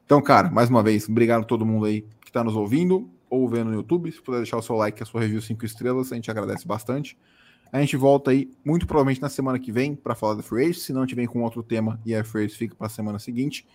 Então, 0.05 0.21
cara, 0.21 0.49
mais 0.49 0.69
uma 0.69 0.83
vez, 0.83 1.07
obrigado 1.07 1.41
a 1.41 1.45
todo 1.45 1.65
mundo 1.65 1.85
aí 1.85 2.05
que 2.23 2.31
tá 2.31 2.43
nos 2.43 2.55
ouvindo 2.55 3.09
ou 3.29 3.47
vendo 3.47 3.69
no 3.69 3.75
YouTube. 3.75 4.11
Se 4.11 4.21
puder 4.21 4.39
deixar 4.39 4.57
o 4.57 4.61
seu 4.61 4.75
like, 4.75 5.01
a 5.01 5.05
sua 5.05 5.21
review 5.21 5.41
5 5.41 5.65
estrelas, 5.65 6.11
a 6.11 6.15
gente 6.15 6.29
agradece 6.29 6.67
bastante. 6.67 7.17
A 7.71 7.79
gente 7.79 7.95
volta 7.95 8.31
aí, 8.31 8.51
muito 8.65 8.85
provavelmente 8.85 9.21
na 9.21 9.29
semana 9.29 9.57
que 9.57 9.71
vem, 9.71 9.95
para 9.95 10.13
falar 10.13 10.35
da 10.35 10.43
Free 10.43 10.65
Agent. 10.65 10.79
Se 10.79 10.91
não 10.91 11.05
tiver 11.05 11.25
com 11.27 11.41
outro 11.41 11.63
tema 11.63 11.99
e 12.05 12.13
a 12.13 12.23
Free 12.23 12.45
Agent 12.45 12.57
fica 12.57 12.75
para 12.75 12.87
a 12.87 12.89
semana 12.89 13.17
seguinte. 13.17 13.65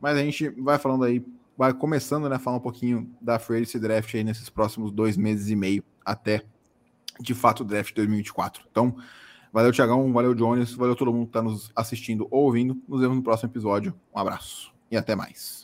Mas 0.00 0.16
a 0.16 0.20
gente 0.20 0.48
vai 0.50 0.78
falando 0.78 1.04
aí, 1.04 1.24
vai 1.56 1.74
começando, 1.74 2.28
né, 2.28 2.38
falar 2.38 2.58
um 2.58 2.60
pouquinho 2.60 3.10
da 3.20 3.38
Free 3.38 3.62
Agent 3.62 3.80
Draft 3.82 4.14
aí 4.14 4.22
nesses 4.22 4.48
próximos 4.48 4.92
dois 4.92 5.16
meses 5.16 5.48
e 5.48 5.56
meio 5.56 5.82
até, 6.04 6.44
de 7.20 7.34
fato, 7.34 7.60
o 7.60 7.64
Draft 7.64 7.94
2024. 7.94 8.64
Então, 8.70 8.96
valeu, 9.52 9.72
Tiagão, 9.72 10.12
valeu, 10.12 10.34
Jones, 10.34 10.72
valeu 10.74 10.94
todo 10.94 11.12
mundo 11.12 11.24
que 11.24 11.30
está 11.30 11.42
nos 11.42 11.72
assistindo 11.74 12.28
ou 12.30 12.44
ouvindo. 12.44 12.80
Nos 12.88 13.00
vemos 13.00 13.16
no 13.16 13.22
próximo 13.22 13.50
episódio. 13.50 13.92
Um 14.14 14.18
abraço 14.18 14.72
e 14.90 14.96
até 14.96 15.16
mais. 15.16 15.61